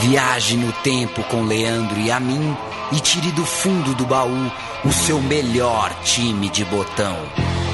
Viaje 0.00 0.56
no 0.56 0.72
tempo 0.82 1.22
com 1.24 1.44
Leandro 1.44 2.00
e 2.00 2.10
a 2.10 2.18
mim 2.18 2.56
e 2.90 2.98
tire 3.00 3.30
do 3.32 3.44
fundo 3.44 3.94
do 3.94 4.06
baú 4.06 4.50
o 4.82 4.90
seu 4.90 5.20
melhor 5.20 5.92
time 6.02 6.48
de 6.48 6.64
botão. 6.64 7.16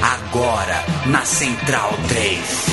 Agora 0.01 0.83
na 1.09 1.23
Central 1.23 1.89
3. 2.09 2.67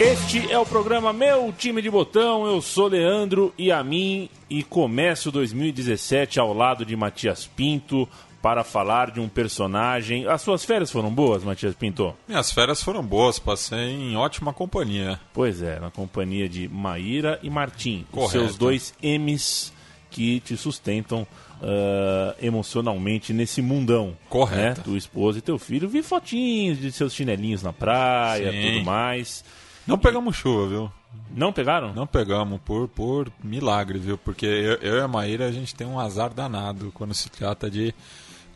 Este 0.00 0.50
é 0.50 0.58
o 0.58 0.64
programa 0.64 1.12
Meu 1.12 1.52
Time 1.52 1.82
de 1.82 1.90
Botão. 1.90 2.46
Eu 2.46 2.62
sou 2.62 2.88
Leandro 2.88 3.52
e 3.58 3.70
a 3.70 3.84
mim 3.84 4.30
e 4.48 4.62
começo 4.62 5.30
2017 5.30 6.40
ao 6.40 6.54
lado 6.54 6.86
de 6.86 6.96
Matias 6.96 7.46
Pinto 7.46 8.08
para 8.44 8.62
falar 8.62 9.10
de 9.10 9.20
um 9.20 9.26
personagem. 9.26 10.26
As 10.26 10.42
suas 10.42 10.66
férias 10.66 10.90
foram 10.90 11.10
boas, 11.10 11.42
Matias 11.42 11.74
Pinto? 11.74 12.14
Minhas 12.28 12.52
férias 12.52 12.82
foram 12.82 13.02
boas, 13.02 13.38
passei 13.38 13.88
em 13.88 14.18
ótima 14.18 14.52
companhia. 14.52 15.18
Pois 15.32 15.62
é, 15.62 15.80
na 15.80 15.90
companhia 15.90 16.46
de 16.46 16.68
Maíra 16.68 17.40
e 17.42 17.48
Martim, 17.48 18.04
os 18.12 18.18
Correto. 18.18 18.32
seus 18.32 18.58
dois 18.58 18.92
M's 19.02 19.72
que 20.10 20.40
te 20.40 20.58
sustentam 20.58 21.26
ah, 21.62 22.34
emocionalmente 22.38 23.32
nesse 23.32 23.62
mundão. 23.62 24.14
Correto. 24.28 24.80
Né? 24.80 24.84
Tu 24.84 24.94
esposa 24.98 25.38
e 25.38 25.40
teu 25.40 25.58
filho. 25.58 25.88
Vi 25.88 26.02
fotinhos 26.02 26.78
de 26.78 26.92
seus 26.92 27.14
chinelinhos 27.14 27.62
na 27.62 27.72
praia, 27.72 28.52
Sim. 28.52 28.72
tudo 28.74 28.84
mais. 28.84 29.42
Não 29.86 29.96
pegamos 29.96 30.36
chuva, 30.36 30.68
viu? 30.68 30.92
Não 31.34 31.50
pegaram? 31.50 31.94
Não 31.94 32.06
pegamos, 32.06 32.60
por, 32.62 32.88
por 32.88 33.32
milagre, 33.42 33.98
viu? 33.98 34.18
Porque 34.18 34.44
eu, 34.44 34.74
eu 34.82 34.96
e 34.98 35.00
a 35.00 35.08
Maíra, 35.08 35.46
a 35.46 35.52
gente 35.52 35.74
tem 35.74 35.86
um 35.86 35.98
azar 35.98 36.34
danado 36.34 36.92
quando 36.92 37.14
se 37.14 37.30
trata 37.30 37.70
de 37.70 37.94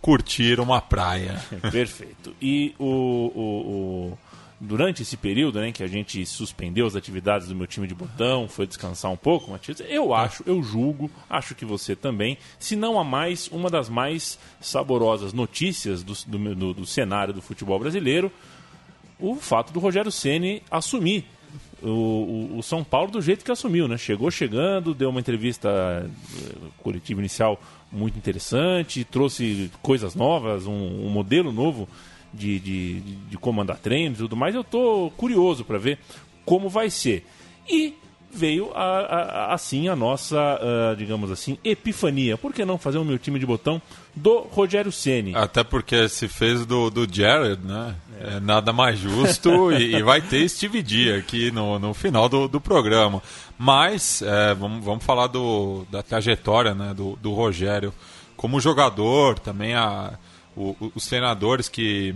curtir 0.00 0.60
uma 0.60 0.80
praia. 0.80 1.42
Perfeito. 1.70 2.34
E 2.40 2.74
o, 2.78 2.84
o- 2.84 4.10
o- 4.12 4.18
durante 4.60 5.02
esse 5.02 5.16
período 5.16 5.60
né, 5.60 5.70
que 5.70 5.82
a 5.82 5.86
gente 5.86 6.24
suspendeu 6.26 6.84
as 6.86 6.96
atividades 6.96 7.46
do 7.48 7.54
meu 7.54 7.66
time 7.66 7.86
de 7.86 7.94
botão, 7.94 8.48
foi 8.48 8.66
descansar 8.66 9.10
um 9.10 9.16
pouco, 9.16 9.50
Matias, 9.50 9.80
eu 9.88 10.12
acho, 10.12 10.42
eu 10.46 10.60
julgo, 10.62 11.08
acho 11.30 11.54
que 11.54 11.64
você 11.64 11.94
também, 11.94 12.36
se 12.58 12.74
não 12.74 12.98
a 12.98 13.04
mais, 13.04 13.46
uma 13.48 13.70
das 13.70 13.88
mais 13.88 14.38
saborosas 14.60 15.32
notícias 15.32 16.02
do, 16.02 16.12
do, 16.26 16.54
do- 16.54 16.74
do 16.74 16.86
cenário 16.86 17.32
do 17.32 17.40
futebol 17.40 17.78
brasileiro, 17.78 18.32
o 19.20 19.34
fato 19.36 19.72
do 19.72 19.78
Rogério 19.80 20.10
Ceni 20.12 20.62
assumir 20.70 21.24
o, 21.82 22.56
o- 22.58 22.62
São 22.62 22.82
Paulo 22.84 23.10
do 23.10 23.20
jeito 23.22 23.44
que 23.44 23.50
assumiu, 23.52 23.86
né? 23.88 23.96
Chegou 23.96 24.30
chegando, 24.30 24.94
deu 24.94 25.10
uma 25.10 25.20
entrevista 25.20 25.68
eh, 25.70 26.54
coletiva 26.78 27.20
inicial 27.20 27.60
muito 27.90 28.16
interessante, 28.18 29.04
trouxe 29.04 29.70
coisas 29.82 30.14
novas, 30.14 30.66
um, 30.66 31.06
um 31.06 31.08
modelo 31.08 31.52
novo 31.52 31.88
de, 32.34 32.58
de, 32.60 33.00
de 33.00 33.36
comandar 33.38 33.78
treinos 33.78 34.18
e 34.18 34.22
tudo 34.22 34.36
mais. 34.36 34.54
Eu 34.54 34.64
tô 34.64 35.10
curioso 35.16 35.64
para 35.64 35.78
ver 35.78 35.98
como 36.44 36.68
vai 36.68 36.90
ser. 36.90 37.24
E 37.68 37.94
veio 38.30 38.70
a- 38.74 39.00
a- 39.00 39.54
assim 39.54 39.88
a 39.88 39.96
nossa, 39.96 40.36
ah, 40.38 40.94
digamos 40.96 41.30
assim, 41.30 41.58
epifania. 41.64 42.36
Por 42.36 42.52
que 42.52 42.64
não 42.64 42.78
fazer 42.78 42.98
o 42.98 43.04
meu 43.04 43.18
time 43.18 43.38
de 43.38 43.46
botão 43.46 43.80
do 44.14 44.40
Rogério 44.40 44.92
Ceni? 44.92 45.34
Até 45.34 45.64
porque 45.64 46.08
se 46.08 46.28
fez 46.28 46.64
do, 46.66 46.90
do 46.90 47.06
Jared, 47.12 47.60
né? 47.64 47.94
É 48.20 48.40
nada 48.40 48.72
mais 48.72 48.98
justo 48.98 49.70
e, 49.72 49.94
e 49.94 50.02
vai 50.02 50.20
ter 50.20 50.48
Steve 50.48 50.82
D 50.82 51.14
aqui 51.14 51.50
no, 51.50 51.78
no 51.78 51.94
final 51.94 52.28
do, 52.28 52.48
do 52.48 52.60
programa. 52.60 53.22
Mas 53.56 54.22
é, 54.22 54.54
vamos, 54.54 54.84
vamos 54.84 55.04
falar 55.04 55.28
do, 55.28 55.86
da 55.90 56.02
trajetória 56.02 56.74
né, 56.74 56.92
do, 56.94 57.16
do 57.22 57.32
Rogério 57.32 57.92
como 58.36 58.60
jogador, 58.60 59.38
também 59.38 59.74
a, 59.74 60.12
o- 60.56 60.76
os 60.94 61.06
treinadores 61.06 61.68
que 61.68 62.14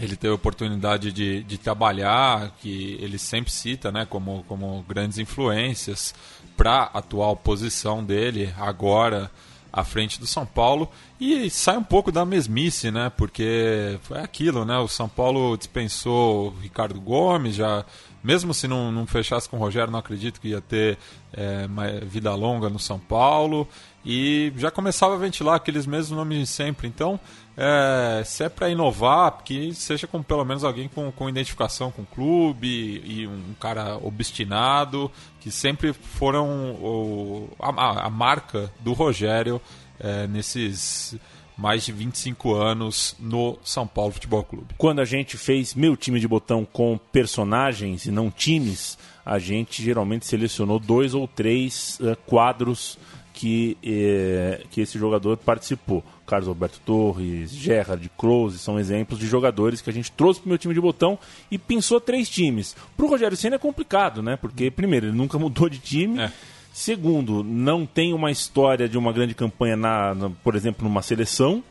ele 0.00 0.16
teve 0.16 0.32
a 0.32 0.36
oportunidade 0.36 1.12
de, 1.12 1.42
de 1.42 1.58
trabalhar, 1.58 2.52
que 2.60 2.96
ele 3.00 3.18
sempre 3.18 3.52
cita 3.52 3.90
né, 3.90 4.06
como, 4.08 4.44
como 4.46 4.84
grandes 4.88 5.18
influências 5.18 6.14
para 6.56 6.90
a 6.92 6.98
atual 6.98 7.36
posição 7.36 8.04
dele 8.04 8.52
agora 8.56 9.30
à 9.72 9.84
frente 9.84 10.18
do 10.18 10.26
São 10.26 10.46
Paulo 10.46 10.90
e 11.20 11.50
sai 11.50 11.76
um 11.76 11.84
pouco 11.84 12.10
da 12.10 12.24
mesmice, 12.24 12.90
né? 12.90 13.12
Porque 13.16 13.98
foi 14.02 14.18
aquilo, 14.18 14.64
né? 14.64 14.78
O 14.78 14.88
São 14.88 15.08
Paulo 15.08 15.56
dispensou 15.56 16.48
o 16.48 16.58
Ricardo 16.58 17.00
Gomes, 17.00 17.54
já 17.54 17.84
mesmo 18.22 18.52
se 18.52 18.66
não, 18.66 18.90
não 18.90 19.06
fechasse 19.06 19.48
com 19.48 19.56
o 19.56 19.60
Rogério, 19.60 19.92
não 19.92 19.98
acredito 19.98 20.40
que 20.40 20.48
ia 20.48 20.60
ter 20.60 20.98
é, 21.32 21.68
vida 22.04 22.34
longa 22.34 22.68
no 22.68 22.78
São 22.78 22.98
Paulo 22.98 23.68
e 24.04 24.52
já 24.56 24.70
começava 24.70 25.14
a 25.14 25.18
ventilar 25.18 25.56
aqueles 25.56 25.86
mesmos 25.86 26.16
nomes 26.16 26.38
de 26.38 26.46
sempre. 26.46 26.88
Então, 26.88 27.20
é, 27.60 28.22
se 28.24 28.44
é 28.44 28.48
para 28.48 28.70
inovar, 28.70 29.42
que 29.44 29.74
seja 29.74 30.06
com 30.06 30.22
pelo 30.22 30.44
menos 30.44 30.62
alguém 30.62 30.86
com, 30.88 31.10
com 31.10 31.28
identificação 31.28 31.90
com 31.90 32.02
o 32.02 32.06
clube 32.06 33.02
e 33.04 33.26
um 33.26 33.52
cara 33.60 33.96
obstinado, 34.00 35.10
que 35.40 35.50
sempre 35.50 35.92
foram 35.92 36.72
o- 36.74 37.50
a, 37.58 38.06
a- 38.06 38.10
marca 38.10 38.72
do 38.80 38.92
Rogério 38.92 39.60
é, 39.98 40.26
nesses 40.28 41.16
mais 41.56 41.84
de 41.84 41.90
25 41.90 42.54
anos 42.54 43.16
no 43.18 43.58
São 43.64 43.84
Paulo 43.84 44.12
Futebol 44.12 44.44
Clube. 44.44 44.74
quando 44.78 45.00
a 45.00 45.04
gente 45.04 45.36
fez 45.36 45.74
meu 45.74 45.96
time 45.96 46.20
de 46.20 46.28
botão 46.28 46.64
com 46.64 46.96
personagens 47.10 48.06
e 48.06 48.12
não 48.12 48.30
times, 48.30 48.96
a 49.26 49.40
gente 49.40 49.82
geralmente 49.82 50.24
selecionou 50.24 50.78
dois 50.78 51.14
ou 51.14 51.26
três 51.26 51.98
eh, 52.00 52.16
quadros 52.26 52.96
que, 53.38 53.78
eh, 53.84 54.64
que 54.68 54.80
esse 54.80 54.98
jogador 54.98 55.36
participou. 55.36 56.02
Carlos 56.26 56.48
Alberto 56.48 56.80
Torres, 56.84 57.52
Gerrard, 57.52 58.10
Close 58.18 58.58
são 58.58 58.80
exemplos 58.80 59.16
de 59.20 59.28
jogadores 59.28 59.80
que 59.80 59.88
a 59.88 59.92
gente 59.92 60.10
trouxe 60.10 60.40
para 60.40 60.46
o 60.46 60.48
meu 60.48 60.58
time 60.58 60.74
de 60.74 60.80
botão 60.80 61.16
e 61.48 61.56
pensou 61.56 62.00
três 62.00 62.28
times. 62.28 62.74
Para 62.96 63.06
o 63.06 63.08
Rogério 63.08 63.36
Senna 63.36 63.54
é 63.54 63.58
complicado, 63.58 64.20
né? 64.24 64.36
Porque, 64.36 64.72
primeiro, 64.72 65.06
ele 65.06 65.16
nunca 65.16 65.38
mudou 65.38 65.68
de 65.68 65.78
time. 65.78 66.18
É. 66.20 66.32
Segundo, 66.72 67.44
não 67.44 67.86
tem 67.86 68.12
uma 68.12 68.32
história 68.32 68.88
de 68.88 68.98
uma 68.98 69.12
grande 69.12 69.36
campanha, 69.36 69.76
na, 69.76 70.16
na- 70.16 70.30
por 70.30 70.56
exemplo, 70.56 70.82
numa 70.82 71.00
seleção. 71.00 71.62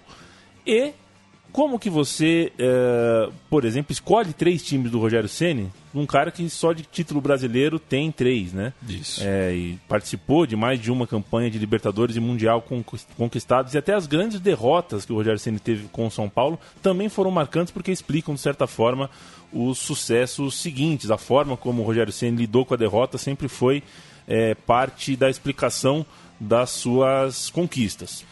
E 0.65 0.93
como 1.57 1.79
que 1.79 1.89
você, 1.89 2.53
eh, 2.59 3.29
por 3.49 3.65
exemplo, 3.65 3.91
escolhe 3.91 4.31
três 4.31 4.61
times 4.61 4.91
do 4.91 4.99
Rogério 4.99 5.27
Ceni, 5.27 5.71
um 5.91 6.05
cara 6.05 6.29
que 6.29 6.47
só 6.51 6.71
de 6.71 6.83
título 6.83 7.19
brasileiro 7.19 7.79
tem 7.79 8.11
três, 8.11 8.53
né? 8.53 8.73
Isso. 8.87 9.21
É, 9.23 9.55
e 9.55 9.79
participou 9.87 10.45
de 10.45 10.55
mais 10.55 10.79
de 10.79 10.91
uma 10.91 11.07
campanha 11.07 11.49
de 11.49 11.57
Libertadores 11.57 12.15
e 12.15 12.19
Mundial 12.19 12.61
conquist- 12.61 13.07
conquistados 13.17 13.73
e 13.73 13.77
até 13.79 13.95
as 13.95 14.05
grandes 14.05 14.39
derrotas 14.39 15.03
que 15.03 15.11
o 15.11 15.15
Rogério 15.15 15.39
Ceni 15.39 15.57
teve 15.57 15.87
com 15.91 16.05
o 16.05 16.11
São 16.11 16.29
Paulo 16.29 16.59
também 16.79 17.09
foram 17.09 17.31
marcantes 17.31 17.73
porque 17.73 17.91
explicam 17.91 18.35
de 18.35 18.41
certa 18.41 18.67
forma 18.67 19.09
os 19.51 19.79
sucessos 19.79 20.61
seguintes. 20.61 21.09
A 21.09 21.17
forma 21.17 21.57
como 21.57 21.81
o 21.81 21.85
Rogério 21.87 22.13
Ceni 22.13 22.37
lidou 22.37 22.65
com 22.65 22.75
a 22.75 22.77
derrota 22.77 23.17
sempre 23.17 23.47
foi 23.47 23.81
eh, 24.27 24.53
parte 24.67 25.15
da 25.15 25.27
explicação 25.27 26.05
das 26.39 26.69
suas 26.69 27.49
conquistas. 27.49 28.23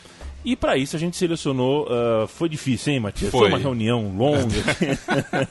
E 0.46 0.56
para 0.56 0.78
isso 0.78 0.96
a 0.96 1.00
gente 1.00 1.18
selecionou. 1.18 1.88
ah, 1.90 2.28
foi 2.28 2.48
difícil, 2.48 2.94
hein, 2.94 3.00
Matias? 3.00 3.32
Foi. 3.32 3.50
uma 3.50 3.58
reunião 3.58 4.16
longa. 4.16 4.56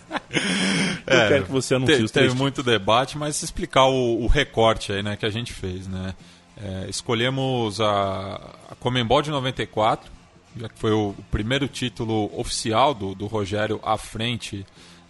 Eu 1.06 1.18
É, 1.18 1.28
quero 1.28 1.44
que 1.46 1.50
você 1.52 1.74
anuncie 1.74 1.96
te- 1.98 2.02
os 2.04 2.10
Teve 2.10 2.34
muito 2.34 2.62
debate, 2.62 3.18
mas 3.18 3.42
explicar 3.42 3.86
o, 3.86 4.22
o 4.22 4.26
recorte 4.26 4.92
aí, 4.92 5.02
né, 5.02 5.16
que 5.16 5.26
a 5.26 5.30
gente 5.30 5.52
fez, 5.52 5.86
né? 5.86 6.14
É, 6.56 6.86
escolhemos 6.88 7.80
a, 7.80 8.40
a 8.70 8.74
Comembol 8.76 9.20
de 9.22 9.30
94, 9.30 10.10
já 10.56 10.68
que 10.68 10.78
foi 10.78 10.92
o, 10.92 11.08
o 11.10 11.24
primeiro 11.30 11.66
título 11.66 12.30
oficial 12.38 12.94
do, 12.94 13.14
do 13.14 13.26
Rogério 13.26 13.80
à 13.82 13.96
frente 13.98 14.64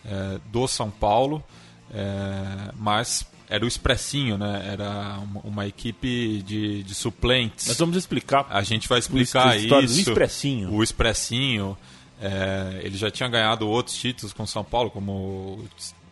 é, 0.05 0.39
do 0.51 0.67
São 0.67 0.91
Paulo, 0.91 1.45
é, 1.93 2.73
mas 2.77 3.27
era 3.55 3.65
o 3.65 3.69
Expressinho, 3.69 4.37
né? 4.37 4.69
Era 4.73 5.19
uma, 5.19 5.41
uma 5.45 5.67
equipe 5.67 6.43
de, 6.43 6.83
de 6.83 6.95
suplentes. 6.95 7.69
Nós 7.69 7.79
vamos 7.79 7.97
explicar. 7.97 8.47
A 8.51 8.63
gente 8.63 8.89
vai 8.89 8.99
explicar 8.99 9.57
do 9.57 9.81
isso. 9.81 10.01
Expressinho. 10.01 10.73
O 10.73 10.83
Expressinho. 10.83 11.79
é, 12.21 12.81
ele 12.83 12.97
já 12.97 13.11
tinha 13.11 13.29
ganhado 13.29 13.69
outros 13.69 13.97
títulos 13.97 14.33
com 14.33 14.47
São 14.47 14.65
Paulo, 14.65 14.91
como 14.91 15.13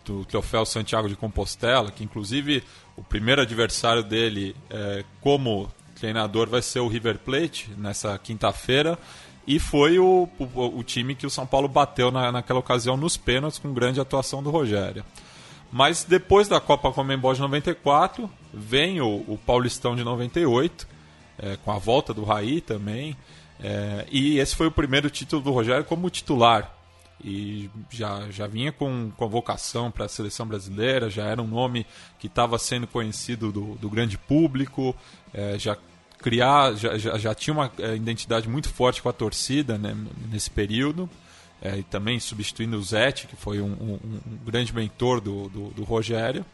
o 0.08 0.24
troféu 0.24 0.64
Santiago 0.64 1.08
de 1.08 1.16
Compostela, 1.16 1.90
que 1.90 2.04
inclusive 2.04 2.62
o 2.96 3.02
primeiro 3.02 3.42
adversário 3.42 4.02
dele 4.02 4.54
é, 4.70 5.04
como 5.20 5.70
treinador 5.98 6.48
vai 6.48 6.62
ser 6.62 6.80
o 6.80 6.88
River 6.88 7.18
Plate 7.18 7.70
nessa 7.76 8.16
quinta-feira. 8.18 8.98
E 9.44 9.58
foi 9.58 9.98
o, 9.98 10.28
o, 10.38 10.78
o 10.78 10.82
time 10.84 11.16
que 11.16 11.26
o 11.26 11.30
São 11.30 11.44
Paulo 11.44 11.66
bateu 11.66 12.12
na, 12.12 12.30
naquela 12.30 12.60
ocasião 12.60 12.96
nos 12.96 13.16
pênaltis 13.16 13.58
com 13.58 13.72
grande 13.72 14.00
atuação 14.00 14.40
do 14.42 14.50
Rogério. 14.50 15.04
Mas 15.72 16.04
depois 16.04 16.48
da 16.48 16.60
Copa 16.60 16.92
Comembol 16.92 17.32
de 17.32 17.40
94, 17.40 18.30
vem 18.52 19.00
o, 19.00 19.24
o 19.26 19.38
Paulistão 19.38 19.96
de 19.96 20.04
98, 20.04 20.86
é, 21.38 21.56
com 21.56 21.72
a 21.72 21.78
volta 21.78 22.12
do 22.12 22.24
Raí 22.24 22.60
também. 22.60 23.16
é, 23.58 24.06
e 24.12 24.38
esse 24.38 24.54
foi 24.54 24.66
o 24.66 24.70
primeiro 24.70 25.08
título 25.08 25.40
do 25.40 25.50
Rogério 25.50 25.84
como 25.84 26.10
titular. 26.10 26.70
E 27.24 27.70
já, 27.88 28.28
já 28.30 28.46
vinha 28.46 28.72
com 28.72 29.10
convocação 29.16 29.90
para 29.90 30.06
a 30.06 30.08
seleção 30.08 30.46
brasileira, 30.46 31.08
já 31.08 31.24
era 31.24 31.40
um 31.40 31.46
nome 31.46 31.86
que 32.18 32.26
estava 32.26 32.58
sendo 32.58 32.86
conhecido 32.86 33.52
do, 33.52 33.76
do 33.76 33.88
grande 33.88 34.18
público, 34.18 34.94
é, 35.32 35.56
já 35.58 35.76
criar 36.18 36.74
já, 36.74 36.98
já, 36.98 37.18
já 37.18 37.34
tinha 37.34 37.54
uma 37.54 37.70
é, 37.78 37.94
identidade 37.94 38.48
muito 38.48 38.68
forte 38.68 39.00
com 39.00 39.08
a 39.08 39.12
torcida 39.12 39.78
né, 39.78 39.96
nesse 40.30 40.50
período. 40.50 41.08
É, 41.62 41.78
e 41.78 41.82
também 41.84 42.18
substituindo 42.18 42.76
o 42.76 42.82
Zete, 42.82 43.28
que 43.28 43.36
foi 43.36 43.60
um, 43.60 43.70
um, 43.72 43.98
um 44.04 44.38
grande 44.44 44.74
mentor 44.74 45.20
do, 45.20 45.48
do, 45.48 45.68
do 45.68 45.84
Rogério. 45.84 46.44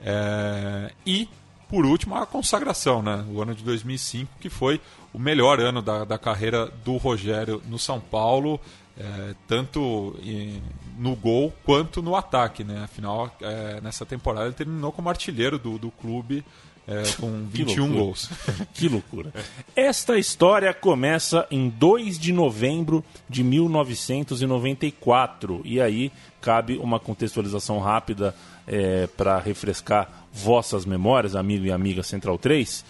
É, 0.00 0.90
e, 1.04 1.28
por 1.68 1.84
último, 1.84 2.14
a 2.14 2.24
consagração, 2.24 3.02
né? 3.02 3.26
o 3.30 3.42
ano 3.42 3.54
de 3.54 3.62
2005, 3.62 4.38
que 4.40 4.48
foi 4.48 4.80
o 5.12 5.18
melhor 5.18 5.60
ano 5.60 5.82
da, 5.82 6.04
da 6.04 6.18
carreira 6.18 6.66
do 6.82 6.96
Rogério 6.96 7.62
no 7.68 7.78
São 7.78 8.00
Paulo, 8.00 8.58
é, 8.96 9.34
tanto 9.46 10.18
em, 10.22 10.62
no 10.98 11.14
gol 11.14 11.52
quanto 11.64 12.00
no 12.00 12.16
ataque. 12.16 12.64
Né? 12.64 12.82
Afinal, 12.82 13.30
é, 13.42 13.80
nessa 13.82 14.06
temporada 14.06 14.46
ele 14.46 14.54
terminou 14.54 14.92
como 14.92 15.10
artilheiro 15.10 15.58
do, 15.58 15.78
do 15.78 15.90
clube 15.90 16.42
é, 16.88 17.02
com 17.20 17.46
21 17.52 17.92
gols. 17.92 18.30
que 18.72 18.88
loucura. 18.88 19.30
Esta 19.76 20.18
história 20.18 20.72
começa 20.72 21.46
em 21.50 21.68
2 21.68 22.18
de 22.18 22.32
novembro 22.32 23.04
de 23.28 23.44
1994. 23.44 25.60
E 25.64 25.78
aí 25.80 26.10
cabe 26.40 26.78
uma 26.78 26.98
contextualização 26.98 27.78
rápida 27.78 28.34
é, 28.66 29.06
para 29.06 29.38
refrescar 29.38 30.26
vossas 30.32 30.86
memórias, 30.86 31.36
amigo 31.36 31.66
e 31.66 31.70
amiga 31.70 32.02
Central 32.02 32.38
3. 32.38 32.82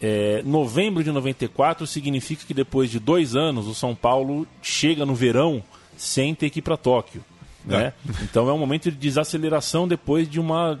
É, 0.00 0.42
novembro 0.44 1.04
de 1.04 1.12
94 1.12 1.86
significa 1.86 2.46
que 2.46 2.54
depois 2.54 2.90
de 2.90 2.98
dois 2.98 3.36
anos 3.36 3.68
o 3.68 3.74
São 3.74 3.94
Paulo 3.94 4.46
chega 4.62 5.04
no 5.04 5.14
verão 5.14 5.62
sem 5.96 6.34
ter 6.34 6.48
que 6.48 6.60
ir 6.60 6.62
para 6.62 6.76
Tóquio. 6.76 7.22
Né? 7.64 7.86
É. 7.86 7.92
Então 8.22 8.48
é 8.48 8.52
um 8.52 8.58
momento 8.58 8.90
de 8.90 8.96
desaceleração 8.96 9.86
depois 9.86 10.28
de 10.28 10.40
uma, 10.40 10.80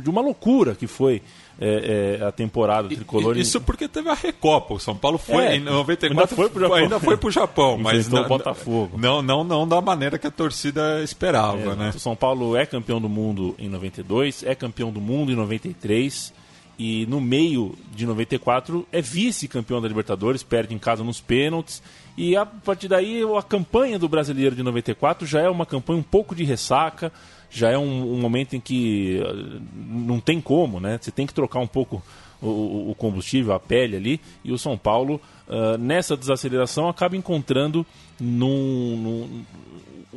de 0.00 0.10
uma 0.10 0.20
loucura 0.20 0.74
que 0.74 0.86
foi 0.86 1.22
é, 1.60 2.18
é, 2.20 2.24
a 2.24 2.30
temporada 2.30 2.88
tricolor. 2.88 3.36
Isso 3.36 3.60
porque 3.60 3.88
teve 3.88 4.08
a 4.08 4.14
Recopa. 4.14 4.74
O 4.74 4.78
São 4.78 4.96
Paulo 4.96 5.18
foi 5.18 5.44
é, 5.44 5.56
em 5.56 5.60
94 5.60 6.06
ainda 6.06 6.26
foi 6.28 6.48
pro 6.48 6.60
Japão, 6.60 6.76
ainda 6.76 7.00
foi 7.00 7.16
pro 7.16 7.30
Japão 7.30 7.78
mas 7.82 8.08
não, 8.08 8.28
Botafogo. 8.28 8.98
Não, 8.98 9.20
não, 9.20 9.42
não 9.42 9.66
da 9.66 9.80
maneira 9.80 10.18
que 10.18 10.26
a 10.26 10.30
torcida 10.30 11.02
esperava, 11.02 11.72
é, 11.72 11.76
né? 11.76 11.92
O 11.94 11.98
São 11.98 12.14
Paulo 12.14 12.56
é 12.56 12.64
campeão 12.64 13.00
do 13.00 13.08
mundo 13.08 13.54
em 13.58 13.68
92, 13.68 14.44
é 14.44 14.54
campeão 14.54 14.92
do 14.92 15.00
mundo 15.00 15.32
em 15.32 15.36
93 15.36 16.32
e 16.78 17.06
no 17.06 17.20
meio 17.20 17.74
de 17.92 18.06
94 18.06 18.86
é 18.92 19.02
vice-campeão 19.02 19.82
da 19.82 19.88
Libertadores, 19.88 20.44
perde 20.44 20.72
em 20.74 20.78
casa 20.78 21.02
nos 21.02 21.20
pênaltis. 21.20 21.82
E 22.16 22.36
a 22.36 22.46
partir 22.46 22.86
daí 22.86 23.22
a 23.36 23.42
campanha 23.42 23.98
do 23.98 24.08
brasileiro 24.08 24.54
de 24.54 24.62
94 24.62 25.26
já 25.26 25.40
é 25.40 25.48
uma 25.48 25.66
campanha 25.66 25.98
um 25.98 26.04
pouco 26.04 26.36
de 26.36 26.44
ressaca 26.44 27.12
já 27.50 27.70
é 27.70 27.78
um, 27.78 28.14
um 28.14 28.20
momento 28.20 28.54
em 28.54 28.60
que 28.60 29.20
uh, 29.22 29.62
não 29.74 30.20
tem 30.20 30.40
como, 30.40 30.80
né? 30.80 30.98
Você 31.00 31.10
tem 31.10 31.26
que 31.26 31.34
trocar 31.34 31.60
um 31.60 31.66
pouco 31.66 32.02
o, 32.40 32.90
o 32.90 32.94
combustível, 32.94 33.52
a 33.52 33.60
pele 33.60 33.96
ali, 33.96 34.20
e 34.44 34.52
o 34.52 34.58
São 34.58 34.76
Paulo, 34.76 35.20
uh, 35.48 35.78
nessa 35.78 36.16
desaceleração, 36.16 36.88
acaba 36.88 37.16
encontrando 37.16 37.84
num, 38.20 38.96
num, 38.96 39.44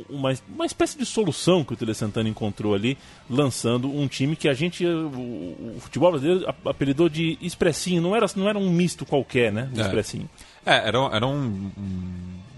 uma, 0.08 0.32
uma 0.54 0.66
espécie 0.66 0.96
de 0.96 1.04
solução 1.04 1.64
que 1.64 1.72
o 1.72 1.76
Tele 1.76 1.94
Santana 1.94 2.28
encontrou 2.28 2.74
ali, 2.74 2.96
lançando 3.28 3.88
um 3.88 4.06
time 4.06 4.36
que 4.36 4.48
a 4.48 4.54
gente, 4.54 4.84
o, 4.86 5.76
o 5.76 5.76
futebol 5.80 6.12
brasileiro 6.12 6.54
apelidou 6.64 7.08
de 7.08 7.38
expressinho, 7.40 8.00
não 8.00 8.14
era, 8.16 8.26
não 8.36 8.48
era 8.48 8.58
um 8.58 8.70
misto 8.70 9.04
qualquer, 9.04 9.52
né? 9.52 9.68
De 9.72 9.80
é. 9.80 9.84
expressinho. 9.84 10.28
É, 10.64 10.88
eram, 10.88 11.12
eram 11.12 11.34
um, 11.34 11.70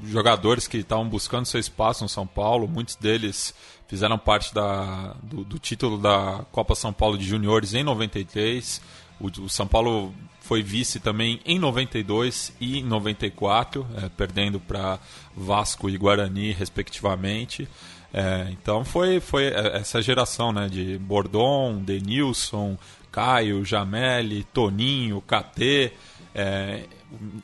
jogadores 0.06 0.66
que 0.66 0.78
estavam 0.78 1.08
buscando 1.08 1.46
seu 1.46 1.60
espaço 1.60 2.02
no 2.02 2.08
São 2.08 2.26
Paulo, 2.26 2.68
muitos 2.68 2.96
deles 2.96 3.54
fizeram 3.86 4.18
parte 4.18 4.54
da, 4.54 5.14
do, 5.22 5.44
do, 5.44 5.58
título 5.58 5.98
da 5.98 6.44
Copa 6.50 6.74
São 6.74 6.92
Paulo 6.92 7.16
de 7.18 7.24
Juniores 7.24 7.74
em 7.74 7.82
93. 7.82 8.80
O, 9.20 9.26
o, 9.26 9.48
São 9.48 9.66
Paulo 9.66 10.12
foi 10.40 10.62
vice 10.62 11.00
também 11.00 11.40
em 11.44 11.58
92 11.58 12.52
e 12.60 12.78
em 12.78 12.84
94, 12.84 13.86
é, 13.96 14.08
perdendo 14.08 14.58
para 14.58 14.98
Vasco 15.36 15.88
e 15.88 15.96
Guarani, 15.96 16.52
respectivamente. 16.52 17.68
É, 18.12 18.48
então 18.50 18.84
foi, 18.84 19.20
foi 19.20 19.46
essa 19.46 20.00
geração 20.00 20.52
né, 20.52 20.68
de 20.68 20.98
Bordon, 20.98 21.78
Denilson, 21.82 22.78
Caio, 23.10 23.64
Jameli, 23.64 24.44
Toninho, 24.44 25.20
KT. 25.22 25.92
É, 26.34 26.84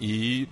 e 0.00 0.48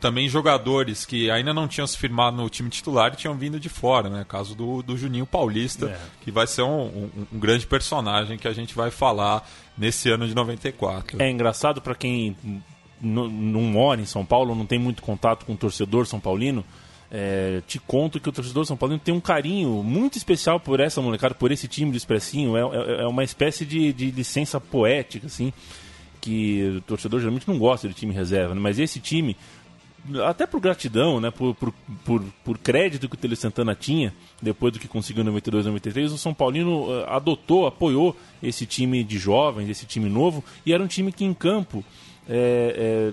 também 0.00 0.28
jogadores 0.28 1.04
que 1.04 1.30
ainda 1.30 1.52
não 1.52 1.68
tinham 1.68 1.86
se 1.86 1.96
firmado 1.96 2.36
no 2.36 2.48
time 2.48 2.70
titular 2.70 3.12
e 3.12 3.16
tinham 3.16 3.34
vindo 3.34 3.60
de 3.60 3.68
fora, 3.68 4.08
né? 4.08 4.24
Caso 4.26 4.54
do, 4.54 4.82
do 4.82 4.96
Juninho 4.96 5.26
Paulista, 5.26 5.86
é. 5.86 5.98
que 6.22 6.30
vai 6.30 6.46
ser 6.46 6.62
um, 6.62 6.80
um, 6.80 7.10
um, 7.32 7.38
grande 7.38 7.66
personagem 7.66 8.38
que 8.38 8.48
a 8.48 8.52
gente 8.52 8.74
vai 8.74 8.90
falar 8.90 9.48
nesse 9.76 10.10
ano 10.10 10.26
de 10.26 10.34
94. 10.34 11.20
É 11.22 11.30
engraçado 11.30 11.82
para 11.82 11.94
quem 11.94 12.36
não 13.00 13.62
mora 13.62 14.00
em 14.00 14.06
São 14.06 14.24
Paulo, 14.24 14.54
não 14.54 14.66
tem 14.66 14.78
muito 14.78 15.02
contato 15.02 15.46
com 15.46 15.52
o 15.52 15.56
torcedor 15.56 16.06
são 16.06 16.18
paulino. 16.18 16.64
É, 17.12 17.60
te 17.66 17.78
conto 17.80 18.20
que 18.20 18.28
o 18.28 18.32
torcedor 18.32 18.64
São 18.64 18.76
Paulino 18.76 19.00
tem 19.00 19.12
um 19.12 19.20
carinho 19.20 19.82
muito 19.82 20.16
especial 20.16 20.60
por 20.60 20.78
essa 20.78 21.02
molecada, 21.02 21.34
por 21.34 21.50
esse 21.50 21.66
time 21.66 21.90
do 21.90 21.96
Expressinho. 21.96 22.56
É, 22.56 22.60
é, 22.60 23.02
é 23.02 23.06
uma 23.06 23.24
espécie 23.24 23.66
de, 23.66 23.92
de 23.92 24.12
licença 24.12 24.60
poética, 24.60 25.26
assim, 25.26 25.52
que 26.20 26.76
o 26.76 26.80
torcedor 26.82 27.18
geralmente 27.18 27.48
não 27.48 27.58
gosta 27.58 27.88
de 27.88 27.94
time 27.94 28.14
reserva, 28.14 28.54
né? 28.54 28.60
mas 28.60 28.78
esse 28.78 29.00
time 29.00 29.36
até 30.26 30.46
por 30.46 30.60
gratidão, 30.60 31.20
né, 31.20 31.30
por, 31.30 31.54
por, 31.54 31.72
por, 32.04 32.22
por, 32.44 32.58
crédito 32.58 33.08
que 33.08 33.14
o 33.14 33.18
Tele 33.18 33.36
Santana 33.36 33.74
tinha, 33.74 34.14
depois 34.40 34.72
do 34.72 34.78
que 34.78 34.88
conseguiu 34.88 35.22
em 35.22 35.26
92 35.26 35.66
93, 35.66 36.12
o 36.12 36.18
São 36.18 36.32
Paulino 36.32 36.88
uh, 36.88 37.04
adotou, 37.08 37.66
apoiou 37.66 38.16
esse 38.42 38.64
time 38.66 39.04
de 39.04 39.18
jovens, 39.18 39.68
esse 39.68 39.86
time 39.86 40.08
novo, 40.08 40.42
e 40.64 40.72
era 40.72 40.82
um 40.82 40.86
time 40.86 41.12
que 41.12 41.24
em 41.24 41.34
campo 41.34 41.84
é, 42.28 43.12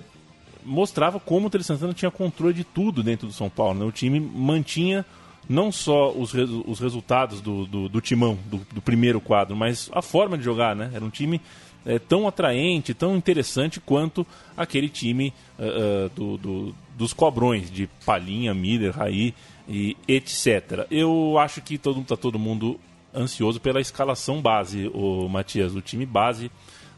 mostrava 0.64 1.20
como 1.20 1.46
o 1.46 1.50
Tele 1.50 1.64
Santana 1.64 1.92
tinha 1.92 2.10
controle 2.10 2.54
de 2.54 2.64
tudo 2.64 3.02
dentro 3.02 3.26
do 3.26 3.32
São 3.32 3.50
Paulo. 3.50 3.80
Né? 3.80 3.84
O 3.84 3.92
time 3.92 4.20
mantinha 4.20 5.04
não 5.48 5.72
só 5.72 6.12
os, 6.12 6.32
os 6.34 6.78
resultados 6.78 7.40
do, 7.40 7.64
do, 7.66 7.88
do 7.88 8.00
timão, 8.00 8.38
do, 8.46 8.58
do, 8.72 8.82
primeiro 8.82 9.20
quadro, 9.20 9.56
mas 9.56 9.88
a 9.92 10.02
forma 10.02 10.36
de 10.36 10.44
jogar, 10.44 10.76
né? 10.76 10.90
Era 10.92 11.02
um 11.02 11.08
time 11.08 11.40
é, 11.86 11.98
tão 11.98 12.26
atraente, 12.26 12.94
tão 12.94 13.16
interessante 13.16 13.80
quanto 13.80 14.26
aquele 14.56 14.88
time 14.88 15.32
uh, 15.58 16.08
do, 16.10 16.36
do, 16.36 16.74
dos 16.96 17.12
cobrões, 17.12 17.70
de 17.70 17.88
Palinha, 18.04 18.52
Miller, 18.54 18.96
Raí 18.96 19.34
e 19.68 19.96
etc. 20.06 20.86
Eu 20.90 21.38
acho 21.38 21.60
que 21.60 21.78
todo, 21.78 22.02
tá 22.02 22.16
todo 22.16 22.38
mundo 22.38 22.78
ansioso 23.14 23.60
pela 23.60 23.80
escalação 23.80 24.40
base, 24.40 24.90
o 24.92 25.28
Matias, 25.28 25.74
o 25.74 25.80
time 25.80 26.04
base 26.04 26.50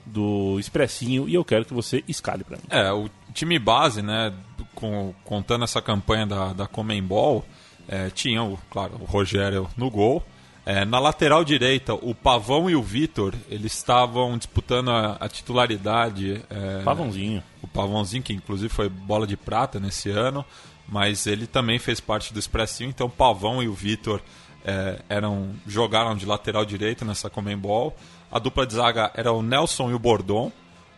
do 0.05 0.59
Expressinho, 0.59 1.29
e 1.29 1.35
eu 1.35 1.45
quero 1.45 1.65
que 1.65 1.75
você 1.75 2.03
escale 2.09 2.43
para 2.43 2.57
mim. 2.57 2.65
É, 2.71 2.91
o 2.93 3.09
time 3.33 3.59
base, 3.59 4.03
né, 4.03 4.33
com, 4.75 5.15
contando 5.25 5.65
essa 5.65 5.81
campanha 5.81 6.27
da, 6.27 6.53
da 6.53 6.67
Comembol, 6.67 7.45
é, 7.87 8.11
tinha, 8.11 8.43
o, 8.43 8.59
claro, 8.71 8.95
o 9.01 9.05
Rogério 9.05 9.69
no 9.77 9.91
gol, 9.91 10.25
é, 10.65 10.85
na 10.85 10.99
lateral 10.99 11.45
direita, 11.45 11.95
o 11.95 12.15
Pavão 12.15 12.69
e 12.69 12.77
o 12.77 12.83
Vitor, 12.83 13.35
eles 13.49 13.73
estavam 13.73 14.37
disputando 14.37 14.91
a, 14.91 15.17
a 15.19 15.29
titularidade. 15.29 16.43
É, 16.51 16.83
Pavãozinho. 16.83 17.43
O 17.63 17.67
Pavãozinho, 17.67 18.23
que 18.23 18.33
inclusive 18.33 18.69
foi 18.69 18.89
bola 18.89 19.27
de 19.27 19.37
prata 19.37 19.81
nesse 19.81 20.11
ano, 20.11 20.45
mas 20.87 21.27
ele 21.27 21.47
também 21.47 21.79
fez 21.79 22.01
parte 22.01 22.33
do 22.33 22.39
Expressinho, 22.39 22.91
então 22.91 23.07
o 23.07 23.11
Pavão 23.11 23.63
e 23.63 23.69
o 23.69 23.73
Vitor 23.73 24.21
é, 24.65 25.01
eram, 25.09 25.51
jogaram 25.67 26.15
de 26.15 26.27
lateral 26.27 26.65
direito 26.65 27.05
nessa 27.05 27.31
Comembol. 27.31 27.97
A 28.31 28.39
dupla 28.39 28.67
de 28.67 28.75
zaga 28.75 29.11
era 29.15 29.33
o 29.33 29.43
Nelson 29.43 29.91
e 29.91 29.95
o 29.95 29.99
Bordon. 29.99 30.53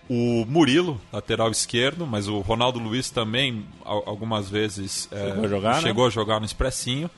O 0.08 0.44
Murilo, 0.46 1.00
lateral 1.12 1.50
esquerdo, 1.50 2.06
mas 2.06 2.26
o 2.28 2.40
Ronaldo 2.40 2.78
Luiz 2.78 3.08
também 3.08 3.64
algumas 3.84 4.50
vezes 4.50 5.08
é, 5.12 5.28
chegou, 5.28 5.44
a 5.44 5.48
jogar, 5.48 5.80
chegou 5.80 6.04
né? 6.04 6.08
a 6.08 6.10
jogar 6.10 6.40
no 6.40 6.44
Expressinho. 6.44 7.08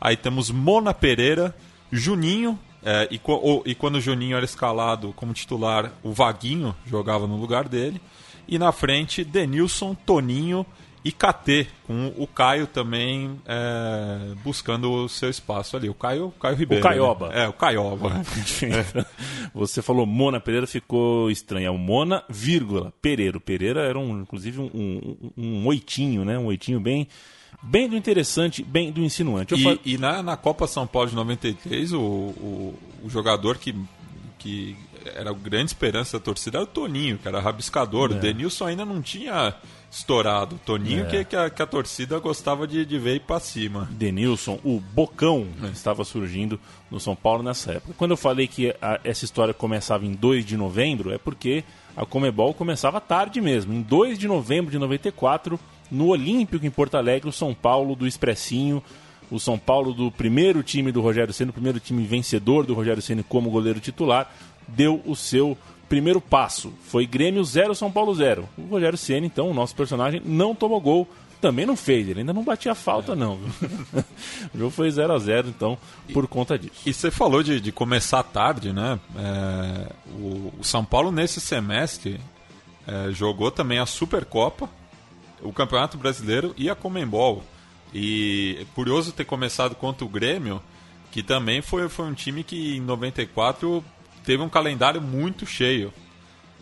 Aí 0.00 0.16
temos 0.16 0.48
Mona 0.48 0.94
Pereira, 0.94 1.54
Juninho, 1.90 2.58
é, 2.82 3.08
e, 3.10 3.20
e, 3.66 3.74
quando 3.74 3.96
o 3.96 4.00
Juninho 4.00 4.36
era 4.36 4.44
escalado 4.44 5.12
como 5.14 5.32
titular, 5.32 5.92
o 6.02 6.12
Vaguinho 6.12 6.74
jogava 6.86 7.26
no 7.26 7.36
lugar 7.36 7.68
dele. 7.68 8.00
E 8.46 8.58
na 8.58 8.72
frente, 8.72 9.24
Denilson, 9.24 9.94
Toninho 9.94 10.64
e 11.04 11.12
KT, 11.12 11.68
com 11.86 12.12
o 12.16 12.26
Caio 12.26 12.66
também 12.66 13.40
é, 13.46 14.34
buscando 14.42 14.90
o 14.90 15.08
seu 15.08 15.30
espaço 15.30 15.76
ali. 15.76 15.88
O 15.88 15.94
Caio, 15.94 16.32
Caio 16.40 16.56
Ribeiro. 16.56 16.84
O 16.84 16.88
Caioba. 16.88 17.28
Né? 17.28 17.44
É, 17.44 17.48
o 17.48 17.52
Caioba. 17.52 18.22
Você 19.54 19.80
falou 19.80 20.06
Mona 20.06 20.40
Pereira, 20.40 20.66
ficou 20.66 21.30
estranho. 21.30 21.66
É 21.66 21.70
o 21.70 21.78
Mona, 21.78 22.24
vírgula, 22.28 22.92
Pereira. 23.00 23.36
O 23.36 23.40
Pereira 23.40 23.80
era, 23.82 23.98
um, 23.98 24.20
inclusive, 24.20 24.60
um, 24.60 24.70
um, 24.74 25.30
um 25.36 25.66
oitinho, 25.66 26.24
né? 26.24 26.38
Um 26.38 26.46
oitinho 26.46 26.80
bem 26.80 27.08
bem 27.62 27.88
do 27.88 27.96
interessante, 27.96 28.62
bem 28.62 28.92
do 28.92 29.02
insinuante. 29.02 29.54
E, 29.54 29.62
fal... 29.62 29.78
e 29.84 29.98
na, 29.98 30.22
na, 30.22 30.36
Copa 30.36 30.66
São 30.66 30.86
Paulo 30.86 31.08
de 31.08 31.16
93, 31.16 31.92
o, 31.92 31.98
o, 32.00 32.78
o, 33.04 33.10
jogador 33.10 33.58
que, 33.58 33.74
que 34.38 34.76
era 35.14 35.30
a 35.30 35.34
grande 35.34 35.66
esperança 35.66 36.18
da 36.18 36.24
torcida 36.24 36.58
era 36.58 36.64
o 36.64 36.66
Toninho, 36.66 37.18
que 37.18 37.26
era 37.26 37.40
rabiscador. 37.40 38.12
É. 38.12 38.14
O 38.14 38.18
Denilson 38.18 38.66
ainda 38.66 38.84
não 38.84 39.02
tinha 39.02 39.54
estourado. 39.90 40.56
O 40.56 40.58
Toninho 40.58 41.04
é. 41.04 41.06
que, 41.06 41.24
que, 41.24 41.36
a, 41.36 41.50
que, 41.50 41.62
a, 41.62 41.66
torcida 41.66 42.18
gostava 42.18 42.66
de, 42.66 42.84
de 42.84 42.98
ver 42.98 43.16
ir 43.16 43.20
para 43.20 43.40
cima. 43.40 43.88
Denilson, 43.90 44.58
o 44.64 44.80
Bocão, 44.80 45.46
é. 45.62 45.68
estava 45.68 46.04
surgindo 46.04 46.60
no 46.90 47.00
São 47.00 47.16
Paulo 47.16 47.42
nessa 47.42 47.72
época. 47.72 47.94
Quando 47.96 48.12
eu 48.12 48.16
falei 48.16 48.46
que 48.46 48.74
a, 48.80 49.00
essa 49.02 49.24
história 49.24 49.54
começava 49.54 50.04
em 50.04 50.12
2 50.12 50.44
de 50.44 50.56
novembro, 50.56 51.12
é 51.12 51.18
porque 51.18 51.64
a 51.96 52.06
Comebol 52.06 52.54
começava 52.54 53.00
tarde 53.00 53.40
mesmo. 53.40 53.72
Em 53.72 53.82
2 53.82 54.18
de 54.18 54.28
novembro 54.28 54.70
de 54.70 54.78
94 54.78 55.58
no 55.90 56.08
Olímpico 56.08 56.64
em 56.64 56.70
Porto 56.70 56.96
Alegre, 56.96 57.28
o 57.28 57.32
São 57.32 57.54
Paulo 57.54 57.94
do 57.96 58.06
Expressinho 58.06 58.82
O 59.30 59.38
São 59.38 59.58
Paulo 59.58 59.92
do 59.92 60.10
primeiro 60.10 60.62
time 60.62 60.92
do 60.92 61.00
Rogério 61.00 61.32
Ceni, 61.32 61.50
o 61.50 61.54
primeiro 61.54 61.80
time 61.80 62.04
vencedor 62.04 62.64
do 62.64 62.74
Rogério 62.74 63.02
Ceni 63.02 63.22
como 63.22 63.50
goleiro 63.50 63.80
titular, 63.80 64.32
deu 64.66 65.02
o 65.04 65.14
seu 65.14 65.56
primeiro 65.88 66.20
passo. 66.20 66.72
Foi 66.82 67.06
Grêmio 67.06 67.42
0, 67.42 67.74
São 67.74 67.90
Paulo 67.90 68.14
0. 68.14 68.48
O 68.56 68.62
Rogério 68.62 68.98
Ceni, 68.98 69.26
então, 69.26 69.50
o 69.50 69.54
nosso 69.54 69.74
personagem, 69.74 70.22
não 70.24 70.54
tomou 70.54 70.80
gol 70.80 71.08
também 71.40 71.64
não 71.64 71.76
fez, 71.76 72.08
ele 72.08 72.20
ainda 72.20 72.32
não 72.32 72.42
batia 72.42 72.74
falta, 72.74 73.14
não. 73.14 73.38
o 74.54 74.58
jogo 74.58 74.70
foi 74.70 74.90
0 74.90 75.12
a 75.12 75.18
0 75.18 75.48
então, 75.48 75.78
por 76.12 76.26
conta 76.26 76.58
disso. 76.58 76.74
E 76.84 76.92
você 76.92 77.10
falou 77.10 77.42
de, 77.42 77.60
de 77.60 77.72
começar 77.72 78.22
tarde, 78.22 78.72
né? 78.72 78.98
É, 79.16 79.92
o, 80.14 80.52
o, 80.58 80.64
São 80.64 80.84
Paulo, 80.84 81.12
nesse 81.12 81.40
semestre, 81.40 82.20
é, 82.86 83.12
jogou 83.12 83.50
também 83.50 83.78
a 83.78 83.86
Supercopa, 83.86 84.68
o 85.42 85.52
Campeonato 85.52 85.96
Brasileiro 85.96 86.54
e 86.56 86.68
a 86.68 86.74
Comembol. 86.74 87.44
E 87.92 88.58
é 88.60 88.64
curioso 88.74 89.12
ter 89.12 89.24
começado 89.24 89.74
contra 89.74 90.04
o 90.04 90.08
Grêmio, 90.08 90.62
que 91.10 91.22
também 91.22 91.62
foi, 91.62 91.88
foi 91.88 92.06
um 92.06 92.14
time 92.14 92.44
que 92.44 92.76
em 92.76 92.80
94 92.80 93.82
teve 94.24 94.42
um 94.42 94.48
calendário 94.48 95.00
muito 95.00 95.46
cheio. 95.46 95.92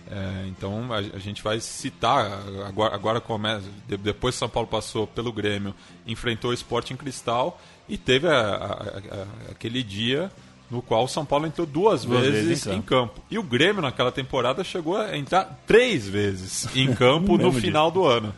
É, 0.08 0.46
então 0.46 0.92
a, 0.92 0.98
a, 0.98 1.18
gente 1.18 1.42
vai 1.42 1.58
citar 1.58 2.40
agora, 2.64 2.94
agora 2.94 3.20
começa 3.20 3.66
depois 3.88 4.36
São 4.36 4.48
Paulo 4.48 4.68
passou 4.68 5.04
pelo 5.04 5.32
Grêmio, 5.32 5.74
enfrentou 6.06 6.52
o 6.52 6.54
Sporting 6.54 6.94
Cristal 6.94 7.60
e 7.88 7.98
teve 7.98 8.28
a, 8.28 8.32
a, 8.32 9.50
aquele 9.50 9.82
dia 9.82 10.30
no 10.70 10.80
qual 10.80 11.04
o 11.04 11.08
São 11.08 11.24
Paulo 11.24 11.46
entrou 11.46 11.66
duas, 11.66 12.04
duas 12.04 12.22
vezes, 12.22 12.46
vezes 12.46 12.66
em, 12.66 12.70
campo. 12.70 12.76
em, 12.76 12.82
campo. 12.82 13.24
E 13.30 13.38
o 13.38 13.42
Grêmio 13.42 13.82
naquela 13.82 14.12
temporada 14.12 14.62
chegou 14.62 14.96
a 14.96 15.16
entrar 15.16 15.60
três 15.66 16.06
vezes 16.06 16.68
em 16.76 16.92
campo 16.94 17.38
no 17.38 17.52
final 17.52 17.90
dia. 17.90 18.00
do 18.00 18.06
ano. 18.06 18.34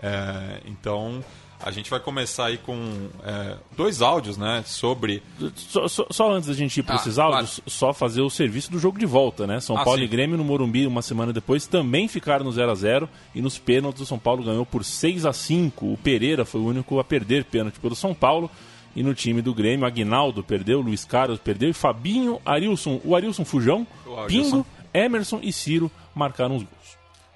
É, 0.00 0.60
então 0.66 1.22
a 1.60 1.72
gente 1.72 1.90
vai 1.90 1.98
começar 1.98 2.46
aí 2.46 2.56
com 2.56 3.08
é, 3.24 3.56
dois 3.76 4.00
áudios, 4.00 4.36
né? 4.36 4.62
Sobre. 4.64 5.22
Só, 5.56 5.88
só, 5.88 6.06
só 6.08 6.32
antes 6.32 6.48
da 6.48 6.54
gente 6.54 6.78
ir 6.78 6.82
para 6.84 6.94
ah, 6.94 6.98
esses 6.98 7.18
áudios, 7.18 7.56
claro. 7.56 7.70
só 7.70 7.92
fazer 7.92 8.22
o 8.22 8.30
serviço 8.30 8.70
do 8.70 8.78
jogo 8.78 8.98
de 8.98 9.06
volta, 9.06 9.46
né? 9.46 9.58
São 9.58 9.76
ah, 9.76 9.82
Paulo 9.82 9.98
sim. 9.98 10.04
e 10.04 10.08
Grêmio 10.08 10.36
no 10.36 10.44
Morumbi, 10.44 10.86
uma 10.86 11.02
semana 11.02 11.32
depois, 11.32 11.66
também 11.66 12.06
ficaram 12.06 12.44
no 12.44 12.52
0 12.52 12.70
a 12.70 12.74
0 12.74 13.08
e 13.34 13.42
nos 13.42 13.58
pênaltis 13.58 14.02
o 14.02 14.06
São 14.06 14.18
Paulo 14.18 14.44
ganhou 14.44 14.64
por 14.64 14.84
6 14.84 15.26
a 15.26 15.32
5 15.32 15.92
O 15.92 15.96
Pereira 15.96 16.44
foi 16.44 16.60
o 16.60 16.66
único 16.66 17.00
a 17.00 17.04
perder 17.04 17.44
pênalti 17.44 17.80
pelo 17.80 17.96
São 17.96 18.14
Paulo. 18.14 18.50
E 18.94 19.02
no 19.02 19.14
time 19.14 19.42
do 19.42 19.54
Grêmio, 19.54 19.86
Aguinaldo 19.86 20.42
perdeu, 20.42 20.80
Luiz 20.80 21.04
Carlos 21.04 21.38
perdeu, 21.38 21.68
e 21.68 21.72
Fabinho, 21.72 22.40
Arilson, 22.44 23.00
o 23.04 23.14
Arilson 23.14 23.44
Fujão, 23.44 23.86
o 24.06 24.26
Pingo, 24.26 24.66
Emerson 24.92 25.38
e 25.42 25.52
Ciro 25.52 25.90
marcaram 26.14 26.56
os 26.56 26.62
gols. 26.62 26.77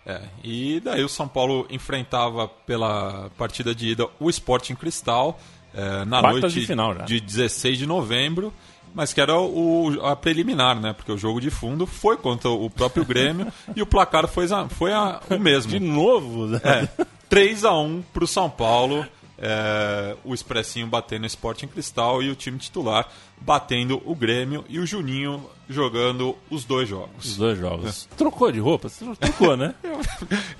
É, 0.05 0.21
e 0.43 0.81
daí 0.81 1.05
o 1.05 1.09
São 1.09 1.29
Paulo 1.29 1.67
enfrentava 1.71 2.49
pela 2.49 3.31
partida 3.39 3.75
de 3.75 3.91
ida 3.91 4.09
o 4.19 4.29
Sporting 4.29 4.75
Cristal 4.75 5.39
é, 5.73 6.05
na 6.05 6.21
Quartas 6.21 6.41
noite 6.43 6.61
de, 6.61 6.67
final, 6.67 6.95
de 6.95 7.21
16 7.21 7.79
de 7.79 7.87
novembro, 7.87 8.53
mas 8.95 9.13
que 9.13 9.21
era 9.21 9.39
o, 9.39 9.99
a 10.03 10.17
preliminar, 10.17 10.79
né? 10.79 10.93
Porque 10.93 11.13
o 11.13 11.17
jogo 11.17 11.41
de 11.41 11.51
fundo 11.51 11.87
foi 11.87 12.17
contra 12.17 12.51
o 12.51 12.69
próprio 12.69 13.05
Grêmio 13.05 13.47
e 13.75 13.81
o 13.81 13.87
placar 13.87 14.27
foi, 14.27 14.47
foi 14.71 14.93
a, 14.93 15.21
o 15.31 15.39
mesmo. 15.39 15.71
De 15.71 15.81
novo? 15.81 16.49
Né? 16.49 16.61
É, 16.65 17.05
3 17.29 17.65
a 17.65 17.73
1 17.79 18.03
para 18.13 18.25
o 18.25 18.27
São 18.27 18.51
Paulo 18.51 19.07
é, 19.43 20.17
o 20.25 20.33
Expressinho 20.33 20.87
batendo 20.87 21.25
o 21.25 21.27
Sporting 21.27 21.67
Cristal 21.67 22.23
e 22.23 22.31
o 22.31 22.37
time 22.37 22.59
titular 22.59 23.09
batendo 23.41 24.01
o 24.07 24.15
Grêmio 24.15 24.65
e 24.69 24.79
o 24.79 24.87
Juninho 24.87 25.45
jogando 25.69 26.37
os 26.49 26.65
dois 26.65 26.89
jogos. 26.89 27.25
Os 27.25 27.37
dois 27.37 27.59
jogos. 27.59 28.09
É. 28.13 28.15
Trocou 28.17 28.53
de 28.53 28.61
roupa? 28.61 28.89
Trocou, 29.19 29.57
né? 29.57 29.75
eu, 29.83 30.01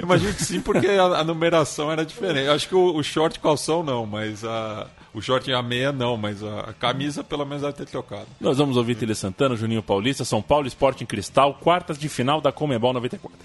imagino 0.01 0.35
que 0.35 0.45
sim, 0.45 0.61
porque 0.61 0.89
a, 0.89 1.05
a, 1.05 1.25
numeração 1.25 1.93
era 1.93 2.05
diferente. 2.05 2.47
Eu 2.47 2.55
acho 2.55 2.69
que 2.69 2.75
o, 2.75 2.97
o 2.97 3.03
short 3.05 3.39
calção 3.39 3.85
não, 3.85 4.05
mas 4.05 4.45
a, 4.45 4.89
o 5.15 5.21
short 5.21 5.49
e 5.49 5.55
a 5.55 5.63
meia 5.63 5.93
não, 5.93 6.17
mas 6.17 6.43
a, 6.43 6.61
a, 6.61 6.73
camisa 6.73 7.23
pelo 7.23 7.45
menos 7.45 7.63
deve 7.63 7.75
ter 7.75 7.87
trocado. 7.87 8.27
Nós 8.41 8.59
vamos 8.59 8.77
ouvir 8.77 8.97
Tele 8.97 9.15
Santana, 9.15 9.55
Juninho 9.55 9.83
Paulista, 9.83 10.25
São 10.25 10.43
Paulo 10.43 10.67
Sporting 10.67 11.07
Cristal, 11.07 11.55
quartas 11.55 11.97
de 11.97 12.09
final 12.09 12.41
da 12.41 12.51
Comebol 12.51 12.93
94. 12.93 13.39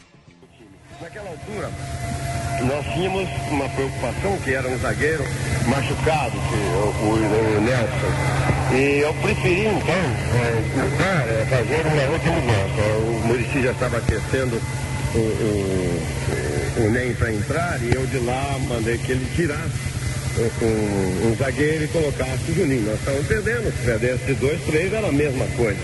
Naquela 0.99 1.29
altura, 1.29 1.71
nós 2.65 2.85
tínhamos 2.93 3.27
uma 3.49 3.69
preocupação 3.69 4.37
que 4.43 4.53
era 4.53 4.67
um 4.67 4.77
zagueiro 4.79 5.23
machucado, 5.67 6.31
que, 6.31 6.55
o, 6.55 7.09
o, 7.09 7.61
Nelson. 7.61 8.73
E 8.73 8.99
eu 9.01 9.13
preferi 9.15 9.67
então 9.67 9.95
é, 10.35 11.41
é, 11.41 11.45
fazer 11.49 11.85
uma 11.85 12.11
outra 12.11 12.31
mudança. 12.31 12.81
O 12.99 13.27
Murici 13.27 13.61
já 13.61 13.71
estava 13.71 13.97
aquecendo 13.97 14.61
o, 15.15 15.19
o, 15.19 16.85
o 16.85 16.91
NEM 16.91 17.13
para 17.13 17.31
entrar 17.31 17.79
e 17.81 17.93
eu 17.93 18.05
de 18.07 18.19
lá 18.19 18.57
mandei 18.67 18.97
que 18.97 19.11
ele 19.11 19.27
tirasse 19.35 19.96
um, 20.61 21.31
um 21.31 21.35
zagueiro 21.37 21.83
e 21.83 21.87
colocasse 21.87 22.51
o 22.51 22.55
Juninho. 22.55 22.83
Nós 22.83 22.99
estávamos 22.99 23.27
perdendo, 23.27 23.71
se 23.71 23.85
perdesse 23.85 24.33
dois, 24.33 24.59
três 24.65 24.93
era 24.93 25.07
a 25.07 25.11
mesma 25.11 25.45
coisa. 25.55 25.79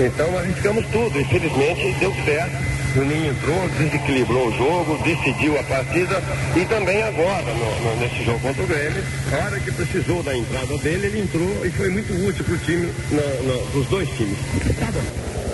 Então 0.00 0.38
arriscamos 0.38 0.84
tudo, 0.86 1.20
infelizmente 1.20 1.94
deu 2.00 2.12
certo 2.24 2.74
o 2.96 3.04
Ninho 3.04 3.30
entrou, 3.30 3.68
desequilibrou 3.76 4.48
o 4.48 4.52
jogo, 4.52 4.98
decidiu 5.02 5.58
a 5.58 5.64
partida 5.64 6.22
e 6.54 6.64
também 6.66 7.02
agora, 7.02 7.42
no, 7.42 7.90
no, 7.90 8.00
nesse 8.00 8.24
jogo 8.24 8.38
contra 8.38 8.62
o 8.62 8.66
Grêmio, 8.66 9.02
a 9.32 9.44
hora 9.44 9.58
que 9.58 9.72
precisou 9.72 10.22
da 10.22 10.36
entrada 10.36 10.78
dele, 10.78 11.06
ele 11.06 11.20
entrou 11.22 11.66
e 11.66 11.70
foi 11.70 11.90
muito 11.90 12.12
útil 12.26 12.44
para 12.44 12.54
o 12.54 12.58
time, 12.58 12.92
para 13.08 13.78
os 13.78 13.86
dois 13.86 14.08
times. 14.10 14.38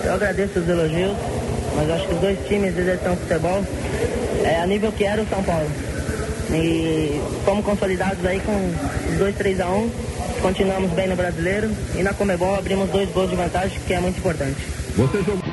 Eu 0.03 0.13
agradeço 0.13 0.59
os 0.59 0.69
elogios, 0.69 1.17
mas 1.75 1.89
acho 1.89 2.07
que 2.07 2.13
os 2.13 2.21
dois 2.21 2.37
times 2.47 2.77
exercem 2.77 3.15
futebol 3.15 3.65
é 4.43 4.59
a 4.61 4.67
nível 4.67 4.91
que 4.91 5.03
era 5.03 5.21
o 5.21 5.27
São 5.27 5.41
Paulo. 5.43 5.69
E 6.53 7.21
fomos 7.45 7.63
consolidados 7.63 8.25
aí 8.25 8.39
com 8.41 8.51
os 9.11 9.17
dois 9.17 9.35
3 9.35 9.59
a 9.61 9.69
1 9.69 9.91
continuamos 10.41 10.91
bem 10.91 11.07
no 11.07 11.15
brasileiro 11.15 11.69
e 11.95 12.01
na 12.01 12.13
Comebol 12.13 12.55
abrimos 12.55 12.89
dois 12.89 13.09
gols 13.11 13.29
de 13.29 13.35
vantagem, 13.35 13.79
que 13.85 13.93
é 13.93 13.99
muito 13.99 14.17
importante. 14.17 14.57
Você 14.95 15.17
jogou 15.19 15.43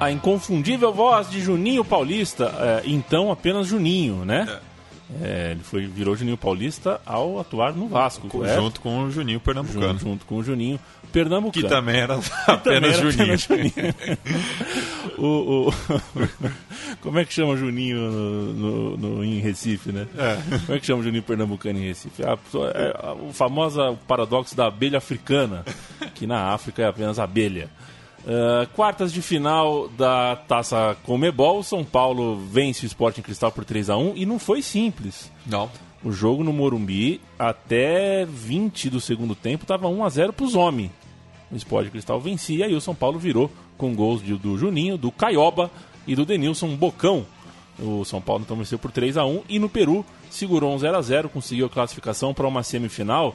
a 0.00 0.12
inconfundível 0.12 0.92
voz 0.92 1.28
de 1.28 1.40
Juninho 1.40 1.84
Paulista, 1.84 2.54
é, 2.58 2.82
então 2.86 3.32
apenas 3.32 3.66
Juninho, 3.66 4.24
né? 4.24 4.46
É. 4.48 4.67
É, 5.22 5.52
ele 5.52 5.62
foi, 5.62 5.86
virou 5.86 6.14
Juninho 6.14 6.36
Paulista 6.36 7.00
ao 7.06 7.40
atuar 7.40 7.72
no 7.72 7.88
Vasco. 7.88 8.28
Com, 8.28 8.46
junto 8.46 8.80
com 8.80 9.04
o 9.04 9.10
Juninho 9.10 9.40
Pernambucano. 9.40 9.92
Junto, 9.92 10.00
junto, 10.00 10.26
com 10.26 10.36
o 10.36 10.44
Juninho 10.44 10.78
Pernambucano. 11.10 11.66
Que 11.66 11.68
também 11.68 11.96
era 11.96 12.14
apenas 12.46 12.62
também 12.62 12.90
era 12.90 12.92
Juninho. 12.92 13.22
Apenas 13.22 13.40
Juninho. 13.40 13.72
o, 15.16 15.68
o 15.68 15.72
como 17.00 17.18
é 17.18 17.24
que 17.24 17.32
chama 17.32 17.56
Juninho 17.56 17.96
no, 17.96 18.52
no, 18.52 18.96
no 18.96 19.24
em 19.24 19.40
Recife, 19.40 19.92
né? 19.92 20.06
É. 20.16 20.58
Como 20.66 20.76
é 20.76 20.80
que 20.80 20.86
chama 20.86 21.02
Juninho 21.02 21.22
Pernambucano 21.22 21.78
em 21.78 21.86
Recife? 21.86 22.22
A, 22.22 22.38
é, 22.74 23.12
o 23.26 23.32
famoso 23.32 23.98
paradoxo 24.06 24.54
da 24.54 24.66
abelha 24.66 24.98
africana, 24.98 25.64
que 26.14 26.26
na 26.26 26.52
África 26.52 26.82
é 26.82 26.86
apenas 26.86 27.18
abelha. 27.18 27.70
Uh, 28.24 28.66
quartas 28.74 29.12
de 29.12 29.22
final 29.22 29.88
da 29.88 30.36
Taça 30.36 30.96
Comebol, 31.04 31.62
São 31.62 31.84
Paulo 31.84 32.36
vence 32.36 32.84
o 32.84 32.86
Sporting 32.86 33.22
Cristal 33.22 33.50
por 33.50 33.64
3 33.64 33.90
a 33.90 33.96
1 33.96 34.16
e 34.16 34.26
não 34.26 34.38
foi 34.38 34.60
simples. 34.60 35.30
Não. 35.46 35.70
O 36.02 36.12
jogo 36.12 36.44
no 36.44 36.52
Morumbi, 36.52 37.20
até 37.38 38.24
20 38.26 38.90
do 38.90 39.00
segundo 39.00 39.34
tempo, 39.34 39.64
estava 39.64 39.88
1 39.88 40.04
a 40.04 40.08
0 40.08 40.32
para 40.32 40.44
os 40.44 40.54
homens. 40.54 40.90
O 41.50 41.56
Sporting 41.56 41.90
Cristal 41.90 42.20
vencia 42.20 42.68
e 42.68 42.74
o 42.74 42.80
São 42.80 42.94
Paulo 42.94 43.18
virou 43.18 43.50
com 43.76 43.94
gols 43.94 44.22
de, 44.22 44.34
do 44.34 44.58
Juninho, 44.58 44.98
do 44.98 45.10
Caioba 45.10 45.70
e 46.06 46.14
do 46.14 46.26
Denilson 46.26 46.76
Bocão. 46.76 47.24
O 47.78 48.04
São 48.04 48.20
Paulo 48.20 48.42
então 48.44 48.56
venceu 48.56 48.78
por 48.78 48.90
3 48.90 49.16
a 49.16 49.24
1 49.24 49.42
e 49.48 49.58
no 49.58 49.68
Peru 49.68 50.04
segurou 50.30 50.74
um 50.74 50.78
0 50.78 50.96
a 50.96 51.00
0 51.00 51.28
conseguiu 51.28 51.66
a 51.66 51.70
classificação 51.70 52.34
para 52.34 52.46
uma 52.46 52.62
semifinal 52.62 53.34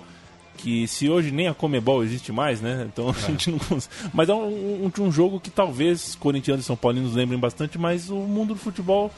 que 0.57 0.87
se 0.87 1.09
hoje 1.09 1.31
nem 1.31 1.47
a 1.47 1.53
Comebol 1.53 2.03
existe 2.03 2.31
mais, 2.31 2.61
né? 2.61 2.87
Então 2.91 3.09
a 3.09 3.11
é. 3.11 3.27
gente 3.27 3.51
não 3.51 3.59
consegue. 3.59 3.93
Mas 4.13 4.29
é 4.29 4.33
um, 4.33 4.85
um, 4.85 5.03
um, 5.03 5.11
jogo 5.11 5.39
que 5.39 5.49
talvez 5.49 6.15
corintianos 6.15 6.63
e 6.63 6.67
São 6.67 6.75
Paulinos 6.75 7.13
lembrem 7.13 7.39
bastante, 7.39 7.77
mas 7.77 8.09
o 8.09 8.15
mundo 8.15 8.53
do 8.53 8.59
futebol 8.59 9.11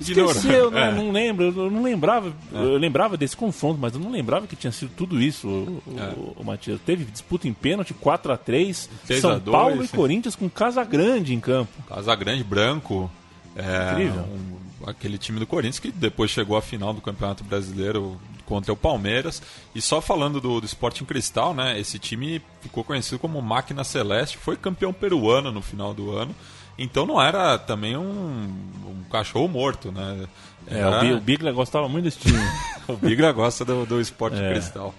esqueceu, 0.00 0.70
não, 0.70 0.78
é. 0.78 0.92
não 0.92 1.10
lembro, 1.10 1.44
eu 1.46 1.70
não 1.70 1.82
lembrava, 1.82 2.32
é. 2.52 2.56
eu 2.56 2.76
lembrava 2.76 3.16
desse 3.16 3.36
confronto, 3.36 3.78
mas 3.80 3.94
eu 3.94 4.00
não 4.00 4.10
lembrava 4.10 4.46
que 4.46 4.56
tinha 4.56 4.72
sido 4.72 4.90
tudo 4.96 5.20
isso, 5.20 5.48
o, 5.48 5.82
é. 5.96 6.02
o, 6.16 6.36
o 6.38 6.44
Matias. 6.44 6.80
Teve 6.84 7.04
disputa 7.04 7.46
em 7.46 7.52
pênalti, 7.52 7.94
4 7.94 8.32
a 8.32 8.36
3 8.36 8.88
São 9.20 9.40
Paulo 9.40 9.84
e 9.84 9.88
Corinthians 9.88 10.34
com 10.34 10.48
Casa 10.48 10.84
Grande 10.84 11.34
em 11.34 11.40
campo. 11.40 11.70
Casa 11.88 12.14
Grande 12.14 12.44
branco. 12.44 13.10
É, 13.56 13.92
Incrível. 13.92 14.22
Um, 14.22 14.67
aquele 14.86 15.18
time 15.18 15.38
do 15.38 15.46
Corinthians 15.46 15.78
que 15.78 15.90
depois 15.90 16.30
chegou 16.30 16.56
à 16.56 16.62
final 16.62 16.92
do 16.92 17.00
Campeonato 17.00 17.44
Brasileiro 17.44 18.18
contra 18.46 18.72
o 18.72 18.76
Palmeiras. 18.76 19.42
E 19.74 19.80
só 19.80 20.00
falando 20.00 20.40
do, 20.40 20.60
do 20.60 20.66
Sporting 20.66 21.04
Cristal, 21.04 21.54
né? 21.54 21.78
Esse 21.78 21.98
time 21.98 22.42
ficou 22.60 22.82
conhecido 22.82 23.18
como 23.18 23.40
Máquina 23.42 23.84
Celeste, 23.84 24.38
foi 24.38 24.56
campeão 24.56 24.92
peruano 24.92 25.52
no 25.52 25.60
final 25.60 25.92
do 25.92 26.10
ano. 26.16 26.34
Então 26.78 27.04
não 27.04 27.20
era 27.20 27.58
também 27.58 27.96
um, 27.96 28.48
um 28.86 29.04
cachorro 29.10 29.48
morto, 29.48 29.90
né? 29.90 30.26
Era... 30.66 31.06
É, 31.06 31.14
o 31.14 31.20
Bigla 31.20 31.52
gostava 31.52 31.88
muito 31.88 32.04
desse 32.04 32.18
time. 32.18 32.38
o 32.86 32.96
Bigla 32.96 33.32
gosta 33.32 33.64
do, 33.64 33.84
do 33.84 34.00
Sporting 34.00 34.42
é. 34.42 34.52
Cristal. 34.52 34.94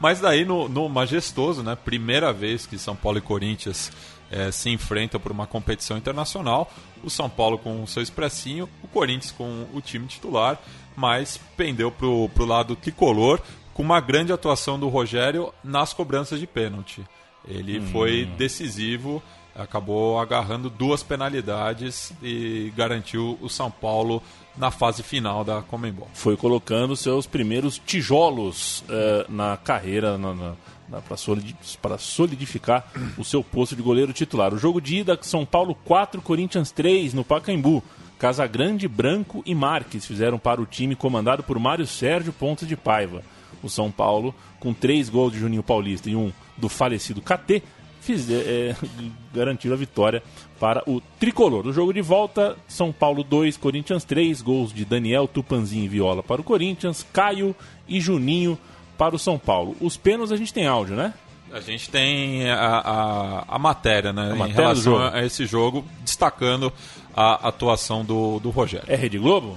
Mas 0.00 0.20
daí 0.20 0.44
no, 0.44 0.68
no 0.68 0.88
majestoso, 0.88 1.62
né? 1.62 1.76
Primeira 1.76 2.32
vez 2.32 2.66
que 2.66 2.78
São 2.78 2.94
Paulo 2.94 3.18
e 3.18 3.20
Corinthians 3.20 3.90
é, 4.34 4.50
se 4.50 4.70
enfrentam 4.70 5.20
por 5.20 5.30
uma 5.30 5.46
competição 5.46 5.96
internacional. 5.96 6.70
O 7.02 7.08
São 7.08 7.30
Paulo 7.30 7.58
com 7.58 7.82
o 7.82 7.86
seu 7.86 8.02
expressinho, 8.02 8.68
o 8.82 8.88
Corinthians 8.88 9.32
com 9.32 9.66
o 9.72 9.80
time 9.80 10.06
titular 10.06 10.58
mas 10.96 11.40
pendeu 11.56 11.90
pro, 11.90 12.28
pro 12.30 12.44
lado 12.44 12.76
tricolor 12.76 13.40
com 13.72 13.82
uma 13.82 14.00
grande 14.00 14.32
atuação 14.32 14.78
do 14.78 14.88
Rogério 14.88 15.52
nas 15.62 15.92
cobranças 15.92 16.38
de 16.38 16.46
pênalti. 16.46 17.04
Ele 17.46 17.80
Hum. 17.80 17.86
foi 17.88 18.24
decisivo, 18.24 19.22
acabou 19.54 20.18
agarrando 20.18 20.70
duas 20.70 21.02
penalidades 21.02 22.12
e 22.22 22.72
garantiu 22.76 23.38
o 23.42 23.48
São 23.48 23.70
Paulo 23.70 24.22
na 24.56 24.70
fase 24.70 25.02
final 25.02 25.44
da 25.44 25.60
Comembol. 25.62 26.08
Foi 26.14 26.36
colocando 26.36 26.96
seus 26.96 27.26
primeiros 27.26 27.76
tijolos 27.76 28.84
eh, 28.88 29.26
na 29.28 29.56
carreira 29.56 30.16
na, 30.16 30.32
na, 30.32 30.54
solidi- 31.16 31.56
para 31.80 31.98
solidificar 31.98 32.90
o 33.18 33.24
seu 33.24 33.42
posto 33.42 33.74
de 33.76 33.82
goleiro 33.82 34.12
titular. 34.12 34.52
O 34.52 34.58
jogo 34.58 34.80
de 34.80 34.96
ida, 34.98 35.18
São 35.22 35.44
Paulo 35.46 35.74
4, 35.84 36.20
Corinthians 36.22 36.70
3 36.70 37.14
no 37.14 37.24
Pacaembu. 37.24 37.82
Casagrande, 38.18 38.86
Branco 38.88 39.42
e 39.44 39.54
Marques 39.54 40.06
fizeram 40.06 40.38
para 40.38 40.60
o 40.60 40.66
time 40.66 40.94
comandado 40.94 41.42
por 41.42 41.58
Mário 41.58 41.86
Sérgio 41.86 42.32
Pontes 42.32 42.66
de 42.66 42.76
Paiva. 42.76 43.22
O 43.62 43.68
São 43.68 43.90
Paulo, 43.90 44.34
com 44.60 44.72
três 44.72 45.08
gols 45.08 45.32
de 45.32 45.40
Juninho 45.40 45.62
Paulista 45.62 46.08
e 46.08 46.16
um 46.16 46.32
do 46.56 46.68
falecido 46.68 47.20
KT, 47.20 47.62
fiz, 48.00 48.26
eh, 48.30 48.74
garantiram 49.34 49.74
a 49.74 49.78
vitória 49.78 50.22
para 50.60 50.82
o 50.86 51.00
tricolor. 51.18 51.64
No 51.64 51.72
jogo 51.72 51.92
de 51.92 52.00
volta, 52.00 52.56
São 52.68 52.92
Paulo 52.92 53.24
2, 53.24 53.56
Corinthians 53.56 54.04
3, 54.04 54.40
gols 54.40 54.72
de 54.72 54.84
Daniel 54.84 55.26
Tupanzinho 55.26 55.84
e 55.84 55.88
Viola 55.88 56.22
para 56.22 56.40
o 56.40 56.44
Corinthians, 56.44 57.04
Caio 57.12 57.54
e 57.88 58.00
Juninho 58.00 58.56
para 58.56 58.73
o 59.14 59.18
São 59.18 59.38
Paulo. 59.38 59.76
Os 59.80 59.96
pênaltis 59.96 60.32
a 60.32 60.36
gente 60.36 60.52
tem 60.52 60.66
áudio, 60.66 60.96
né? 60.96 61.14
A 61.52 61.60
gente 61.60 61.88
tem 61.88 62.50
a, 62.50 62.56
a, 62.58 63.44
a 63.48 63.58
matéria, 63.58 64.12
né, 64.12 64.32
em 64.34 64.38
matéria 64.38 64.54
do 64.54 64.60
relação 64.60 64.82
jogo. 64.94 65.16
a 65.16 65.24
esse 65.24 65.46
jogo, 65.46 65.84
destacando 66.00 66.72
a 67.16 67.48
atuação 67.48 68.04
do, 68.04 68.40
do 68.40 68.50
Rogério. 68.50 68.86
É 68.92 68.96
Rede 68.96 69.18
Globo? 69.18 69.56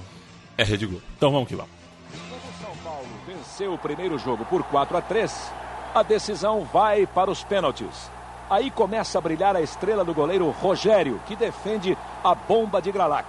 É 0.56 0.62
Rede 0.62 0.86
Globo. 0.86 1.02
Então 1.16 1.32
vamos 1.32 1.48
que 1.48 1.56
vamos. 1.56 1.72
O 2.12 2.62
São 2.62 2.76
Paulo 2.84 3.08
venceu 3.26 3.74
o 3.74 3.78
primeiro 3.78 4.16
jogo 4.16 4.44
por 4.44 4.62
4 4.62 4.96
a 4.96 5.02
3. 5.02 5.52
A 5.94 6.02
decisão 6.04 6.68
vai 6.72 7.04
para 7.06 7.30
os 7.30 7.42
pênaltis. 7.42 8.10
Aí 8.48 8.70
começa 8.70 9.18
a 9.18 9.20
brilhar 9.20 9.56
a 9.56 9.60
estrela 9.60 10.04
do 10.04 10.14
goleiro 10.14 10.48
Rogério, 10.50 11.20
que 11.26 11.34
defende 11.34 11.98
a 12.22 12.34
bomba 12.34 12.80
de 12.80 12.92
Gralac. 12.92 13.26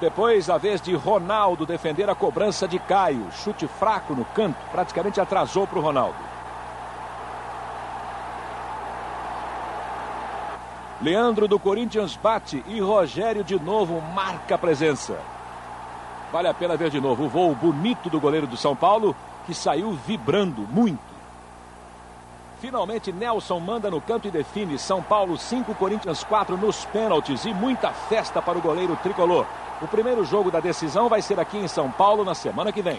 Depois, 0.00 0.50
a 0.50 0.58
vez 0.58 0.80
de 0.80 0.94
Ronaldo 0.94 1.64
defender 1.64 2.10
a 2.10 2.14
cobrança 2.14 2.66
de 2.66 2.78
Caio. 2.78 3.30
Chute 3.32 3.66
fraco 3.66 4.14
no 4.14 4.24
canto, 4.24 4.58
praticamente 4.70 5.20
atrasou 5.20 5.66
para 5.66 5.78
o 5.78 5.82
Ronaldo. 5.82 6.16
Leandro 11.00 11.46
do 11.46 11.58
Corinthians 11.58 12.16
bate 12.16 12.64
e 12.66 12.80
Rogério 12.80 13.44
de 13.44 13.58
novo 13.58 14.00
marca 14.00 14.54
a 14.54 14.58
presença. 14.58 15.18
Vale 16.32 16.48
a 16.48 16.54
pena 16.54 16.76
ver 16.76 16.90
de 16.90 17.00
novo 17.00 17.24
o 17.24 17.28
voo 17.28 17.54
bonito 17.54 18.08
do 18.10 18.18
goleiro 18.18 18.46
do 18.46 18.56
São 18.56 18.74
Paulo, 18.74 19.14
que 19.46 19.54
saiu 19.54 19.92
vibrando 19.92 20.62
muito. 20.62 21.14
Finalmente, 22.60 23.12
Nelson 23.12 23.60
manda 23.60 23.90
no 23.90 24.00
canto 24.00 24.26
e 24.26 24.30
define. 24.30 24.78
São 24.78 25.02
Paulo 25.02 25.36
5, 25.36 25.74
Corinthians 25.74 26.24
4 26.24 26.56
nos 26.56 26.84
pênaltis 26.86 27.44
e 27.44 27.52
muita 27.52 27.90
festa 27.90 28.40
para 28.40 28.58
o 28.58 28.62
goleiro 28.62 28.98
tricolor. 29.02 29.46
O 29.82 29.86
primeiro 29.88 30.24
jogo 30.24 30.50
da 30.50 30.60
decisão 30.60 31.08
vai 31.08 31.20
ser 31.20 31.38
aqui 31.38 31.58
em 31.58 31.68
São 31.68 31.90
Paulo 31.90 32.24
na 32.24 32.34
semana 32.34 32.72
que 32.72 32.80
vem. 32.82 32.98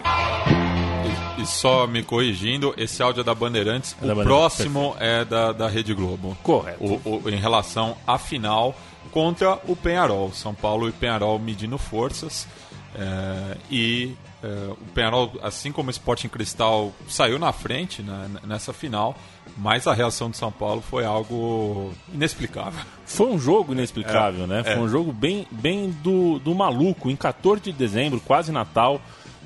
E, 1.38 1.42
e 1.42 1.46
só 1.46 1.86
me 1.86 2.02
corrigindo, 2.02 2.74
esse 2.76 3.02
áudio 3.02 3.20
é 3.22 3.24
da 3.24 3.34
Bandeirantes, 3.34 3.92
da 3.94 4.12
o 4.12 4.16
Bandeirantes, 4.16 4.26
próximo 4.26 4.96
é 5.00 5.24
da, 5.24 5.52
da 5.52 5.68
Rede 5.68 5.92
Globo. 5.94 6.36
Correto. 6.42 6.82
O, 7.04 7.22
o- 7.24 7.28
em 7.30 7.36
relação 7.36 7.96
à 8.06 8.18
final 8.18 8.74
contra 9.16 9.58
o 9.66 9.74
Penharol. 9.74 10.30
São 10.34 10.54
Paulo 10.54 10.90
e 10.90 10.92
Penharol 10.92 11.38
medindo 11.38 11.78
forças. 11.78 12.46
é, 12.94 13.56
e 13.70 14.14
é, 14.42 14.46
o 14.70 14.92
Penharol, 14.94 15.32
assim 15.42 15.72
como 15.72 15.88
o 15.88 15.90
Sporting 15.90 16.28
Cristal, 16.28 16.92
saiu 17.08 17.38
na 17.38 17.50
frente 17.50 18.02
né, 18.02 18.28
nessa 18.46 18.74
final, 18.74 19.16
mas 19.56 19.86
a 19.86 19.94
reação 19.94 20.28
de 20.28 20.36
São 20.36 20.52
Paulo 20.52 20.82
foi 20.82 21.06
algo 21.06 21.94
inexplicável. 22.12 22.84
Foi 23.06 23.28
um 23.28 23.38
jogo 23.38 23.72
inexplicável, 23.72 24.46
né? 24.46 24.62
Foi 24.62 24.74
é. 24.74 24.78
um 24.78 24.88
jogo 24.88 25.14
bem, 25.14 25.46
bem 25.50 25.88
do, 26.02 26.38
do 26.38 26.54
maluco. 26.54 27.08
Em 27.08 27.16
14 27.16 27.62
de 27.62 27.72
dezembro, 27.72 28.20
quase 28.20 28.52
Natal, 28.52 29.00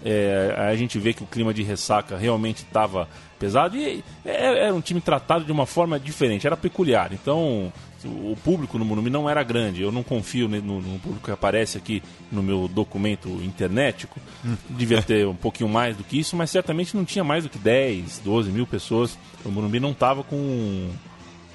é, 0.05 0.53
a 0.57 0.75
gente 0.75 0.99
vê 0.99 1.12
que 1.12 1.23
o 1.23 1.27
clima 1.27 1.55
de 1.55 1.62
ressaca 1.62 2.16
realmente 2.16 2.64
estava 2.64 3.09
pesado 3.38 3.77
e 3.77 4.03
é- 4.25 4.66
era 4.66 4.75
um 4.75 4.81
time 4.81 5.01
tratado 5.01 5.44
de 5.44 5.53
uma 5.53 5.64
forma 5.64 6.01
diferente, 6.01 6.44
era 6.44 6.57
peculiar. 6.57 7.12
Então, 7.12 7.73
o 8.05 8.37
público 8.43 8.79
no 8.79 8.85
Morumbi 8.85 9.11
não 9.11 9.29
era 9.29 9.43
grande. 9.43 9.83
Eu 9.83 9.91
não 9.93 10.03
confio 10.03 10.49
no, 10.49 10.81
no 10.81 10.99
público 11.01 11.25
que 11.27 11.31
aparece 11.31 11.77
aqui 11.79 12.03
no 12.31 12.43
meu 12.43 12.69
documento 12.69 13.29
internetico. 13.43 14.21
Devia 14.69 15.03
ter 15.03 15.27
um 15.27 15.35
pouquinho 15.35 15.69
mais 15.69 15.97
do 15.97 16.05
que 16.05 16.19
isso, 16.19 16.37
mas 16.37 16.51
certamente 16.51 16.97
não 16.97 17.05
tinha 17.05 17.23
mais 17.25 17.45
do 17.45 17.51
que 17.51 17.59
10, 17.59 18.21
12 18.25 18.51
mil 18.51 18.67
pessoas. 18.67 19.19
O 19.45 19.51
Morumbi 19.51 19.81
não 19.81 19.91
estava 19.93 20.23
com 20.23 20.89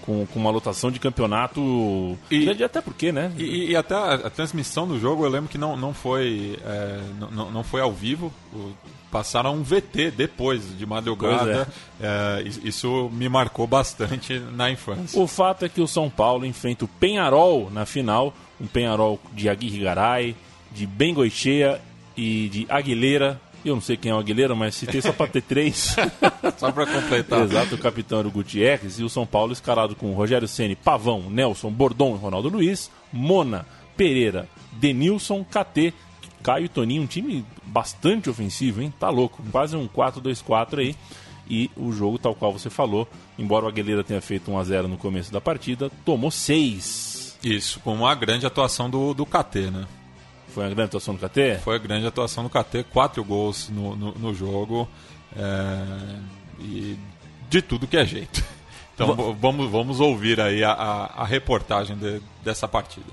com, 0.02 0.24
com 0.28 0.40
uma 0.40 0.52
lotação 0.52 0.92
de 0.92 1.00
campeonato 1.00 2.16
E- 2.30 2.46
grande, 2.46 2.64
até 2.64 2.80
porque, 2.80 3.12
né? 3.12 3.32
E, 3.40 3.72
e 3.72 3.76
até 3.76 3.96
a, 3.96 4.14
a 4.14 4.30
transmissão 4.30 4.88
do 4.88 5.00
jogo, 5.00 5.26
eu 5.26 5.30
lembro 5.30 5.50
que 5.50 5.58
não, 5.58 5.76
não, 5.76 5.96
foi, 5.96 6.60
é, 6.64 7.02
não, 7.32 7.50
não 7.52 7.64
foi 7.64 7.82
ao 7.82 7.92
vivo. 7.92 8.32
O- 8.54 8.72
passaram 9.15 9.56
um 9.56 9.63
VT 9.63 10.12
depois, 10.12 10.78
de 10.78 10.86
madrugada. 10.86 11.65
É, 12.01 12.43
is- 12.45 12.60
isso 12.65 13.10
me 13.13 13.30
marcou 13.30 13.65
bastante 13.65 14.38
na 14.39 14.69
infância. 14.69 15.17
O 15.17 15.25
fato 15.25 15.63
é 15.63 15.69
que 15.69 15.80
o 15.80 15.88
São 15.88 16.10
Paulo 16.10 16.45
enfrenta 16.45 16.84
o 16.84 16.88
Penharol 16.89 17.69
na 17.71 17.86
final, 17.86 18.34
um 18.60 18.67
Penharol 18.67 19.17
de 19.32 19.47
Aguirre 19.47 19.80
Garay, 19.80 20.36
de 20.73 20.86
Bengoicheia 20.86 21.80
e 22.17 22.49
de 22.49 22.65
Aguilera. 22.67 23.39
Eu 23.63 23.75
não 23.75 23.82
sei 23.82 23.95
quem 23.95 24.12
é 24.12 24.15
o 24.15 24.17
Aguilera, 24.19 24.54
mas 24.54 24.75
citei 24.75 25.01
só 25.01 25.13
para 25.13 25.28
ter 25.28 25.41
três. 25.43 25.95
Só 26.60 26.71
para 26.73 26.86
completar. 26.86 27.41
Exato, 27.43 27.75
o 27.75 27.78
capitão 27.78 28.19
era 28.19 28.28
o 28.28 28.32
Gutierrez 28.32 28.99
e 28.99 29.04
o 29.04 29.10
São 29.10 29.25
Paulo 29.25 29.54
escalado 29.54 29.95
com 29.95 30.12
Rogério 30.13 30.47
Ceni, 30.47 30.75
Pavão, 30.75 31.23
Nelson, 31.30 31.71
Bordon 31.71 32.15
e 32.15 32.19
Ronaldo 32.19 32.49
Luiz, 32.49 32.91
Mona, 33.13 33.65
Pereira, 33.97 34.47
Denilson, 34.73 35.43
KT, 35.45 35.93
Caio 36.46 36.66
e 36.66 36.70
Toninho, 36.70 37.02
um 37.02 37.08
time 37.08 37.44
bastante 37.64 38.30
ofensivo, 38.30 38.80
hein? 38.80 38.94
Tá 39.00 39.10
louco, 39.10 39.42
quase 39.52 39.76
um 39.76 39.88
4-2-4 39.88 40.78
aí. 40.78 40.96
E 41.50 41.72
o 41.76 41.92
jogo, 41.92 42.20
tal 42.20 42.36
qual 42.36 42.54
você 42.54 42.70
falou, 42.70 43.08
embora 43.38 43.66
o 43.66 43.68
Aguilera 43.68 44.04
tenha 44.04 44.22
feito 44.22 44.52
1x0 44.52 44.84
no 44.84 44.96
começo 44.98 45.34
da 45.34 45.42
partida, 45.42 45.90
tomou 46.06 46.30
6. 46.30 47.40
Isso, 47.44 47.80
com 47.80 47.96
uma 47.96 48.14
grande 48.14 48.46
atuação 48.46 48.90
do, 48.90 49.14
do 49.16 49.26
KT, 49.26 49.72
né? 49.72 49.88
Foi 50.50 50.64
uma 50.64 50.70
grande 50.70 50.88
atuação 50.90 51.16
do 51.16 51.28
KT? 51.28 51.60
Foi 51.64 51.76
a 51.76 51.80
grande 51.80 52.06
atuação 52.06 52.44
do 52.44 52.50
KT, 52.50 52.84
quatro 52.94 53.24
gols 53.24 53.70
no, 53.70 53.96
no, 53.96 54.12
no 54.14 54.34
jogo. 54.34 54.88
é, 55.36 56.20
e 56.60 56.96
de 57.50 57.62
tudo 57.62 57.88
que 57.88 57.98
é 57.98 58.06
jeito. 58.06 58.44
Então 58.96 59.14
vamos, 59.34 59.70
vamos 59.70 60.00
ouvir 60.00 60.40
aí 60.40 60.64
a, 60.64 60.72
a, 60.72 61.06
a 61.24 61.26
reportagem 61.26 61.98
de- 61.98 62.22
dessa 62.42 62.66
partida. 62.66 63.06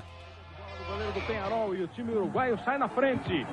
Goleiro 0.92 1.12
do 1.14 1.22
Penharol 1.22 1.74
e 1.74 1.82
o 1.82 1.88
time 1.88 2.12
uruguaio 2.12 2.58
sai 2.58 2.76
na 2.76 2.86
frente. 2.86 3.46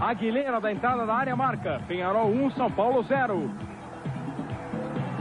Aguilera 0.00 0.58
da 0.58 0.72
entrada 0.72 1.04
da 1.04 1.14
área 1.14 1.36
marca. 1.36 1.82
Penharol 1.86 2.30
1, 2.30 2.52
São 2.52 2.70
Paulo 2.70 3.02
0. 3.02 3.50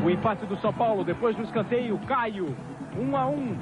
O 0.01 0.09
empate 0.09 0.45
do 0.45 0.55
São 0.61 0.71
Paulo 0.71 1.03
depois 1.03 1.35
do 1.35 1.43
escanteio. 1.43 1.99
Caio 2.07 2.55
1 2.97 3.17
a 3.17 3.27
1. 3.27 3.57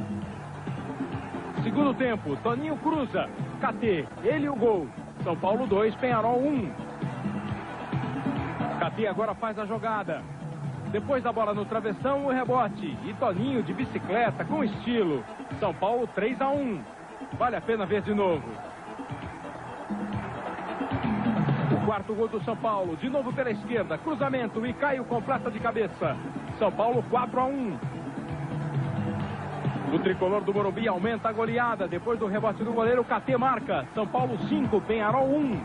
Segundo 1.64 1.96
tempo, 1.96 2.38
Toninho 2.44 2.78
cruza. 2.78 3.28
KT, 3.60 4.08
ele 4.24 4.48
o 4.48 4.56
gol. 4.56 4.88
São 5.24 5.36
Paulo 5.36 5.66
2, 5.66 5.96
Penharol 5.96 6.40
1. 6.44 6.72
KT 8.82 9.08
agora 9.08 9.34
faz 9.34 9.58
a 9.58 9.66
jogada. 9.66 10.22
Depois 10.92 11.24
da 11.24 11.34
bola 11.34 11.56
no 11.56 11.66
travessão, 11.66 12.28
o 12.28 12.30
rebote. 12.30 12.96
E 13.04 13.16
Toninho 13.16 13.64
de 13.64 13.74
bicicleta 13.74 14.46
com 14.46 14.64
estilo. 14.64 15.24
São 15.60 15.74
Paulo 15.74 16.06
3 16.14 16.40
a 16.40 16.50
1. 16.50 16.99
Vale 17.38 17.56
a 17.56 17.62
pena 17.62 17.86
ver 17.86 18.02
de 18.02 18.14
novo. 18.14 18.44
O 21.72 21.86
quarto 21.86 22.14
gol 22.14 22.28
do 22.28 22.44
São 22.44 22.56
Paulo, 22.58 22.98
de 22.98 23.10
novo 23.10 23.32
pela 23.34 23.52
esquerda, 23.52 23.98
cruzamento 23.98 24.66
e 24.66 24.74
Caio 24.74 25.06
completa 25.06 25.50
de 25.50 25.60
cabeça. 25.60 26.18
São 26.58 26.72
Paulo 26.72 27.04
4 27.10 27.40
a 27.40 27.46
1. 27.46 27.80
O 29.94 30.00
tricolor 30.00 30.42
do 30.42 30.54
Morumbi 30.54 30.88
aumenta 30.88 31.30
a 31.30 31.34
goleada. 31.34 31.88
Depois 31.88 32.20
do 32.20 32.28
rebote 32.28 32.64
do 32.64 32.72
goleiro, 32.72 33.04
KT 33.04 33.36
marca. 33.38 33.88
São 33.96 34.06
Paulo 34.06 34.38
5, 34.48 34.82
Penharol 34.82 35.28
1. 35.28 35.62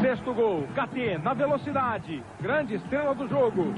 Sexto 0.00 0.32
gol, 0.32 0.66
KT 0.74 1.18
na 1.22 1.34
velocidade. 1.34 2.22
Grande 2.40 2.76
estrela 2.76 3.14
do 3.14 3.28
jogo. 3.28 3.74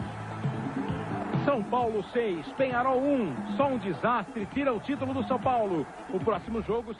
São 1.48 1.62
Paulo 1.62 2.04
6, 2.12 2.44
Penharol 2.58 3.00
1. 3.00 3.56
Só 3.56 3.68
um 3.68 3.78
desastre 3.78 4.46
tira 4.52 4.70
o 4.70 4.78
título 4.80 5.14
do 5.14 5.26
São 5.26 5.40
Paulo. 5.40 5.86
O 6.12 6.20
próximo 6.20 6.62
jogo. 6.62 6.94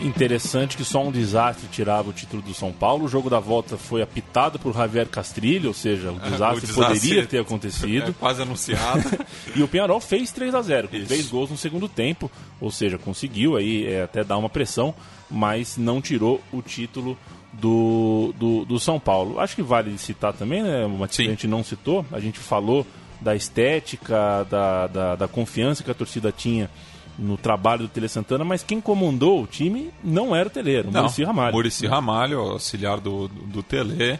Interessante 0.00 0.78
que 0.78 0.84
só 0.84 1.02
um 1.02 1.12
desastre 1.12 1.68
tirava 1.68 2.08
o 2.08 2.12
título 2.14 2.40
do 2.40 2.54
São 2.54 2.72
Paulo. 2.72 3.04
O 3.04 3.08
jogo 3.08 3.28
da 3.28 3.38
volta 3.38 3.76
foi 3.76 4.00
apitado 4.00 4.58
por 4.58 4.74
Javier 4.74 5.06
Castrilho, 5.08 5.68
ou 5.68 5.74
seja, 5.74 6.10
o 6.10 6.14
desastre, 6.20 6.64
o 6.64 6.66
desastre 6.68 6.74
poderia 6.74 7.26
ter 7.26 7.38
acontecido. 7.38 8.08
É 8.16 8.18
quase 8.18 8.40
anunciado. 8.40 9.04
e 9.54 9.62
o 9.62 9.68
Penharol 9.68 10.00
fez 10.00 10.32
3 10.32 10.54
a 10.54 10.62
0 10.62 10.88
com 10.88 10.96
Isso. 10.96 11.06
três 11.06 11.28
gols 11.28 11.50
no 11.50 11.56
segundo 11.58 11.90
tempo, 11.90 12.30
ou 12.58 12.70
seja, 12.70 12.96
conseguiu 12.96 13.56
aí 13.56 13.86
é, 13.86 14.04
até 14.04 14.24
dar 14.24 14.38
uma 14.38 14.48
pressão, 14.48 14.94
mas 15.30 15.76
não 15.76 16.00
tirou 16.00 16.40
o 16.50 16.62
título 16.62 17.18
do, 17.60 18.34
do, 18.38 18.64
do 18.64 18.78
São 18.80 18.98
Paulo. 19.00 19.40
Acho 19.40 19.54
que 19.56 19.62
vale 19.62 19.96
citar 19.98 20.32
também, 20.32 20.62
né, 20.62 20.84
uma 20.84 21.08
que 21.08 21.22
a 21.22 21.24
gente 21.24 21.46
não 21.46 21.62
citou, 21.64 22.04
a 22.12 22.20
gente 22.20 22.38
falou 22.38 22.86
da 23.20 23.34
estética, 23.34 24.46
da, 24.50 24.86
da, 24.86 25.16
da 25.16 25.28
confiança 25.28 25.82
que 25.82 25.90
a 25.90 25.94
torcida 25.94 26.30
tinha 26.30 26.70
no 27.18 27.36
trabalho 27.36 27.82
do 27.82 27.88
Tele 27.88 28.08
Santana, 28.08 28.44
mas 28.44 28.62
quem 28.62 28.78
comandou 28.80 29.42
o 29.42 29.46
time 29.46 29.90
não 30.04 30.36
era 30.36 30.48
o 30.48 30.50
Teleiro, 30.50 30.88
o 30.88 30.92
Não, 30.92 31.02
Muricy 31.02 31.24
Ramalho. 31.24 31.54
Muricy 31.54 31.86
Ramalho, 31.86 32.38
auxiliar 32.40 33.00
do, 33.00 33.26
do, 33.28 33.42
do 33.46 33.62
Tele. 33.62 34.18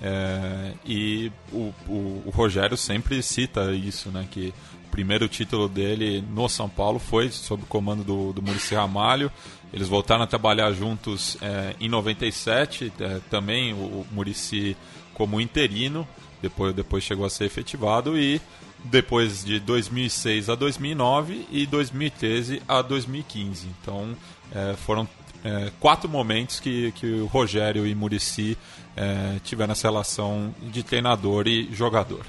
é, 0.00 0.72
e 0.86 1.32
o, 1.52 1.72
o, 1.88 2.22
o 2.26 2.30
Rogério 2.32 2.76
sempre 2.76 3.20
cita 3.24 3.72
isso, 3.72 4.10
né? 4.10 4.24
Que 4.30 4.54
o 4.86 4.87
primeiro 4.90 5.28
título 5.28 5.68
dele 5.68 6.24
no 6.30 6.48
São 6.48 6.68
Paulo 6.68 6.98
foi 6.98 7.30
sob 7.30 7.62
o 7.62 7.66
comando 7.66 8.04
do, 8.04 8.32
do 8.32 8.42
Muricy 8.42 8.74
Ramalho. 8.74 9.30
Eles 9.72 9.88
voltaram 9.88 10.22
a 10.24 10.26
trabalhar 10.26 10.72
juntos 10.72 11.36
é, 11.42 11.74
em 11.80 11.88
97, 11.88 12.92
é, 12.98 13.20
também 13.30 13.72
o, 13.72 13.76
o 13.76 14.06
Muricy 14.10 14.76
como 15.14 15.40
interino, 15.40 16.06
depois, 16.40 16.74
depois 16.74 17.04
chegou 17.04 17.26
a 17.26 17.30
ser 17.30 17.44
efetivado 17.44 18.18
e 18.18 18.40
depois 18.84 19.44
de 19.44 19.58
2006 19.60 20.48
a 20.48 20.54
2009 20.54 21.46
e 21.50 21.66
2013 21.66 22.62
a 22.68 22.80
2015. 22.80 23.66
Então 23.80 24.16
é, 24.54 24.74
foram 24.76 25.08
é, 25.44 25.70
quatro 25.78 26.08
momentos 26.08 26.60
que, 26.60 26.92
que 26.92 27.06
o 27.06 27.26
Rogério 27.26 27.86
e 27.86 27.94
Murici 27.94 28.56
é, 28.96 29.38
tiveram 29.44 29.72
essa 29.72 29.88
relação 29.88 30.54
de 30.62 30.82
treinador 30.82 31.46
e 31.46 31.72
jogador. 31.72 32.24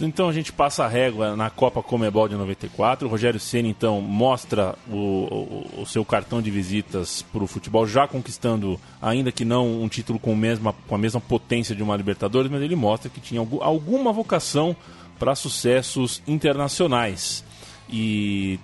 Então 0.00 0.28
a 0.28 0.32
gente 0.32 0.52
passa 0.52 0.84
a 0.84 0.88
régua 0.88 1.34
na 1.34 1.48
Copa 1.48 1.82
Comebol 1.82 2.28
de 2.28 2.34
94. 2.34 3.06
O 3.06 3.10
Rogério 3.10 3.40
Ceni 3.40 3.70
então 3.70 4.00
mostra 4.02 4.74
o, 4.90 4.96
o- 4.96 5.80
o 5.82 5.86
seu 5.86 6.04
cartão 6.04 6.42
de 6.42 6.50
visitas 6.50 7.22
para 7.22 7.42
o 7.42 7.46
futebol, 7.46 7.86
já 7.86 8.06
conquistando, 8.06 8.78
ainda 9.00 9.32
que 9.32 9.44
não 9.46 9.82
um 9.82 9.88
título 9.88 10.18
com, 10.18 10.36
mesma, 10.36 10.74
com 10.86 10.94
a 10.94 10.98
mesma 10.98 11.20
potência 11.22 11.74
de 11.74 11.82
uma 11.82 11.96
Libertadores, 11.96 12.50
mas 12.50 12.60
ele 12.60 12.76
mostra 12.76 13.08
que 13.08 13.20
tinha 13.20 13.40
algu- 13.40 13.62
alguma 13.62 14.12
vocação 14.12 14.76
para 15.18 15.34
sucessos 15.34 16.22
internacionais. 16.26 17.42
E 17.88 18.58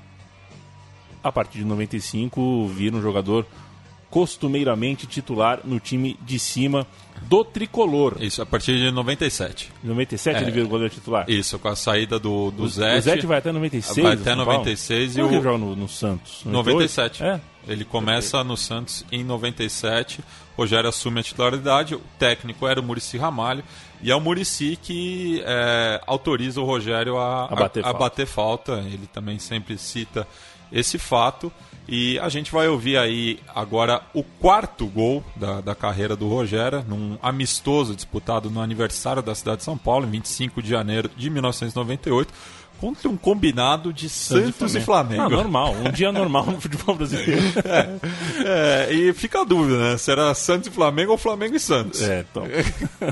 a 1.24 1.32
partir 1.32 1.58
de 1.58 1.64
95 1.64 2.68
vira 2.68 2.96
um 2.96 3.00
jogador 3.02 3.46
costumeiramente 4.10 5.06
titular 5.06 5.60
no 5.64 5.78
time 5.78 6.18
de 6.22 6.38
cima 6.38 6.86
do 7.22 7.44
tricolor. 7.44 8.16
Isso, 8.20 8.40
a 8.40 8.46
partir 8.46 8.76
de 8.78 8.90
97. 8.90 9.70
Em 9.84 9.88
97 9.88 10.36
É. 10.36 10.42
ele 10.42 10.50
vira 10.50 10.64
o 10.66 10.68
goleiro 10.68 10.92
titular. 10.94 11.24
Isso, 11.28 11.58
com 11.58 11.68
a 11.68 11.76
saída 11.76 12.18
do, 12.18 12.50
do 12.50 12.62
O 12.64 12.68
Zete. 12.68 13.00
Zete 13.02 13.26
vai 13.26 13.38
até 13.38 13.50
96. 13.52 14.02
Vai 14.04 14.14
até 14.14 14.24
São 14.24 14.36
Paulo? 14.44 14.52
96 14.60 15.12
e 15.12 15.14
que 15.16 15.22
o- 15.22 15.32
ele 15.32 15.58
no, 15.58 15.76
no 15.76 15.88
Santos? 15.88 16.42
97. 16.44 17.22
É. 17.24 17.40
Ele 17.66 17.84
começa 17.84 18.42
no 18.44 18.56
Santos 18.56 19.04
em 19.12 19.22
97. 19.24 20.20
Rogério 20.56 20.88
assume 20.88 21.20
a 21.20 21.22
titularidade. 21.22 21.94
O 21.94 22.00
técnico 22.18 22.66
era 22.66 22.80
o 22.80 22.82
Murici 22.82 23.18
Ramalho. 23.18 23.62
E 24.02 24.10
é 24.10 24.16
o 24.16 24.20
Murici 24.20 24.78
que 24.80 25.42
é, 25.44 26.00
autoriza 26.06 26.60
o 26.60 26.64
Rogério 26.64 27.18
a, 27.18 27.44
A 27.46 27.54
bater 27.56 27.82
falta. 27.82 27.98
bater 27.98 28.26
falta. 28.26 28.72
Ele 28.86 29.06
também 29.12 29.38
sempre 29.38 29.76
cita 29.76 30.26
esse 30.72 30.98
fato. 30.98 31.52
E 31.88 32.18
a 32.18 32.28
gente 32.28 32.52
vai 32.52 32.68
ouvir 32.68 32.98
aí 32.98 33.40
agora 33.54 34.02
o 34.12 34.22
quarto 34.22 34.86
gol 34.86 35.24
da, 35.34 35.62
da 35.62 35.74
carreira 35.74 36.14
do 36.14 36.28
Rogério, 36.28 36.84
num 36.86 37.16
amistoso 37.22 37.96
disputado 37.96 38.50
no 38.50 38.60
aniversário 38.60 39.22
da 39.22 39.34
cidade 39.34 39.58
de 39.58 39.64
São 39.64 39.78
Paulo, 39.78 40.06
em 40.06 40.10
25 40.10 40.62
de 40.62 40.68
janeiro 40.68 41.10
de 41.16 41.30
1998, 41.30 42.30
contra 42.78 43.08
um 43.08 43.16
combinado 43.16 43.90
de 43.92 44.06
Santos 44.08 44.74
e 44.74 44.80
Flamengo. 44.82 45.22
Ah, 45.22 45.28
normal. 45.30 45.74
Um 45.84 45.90
dia 45.90 46.12
normal 46.12 46.44
no 46.46 46.60
futebol 46.60 46.94
brasileiro. 46.94 47.42
É, 48.44 48.92
e 48.92 49.12
fica 49.14 49.40
a 49.40 49.44
dúvida, 49.44 49.78
né? 49.78 49.98
Se 49.98 50.10
era 50.12 50.32
Santos 50.34 50.68
e 50.68 50.70
Flamengo 50.70 51.12
ou 51.12 51.18
Flamengo 51.18 51.56
e 51.56 51.60
Santos. 51.60 52.00
É, 52.02 52.20
então. 52.30 52.44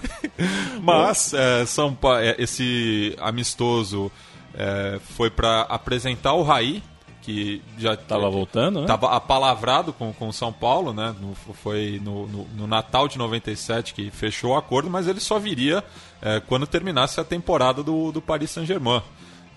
Mas 0.83 1.33
é, 1.35 1.65
São 1.67 1.95
Pa- 1.95 2.21
é, 2.23 2.37
esse 2.39 3.17
amistoso 3.21 4.11
é, 4.55 4.99
foi 5.17 5.31
para 5.31 5.63
apresentar 5.63 6.35
o 6.35 6.43
Raí, 6.43 6.83
que 7.27 7.61
já 7.77 7.97
Tava 7.97 8.31
voltando, 8.31 8.77
né? 8.77 8.83
Estava 8.83 9.11
apalavrado 9.17 9.93
com 9.93 10.13
com 10.13 10.29
o 10.29 10.33
São 10.33 10.53
Paulo, 10.53 10.93
né? 10.93 11.15
No- 11.21 11.35
foi 11.35 12.01
no, 12.03 12.27
no- 12.29 12.47
no 12.57 12.67
Natal 12.69 13.09
de 13.09 13.19
97 13.19 13.93
que 13.93 14.11
fechou 14.11 14.53
o 14.53 14.57
acordo, 14.57 14.89
mas 14.89 15.09
ele 15.09 15.19
só 15.21 15.39
viria 15.39 15.83
é, 16.23 16.41
quando 16.41 16.67
terminasse 16.67 17.21
a 17.21 17.25
temporada 17.25 17.83
do, 17.83 18.13
do 18.13 18.23
Paris 18.23 18.51
Saint-Germain. 18.53 19.03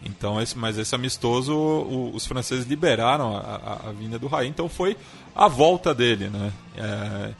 Então, 0.03 0.41
esse, 0.41 0.57
mas 0.57 0.77
esse 0.77 0.95
amistoso, 0.95 1.53
o- 1.53 2.11
os 2.15 2.25
franceses 2.25 2.65
liberaram 2.65 3.37
a, 3.37 3.39
a- 3.85 3.89
a 3.89 3.91
vinda 3.91 4.17
do 4.17 4.27
Raí, 4.27 4.47
então 4.47 4.67
foi 4.67 4.97
a 5.35 5.47
volta 5.47 5.93
dele, 5.93 6.27
né? 6.29 6.51
É, 6.75 7.31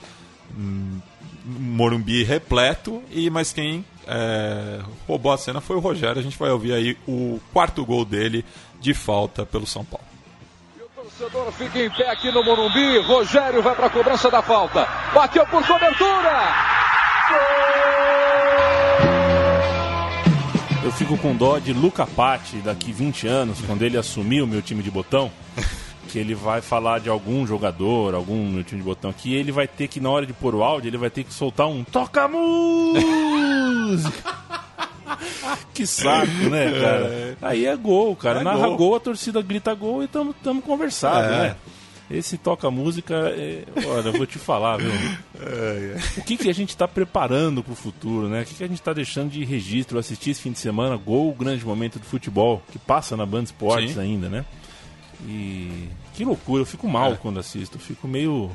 hum, 0.56 1.00
Morumbi 1.46 2.24
repleto, 2.24 3.02
e 3.10 3.30
mas 3.30 3.52
quem 3.52 3.84
é, 4.06 4.82
roubou 5.08 5.32
a 5.32 5.38
cena 5.38 5.60
foi 5.62 5.76
o 5.76 5.80
Rogério. 5.80 6.20
A 6.20 6.24
gente 6.24 6.38
vai 6.38 6.52
ouvir 6.52 6.74
aí 6.74 6.98
o 7.08 7.40
quarto 7.52 7.84
gol 7.86 8.06
dele 8.06 8.46
de 8.80 8.94
falta 8.94 9.46
pelo 9.46 9.66
São 9.66 9.84
Paulo. 9.84 10.06
Torcedor 11.20 11.52
fica 11.52 11.78
em 11.80 11.90
pé 11.90 12.10
aqui 12.10 12.32
no 12.32 12.42
Morumbi. 12.42 12.98
Rogério 13.00 13.62
vai 13.62 13.76
para 13.76 13.88
a 13.88 13.90
cobrança 13.90 14.32
da 14.32 14.42
falta. 14.42 14.88
Bateu 15.14 15.46
por 15.48 15.62
cobertura. 15.68 16.48
Eu 20.82 20.94
fico 20.94 21.18
com 21.18 21.36
dó 21.36 21.60
de 21.60 21.74
Luca 21.74 22.08
Patti 22.08 22.56
daqui 22.58 22.94
20 22.94 23.28
anos, 23.28 23.60
quando 23.66 23.82
ele 23.82 23.98
assumir 23.98 24.42
o 24.42 24.48
meu 24.48 24.62
time 24.62 24.82
de 24.82 24.90
botão, 24.90 25.30
que 26.08 26.18
ele 26.18 26.34
vai 26.34 26.62
falar 26.62 27.02
de 27.02 27.10
algum 27.10 27.46
jogador, 27.46 28.16
algum 28.16 28.48
meu 28.48 28.64
time 28.64 28.80
de 28.80 28.88
botão, 28.88 29.12
que 29.12 29.36
ele 29.36 29.52
vai 29.52 29.68
ter 29.68 29.90
que, 29.90 30.00
na 30.00 30.10
hora 30.10 30.26
de 30.26 30.32
pôr 30.32 30.56
o 30.56 30.64
áudio, 30.64 30.88
ele 30.88 30.98
vai 30.98 31.10
ter 31.10 31.26
que 31.26 31.34
soltar 31.34 31.68
um 31.68 31.84
Toca 31.84 32.30
música! 32.30 33.00
que 35.74 35.86
saco, 35.86 36.28
né, 36.50 36.72
cara? 36.80 37.38
Aí 37.42 37.66
é 37.66 37.76
gol, 37.76 38.16
cara. 38.16 38.42
É 38.42 38.44
Narra 38.44 38.68
gol. 38.68 38.78
gol. 38.78 38.96
a 38.96 39.00
torcida 39.00 39.42
grita 39.42 39.74
gol 39.74 40.04
e 40.04 40.08
tamo, 40.08 40.34
tamo 40.34 40.62
conversado, 40.62 41.34
É. 41.34 41.38
né? 41.50 41.56
Esse 42.12 42.40
toca 42.40 42.72
música, 42.72 43.14
é... 43.38 43.64
olha, 43.86 44.08
eu 44.08 44.14
vou 44.14 44.26
te 44.26 44.40
falar, 44.40 44.78
viu? 44.78 44.90
O 46.18 46.24
que, 46.24 46.38
que 46.38 46.50
a 46.50 46.54
gente 46.54 46.70
está 46.70 46.88
preparando 46.88 47.62
para 47.64 47.74
o 47.74 47.76
futuro, 47.76 48.28
né? 48.28 48.42
O 48.42 48.46
que, 48.46 48.56
que 48.56 48.64
a 48.64 48.68
gente 48.68 48.80
está 48.80 48.94
deixando 48.94 49.30
de 49.30 49.46
registro? 49.46 49.96
Eu 49.96 50.00
assisti 50.00 50.32
esse 50.32 50.42
fim 50.42 50.52
de 50.52 50.58
semana 50.58 50.96
Gol, 50.98 51.32
grande 51.36 51.64
momento 51.64 52.00
do 52.00 52.06
futebol, 52.06 52.64
que 52.72 52.80
passa 52.80 53.16
na 53.16 53.28
Band 53.28 53.44
Esportes 53.44 53.96
ainda, 54.00 54.28
né? 54.28 54.44
E 55.28 55.88
que 56.16 56.26
loucura, 56.26 56.64
eu 56.64 56.66
fico 56.66 56.88
mal 56.88 57.16
quando 57.18 57.40
assisto, 57.40 57.78
eu 57.78 57.82
fico 57.82 58.08
meio. 58.08 58.50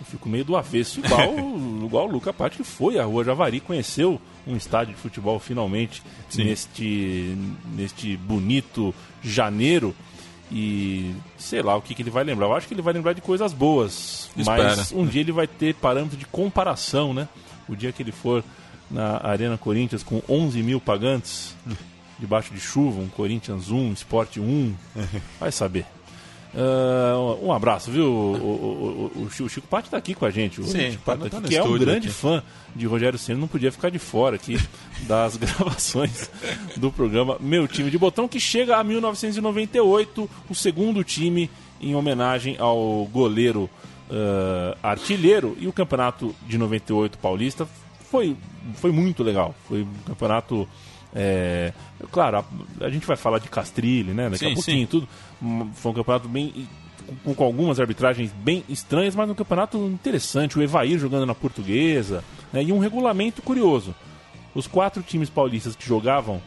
Eu 0.00 0.06
fico 0.06 0.28
meio 0.28 0.44
do 0.44 0.56
avesso, 0.56 1.00
igual, 1.00 1.34
igual 1.84 2.08
o 2.08 2.12
Luca 2.12 2.32
Patti 2.32 2.58
que 2.58 2.64
foi 2.64 2.98
à 2.98 3.04
Rua 3.04 3.24
Javari, 3.24 3.60
conheceu 3.60 4.20
um 4.46 4.56
estádio 4.56 4.94
de 4.94 5.00
futebol 5.00 5.38
finalmente 5.38 6.02
neste, 6.34 7.36
neste 7.74 8.16
bonito 8.16 8.94
janeiro. 9.22 9.94
E 10.52 11.14
sei 11.38 11.62
lá 11.62 11.74
o 11.76 11.82
que, 11.82 11.94
que 11.94 12.02
ele 12.02 12.10
vai 12.10 12.22
lembrar. 12.22 12.46
Eu 12.46 12.54
acho 12.54 12.68
que 12.68 12.74
ele 12.74 12.82
vai 12.82 12.92
lembrar 12.92 13.12
de 13.12 13.20
coisas 13.20 13.52
boas. 13.52 14.30
Mas 14.36 14.78
Espera. 14.78 15.00
um 15.00 15.06
dia 15.06 15.22
ele 15.22 15.32
vai 15.32 15.46
ter 15.46 15.74
parâmetro 15.74 16.16
de 16.16 16.26
comparação, 16.26 17.14
né? 17.14 17.28
O 17.68 17.74
dia 17.74 17.90
que 17.92 18.02
ele 18.02 18.12
for 18.12 18.44
na 18.90 19.20
Arena 19.26 19.56
Corinthians 19.56 20.02
com 20.02 20.22
11 20.28 20.62
mil 20.62 20.80
pagantes, 20.80 21.56
debaixo 22.18 22.52
de 22.52 22.60
chuva, 22.60 23.00
um 23.00 23.08
Corinthians 23.08 23.70
1, 23.70 23.92
Sport 23.94 24.36
1, 24.36 24.74
vai 25.40 25.50
saber. 25.50 25.86
Ah, 26.56 27.36
um 27.42 27.52
abraço, 27.52 27.90
viu? 27.90 28.06
O, 28.06 28.34
o, 28.36 29.12
o, 29.16 29.44
o 29.44 29.48
Chico- 29.48 29.66
Patti 29.66 29.88
está 29.88 29.96
aqui 29.96 30.14
com 30.14 30.24
a 30.24 30.30
gente. 30.30 30.60
O 30.60 30.64
Sim, 30.64 30.92
Chico 30.92 31.02
Patti 31.02 31.22
tá 31.24 31.30
tá 31.30 31.38
aqui, 31.38 31.48
que 31.48 31.56
é 31.56 31.62
um 31.62 31.78
grande 31.78 32.06
aqui. 32.08 32.16
fã 32.16 32.42
de 32.74 32.86
Rogério 32.86 33.18
Senna, 33.18 33.40
não 33.40 33.48
podia 33.48 33.72
ficar 33.72 33.90
de 33.90 33.98
fora 33.98 34.36
aqui 34.36 34.56
das 35.06 35.36
gravações 35.36 36.30
do 36.76 36.90
programa 36.92 37.36
Meu 37.40 37.66
Time 37.66 37.90
de 37.90 37.98
Botão, 37.98 38.28
que 38.28 38.38
chega 38.38 38.76
a 38.76 38.84
1998, 38.84 40.30
o 40.48 40.54
segundo 40.54 41.02
time 41.02 41.50
em 41.80 41.94
homenagem 41.94 42.56
ao 42.58 43.04
goleiro 43.12 43.68
ah, 44.10 44.76
artilheiro. 44.82 45.56
E 45.60 45.66
o 45.66 45.72
campeonato 45.72 46.34
de 46.46 46.56
98 46.56 47.18
paulista 47.18 47.66
foi, 48.10 48.36
foi 48.76 48.92
muito 48.92 49.22
legal. 49.22 49.54
Foi 49.68 49.82
um 49.82 49.94
campeonato. 50.06 50.68
É, 51.14 51.72
claro, 52.10 52.38
a, 52.38 52.84
a 52.84 52.90
gente 52.90 53.06
vai 53.06 53.16
falar 53.16 53.38
de 53.38 53.48
Castrilli, 53.48 54.12
né? 54.12 54.28
Daqui 54.30 54.44
a 54.44 54.48
Sim, 54.48 54.54
pouquinho, 54.54 54.78
sim. 54.80 54.86
tudo. 54.86 55.08
Hum, 55.42 55.70
Foi 55.74 55.92
um 55.92 55.94
campeonato 55.94 56.28
bem. 56.28 56.68
Com, 57.22 57.34
com 57.34 57.44
algumas 57.44 57.78
arbitragens 57.78 58.32
bem 58.32 58.64
estranhas, 58.68 59.14
mas 59.14 59.28
um 59.28 59.34
campeonato 59.34 59.76
interessante. 59.86 60.58
O 60.58 60.62
Evair 60.62 60.98
jogando 60.98 61.26
na 61.26 61.34
portuguesa. 61.34 62.24
né, 62.52 62.62
e 62.62 62.72
um 62.72 62.78
regulamento 62.78 63.42
curioso. 63.42 63.94
Os 64.54 64.66
quatro 64.66 65.02
times 65.02 65.28
paulistas 65.28 65.76
que 65.76 65.86
jogavam 65.86 66.40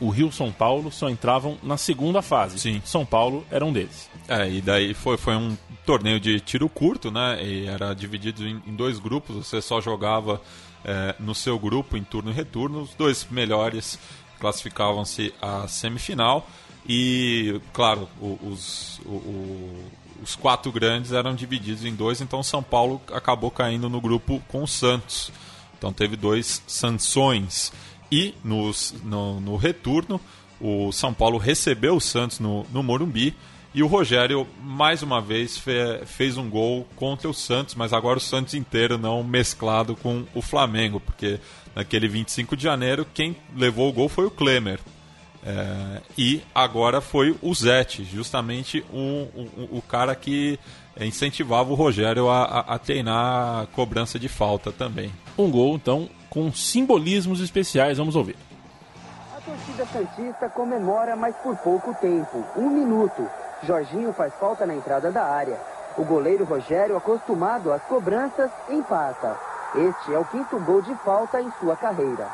o 0.00 0.08
Rio 0.08 0.32
São 0.32 0.50
Paulo 0.50 0.90
só 0.90 1.10
entravam 1.10 1.58
na 1.62 1.76
segunda 1.76 2.22
fase. 2.22 2.58
Sim. 2.58 2.80
São 2.84 3.04
Paulo 3.04 3.44
era 3.50 3.64
um 3.64 3.72
deles. 3.72 4.08
É, 4.28 4.48
e 4.48 4.60
daí 4.62 4.94
foi, 4.94 5.16
foi 5.18 5.34
um 5.36 5.56
torneio 5.84 6.18
de 6.20 6.40
tiro 6.40 6.68
curto, 6.68 7.10
né? 7.10 7.38
E 7.44 7.66
era 7.66 7.92
dividido 7.94 8.46
em, 8.46 8.62
em 8.66 8.74
dois 8.74 8.98
grupos, 8.98 9.36
você 9.36 9.60
só 9.60 9.80
jogava 9.80 10.40
é, 10.84 11.14
no 11.18 11.34
seu 11.34 11.58
grupo 11.58 11.96
em 11.96 12.04
turno 12.04 12.30
e 12.30 12.34
retorno. 12.34 12.82
Os 12.82 12.94
dois 12.94 13.26
melhores 13.30 13.98
classificavam-se 14.38 15.34
à 15.40 15.68
semifinal. 15.68 16.48
E, 16.88 17.60
claro, 17.72 18.08
os, 18.20 19.00
os 20.22 20.34
quatro 20.36 20.72
grandes 20.72 21.12
eram 21.12 21.34
divididos 21.34 21.84
em 21.84 21.94
dois, 21.94 22.20
então 22.20 22.42
São 22.42 22.62
Paulo 22.62 23.00
acabou 23.12 23.50
caindo 23.50 23.88
no 23.88 24.00
grupo 24.00 24.42
com 24.48 24.62
o 24.62 24.68
Santos. 24.68 25.30
Então 25.76 25.92
teve 25.92 26.16
dois 26.16 26.62
sanções. 26.66 27.72
E 28.10 28.34
nos, 28.42 28.94
no, 29.04 29.40
no 29.40 29.56
retorno, 29.56 30.20
o 30.60 30.90
São 30.92 31.14
Paulo 31.14 31.38
recebeu 31.38 31.96
o 31.96 32.00
Santos 32.00 32.40
no, 32.40 32.66
no 32.72 32.82
Morumbi. 32.82 33.34
E 33.72 33.84
o 33.84 33.86
Rogério, 33.86 34.48
mais 34.60 35.00
uma 35.00 35.20
vez, 35.20 35.56
fe, 35.56 36.04
fez 36.04 36.36
um 36.36 36.50
gol 36.50 36.84
contra 36.96 37.30
o 37.30 37.34
Santos, 37.34 37.76
mas 37.76 37.92
agora 37.92 38.18
o 38.18 38.20
Santos 38.20 38.54
inteiro, 38.54 38.98
não 38.98 39.22
mesclado 39.22 39.94
com 39.94 40.24
o 40.34 40.42
Flamengo, 40.42 40.98
porque 40.98 41.38
naquele 41.74 42.08
25 42.08 42.56
de 42.56 42.64
janeiro, 42.64 43.06
quem 43.14 43.36
levou 43.54 43.88
o 43.88 43.92
gol 43.92 44.08
foi 44.08 44.26
o 44.26 44.30
Klemer. 44.30 44.80
É, 45.46 46.02
e 46.18 46.42
agora 46.52 47.00
foi 47.00 47.34
o 47.40 47.54
Zete, 47.54 48.04
justamente 48.04 48.84
o, 48.92 49.28
o, 49.34 49.78
o 49.78 49.82
cara 49.82 50.14
que 50.16 50.58
incentivava 51.00 51.70
o 51.70 51.76
Rogério 51.76 52.28
a, 52.28 52.42
a, 52.42 52.74
a 52.74 52.78
treinar 52.78 53.62
a 53.62 53.66
cobrança 53.66 54.18
de 54.18 54.28
falta 54.28 54.72
também. 54.72 55.12
Um 55.38 55.48
gol, 55.48 55.76
então, 55.76 56.10
com 56.28 56.52
simbolismos 56.52 57.40
especiais, 57.40 57.98
vamos 57.98 58.16
ouvir. 58.16 58.36
A 59.34 59.40
torcida 59.40 59.86
Santista 59.86 60.48
comemora, 60.48 61.14
mas 61.14 61.34
por 61.36 61.56
pouco 61.56 61.94
tempo 61.94 62.44
um 62.56 62.68
minuto. 62.68 63.26
Jorginho 63.62 64.12
faz 64.12 64.32
falta 64.34 64.64
na 64.64 64.74
entrada 64.74 65.10
da 65.10 65.22
área. 65.22 65.58
O 65.96 66.04
goleiro 66.04 66.44
Rogério, 66.44 66.96
acostumado 66.96 67.72
às 67.72 67.82
cobranças, 67.82 68.50
empata. 68.68 69.36
Este 69.74 70.14
é 70.14 70.18
o 70.18 70.24
quinto 70.24 70.58
gol 70.60 70.80
de 70.80 70.94
falta 70.96 71.40
em 71.40 71.50
sua 71.60 71.76
carreira. 71.76 72.26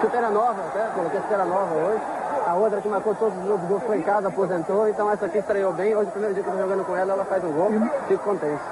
Chuteira 0.00 0.30
nova, 0.30 0.62
até, 0.68 0.86
coloquei 0.94 1.20
chuteira 1.20 1.44
nova 1.44 1.74
hoje. 1.74 2.02
A 2.46 2.54
outra 2.54 2.80
que 2.80 2.88
marcou 2.88 3.14
todos 3.14 3.36
os 3.38 3.60
gols 3.68 3.82
foi 3.82 3.98
em 3.98 4.02
casa, 4.02 4.28
aposentou, 4.28 4.88
então 4.88 5.10
essa 5.10 5.26
aqui 5.26 5.38
estreou 5.38 5.72
bem. 5.72 5.96
Hoje, 5.96 6.10
primeiro 6.10 6.34
dia 6.34 6.42
que 6.42 6.48
eu 6.48 6.54
tô 6.54 6.60
jogando 6.60 6.84
com 6.84 6.96
ela, 6.96 7.14
ela 7.14 7.24
faz 7.24 7.42
um 7.42 7.52
gol. 7.52 7.70
Fico 8.06 8.22
contente. 8.22 8.62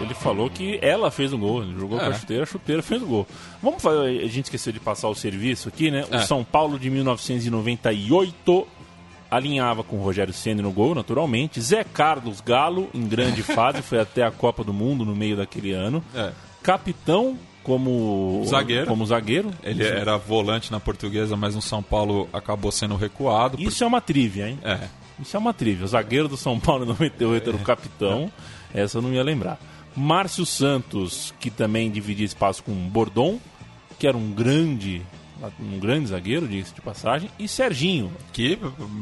Ele 0.00 0.14
falou 0.14 0.48
que 0.48 0.78
ela 0.80 1.10
fez 1.10 1.32
um 1.32 1.38
gol, 1.38 1.62
ele 1.62 1.78
jogou 1.78 1.98
é. 1.98 2.00
com 2.02 2.06
a 2.06 2.10
é. 2.10 2.18
chuteira, 2.18 2.42
a 2.42 2.46
chuteira 2.46 2.82
fez 2.82 3.02
o 3.02 3.04
um 3.04 3.08
gol. 3.08 3.26
Vamos 3.62 3.82
fazer, 3.82 4.22
a 4.24 4.28
gente 4.28 4.44
esqueceu 4.44 4.72
de 4.72 4.80
passar 4.80 5.08
o 5.08 5.14
serviço 5.14 5.68
aqui, 5.68 5.90
né? 5.90 6.04
O 6.10 6.14
é. 6.14 6.20
São 6.20 6.42
Paulo 6.42 6.78
de 6.78 6.88
1998 6.88 8.66
alinhava 9.30 9.82
com 9.82 9.96
o 9.96 10.02
Rogério 10.02 10.32
Senna 10.32 10.62
no 10.62 10.70
gol, 10.70 10.94
naturalmente. 10.94 11.60
Zé 11.60 11.84
Carlos 11.84 12.40
Galo, 12.40 12.88
em 12.94 13.06
grande 13.06 13.42
fase, 13.44 13.82
foi 13.82 13.98
até 13.98 14.22
a 14.22 14.30
Copa 14.30 14.62
do 14.62 14.72
Mundo 14.72 15.04
no 15.04 15.14
meio 15.14 15.36
daquele 15.36 15.72
ano. 15.72 16.02
É. 16.14 16.32
Capitão 16.62 17.36
como 17.62 18.42
zagueiro. 18.46 18.86
Como 18.86 19.04
zagueiro. 19.06 19.50
Ele 19.62 19.84
era 19.84 20.16
volante 20.16 20.70
na 20.70 20.78
portuguesa, 20.78 21.36
mas 21.36 21.54
no 21.54 21.62
São 21.62 21.82
Paulo 21.82 22.28
acabou 22.32 22.70
sendo 22.70 22.94
recuado. 22.94 23.60
Isso 23.60 23.78
por... 23.78 23.84
é 23.84 23.86
uma 23.86 24.00
trivia, 24.00 24.48
hein? 24.48 24.58
É. 24.62 24.78
Isso 25.20 25.36
é 25.36 25.40
uma 25.40 25.54
trivia. 25.54 25.84
O 25.84 25.88
zagueiro 25.88 26.28
do 26.28 26.36
São 26.36 26.60
Paulo 26.60 26.84
98 26.84 27.48
era 27.48 27.56
o 27.56 27.60
capitão. 27.60 28.30
Essa 28.74 28.98
eu 28.98 29.02
não 29.02 29.12
ia 29.12 29.22
lembrar. 29.22 29.58
Márcio 29.96 30.44
Santos, 30.44 31.32
que 31.38 31.50
também 31.50 31.90
dividia 31.90 32.26
espaço 32.26 32.64
com 32.64 32.72
Bordon, 32.72 33.38
que 33.98 34.06
era 34.06 34.16
um 34.16 34.32
grande 34.32 35.00
um 35.60 35.78
grande 35.78 36.08
zagueiro, 36.08 36.48
de 36.48 36.64
passagem, 36.82 37.30
e 37.38 37.46
Serginho. 37.46 38.10
Que 38.32 38.58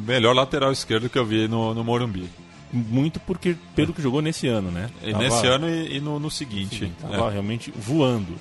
melhor 0.06 0.34
lateral 0.34 0.72
esquerdo 0.72 1.08
que 1.08 1.18
eu 1.18 1.24
vi 1.24 1.46
no, 1.46 1.74
no 1.74 1.84
Morumbi. 1.84 2.28
Muito 2.72 3.20
porque 3.20 3.54
pelo 3.76 3.92
que 3.92 4.00
jogou 4.00 4.22
nesse 4.22 4.48
ano, 4.48 4.70
né? 4.70 4.90
E 5.02 5.12
tava, 5.12 5.22
nesse 5.22 5.46
ano 5.46 5.68
e, 5.68 5.96
e 5.96 6.00
no, 6.00 6.18
no, 6.18 6.30
seguinte. 6.30 6.90
Estava 6.96 7.28
é. 7.28 7.32
realmente 7.32 7.72
voando. 7.76 8.34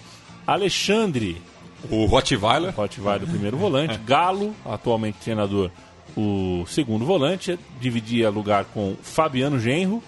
Alexandre. 0.47 1.41
O 1.89 2.05
Rottweiler. 2.05 2.73
Rottweiler, 2.73 3.27
primeiro 3.27 3.57
volante. 3.57 3.97
Galo, 4.05 4.55
atualmente 4.65 5.17
treinador, 5.17 5.69
o 6.15 6.63
segundo 6.67 7.05
volante. 7.05 7.59
Dividia 7.79 8.29
lugar 8.29 8.65
com 8.65 8.95
Fabiano 9.01 9.59
Genro. 9.59 10.01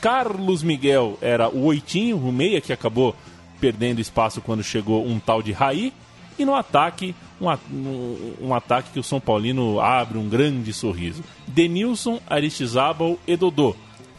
Carlos 0.00 0.62
Miguel 0.62 1.18
era 1.20 1.48
o 1.48 1.64
oitinho, 1.64 2.16
o 2.16 2.32
meia, 2.32 2.60
que 2.60 2.72
acabou 2.72 3.14
perdendo 3.60 4.00
espaço 4.00 4.40
quando 4.40 4.62
chegou 4.62 5.06
um 5.06 5.18
tal 5.18 5.42
de 5.42 5.52
Raí. 5.52 5.92
E 6.38 6.44
no 6.44 6.54
ataque, 6.54 7.14
um, 7.40 7.48
um, 7.72 8.34
um, 8.42 8.54
ataque 8.54 8.90
que 8.92 9.00
o 9.00 9.02
São 9.02 9.18
Paulino 9.18 9.80
abre 9.80 10.18
um 10.18 10.28
grande 10.28 10.72
sorriso. 10.72 11.22
Denilson, 11.46 12.20
Aristizábal 12.28 13.18
e 13.26 13.36
Dodô. 13.36 13.74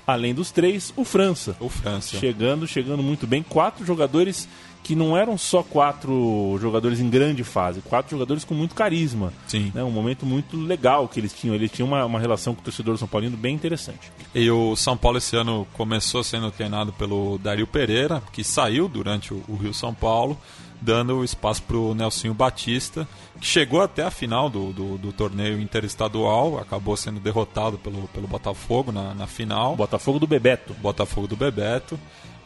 Além 0.07 0.33
dos 0.33 0.51
três, 0.51 0.93
o 0.95 1.03
França. 1.03 1.57
O 1.59 1.67
França. 1.67 2.17
Chegando, 2.17 2.65
chegando 2.65 3.03
muito 3.03 3.27
bem. 3.27 3.43
Quatro 3.43 3.85
jogadores 3.85 4.47
que 4.81 4.95
não 4.95 5.17
eram 5.17 5.37
só 5.37 5.61
quatro 5.61 6.57
jogadores 6.61 7.01
em 7.01 7.09
grande 7.09 7.43
fase, 7.43 7.81
quatro 7.81 8.11
jogadores 8.11 8.45
com 8.45 8.53
muito 8.53 8.73
carisma. 8.73 9.33
Sim. 9.45 9.69
Né? 9.75 9.83
Um 9.83 9.91
momento 9.91 10.25
muito 10.25 10.55
legal 10.55 11.09
que 11.09 11.19
eles 11.19 11.33
tinham. 11.33 11.53
Eles 11.53 11.69
tinham 11.69 11.89
uma, 11.89 12.05
uma 12.05 12.19
relação 12.21 12.55
com 12.55 12.61
o 12.61 12.63
torcedor 12.63 12.97
São 12.97 13.05
Paulino 13.05 13.35
bem 13.35 13.53
interessante. 13.53 14.09
E 14.33 14.49
o 14.49 14.77
São 14.77 14.95
Paulo 14.95 15.17
esse 15.17 15.35
ano 15.35 15.67
começou 15.73 16.23
sendo 16.23 16.49
treinado 16.51 16.93
pelo 16.93 17.37
Dario 17.37 17.67
Pereira, 17.67 18.23
que 18.31 18.45
saiu 18.45 18.87
durante 18.87 19.33
o, 19.33 19.43
o 19.49 19.57
Rio 19.57 19.73
São 19.73 19.93
Paulo 19.93 20.39
dando 20.81 21.23
espaço 21.23 21.63
para 21.63 21.77
o 21.77 21.95
Nelsinho 21.95 22.33
Batista, 22.33 23.07
que 23.39 23.47
chegou 23.47 23.81
até 23.81 24.03
a 24.03 24.11
final 24.11 24.49
do, 24.49 24.71
do, 24.71 24.97
do, 24.97 25.11
torneio 25.11 25.59
interestadual, 25.59 26.59
acabou 26.59 26.95
sendo 26.95 27.19
derrotado 27.19 27.77
pelo, 27.77 28.07
pelo 28.09 28.27
Botafogo 28.27 28.91
na, 28.91 29.13
na 29.13 29.27
final. 29.27 29.75
Botafogo 29.75 30.19
do 30.19 30.27
Bebeto. 30.27 30.73
Botafogo 30.75 31.27
do 31.27 31.35
Bebeto. 31.35 31.99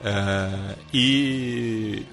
É, 0.04 0.76
e 0.94 2.06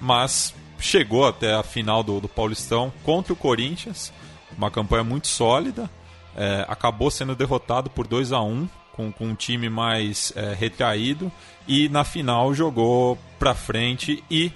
mas 0.00 0.54
chegou 0.78 1.26
até 1.26 1.54
a 1.54 1.62
final 1.62 2.02
do, 2.02 2.20
do 2.20 2.28
Paulistão 2.28 2.92
contra 3.04 3.32
o 3.32 3.36
Corinthians, 3.36 4.12
uma 4.56 4.70
campanha 4.70 5.04
muito 5.04 5.28
sólida. 5.28 5.88
É, 6.36 6.64
acabou 6.68 7.10
sendo 7.10 7.34
derrotado 7.34 7.90
por 7.90 8.06
2 8.06 8.32
a 8.32 8.40
1 8.40 8.68
com, 8.92 9.12
com 9.12 9.26
um 9.26 9.34
time 9.34 9.68
mais 9.68 10.32
é, 10.36 10.54
retraído 10.54 11.30
e 11.66 11.88
na 11.88 12.04
final 12.04 12.54
jogou 12.54 13.18
para 13.38 13.54
frente 13.54 14.22
e 14.30 14.52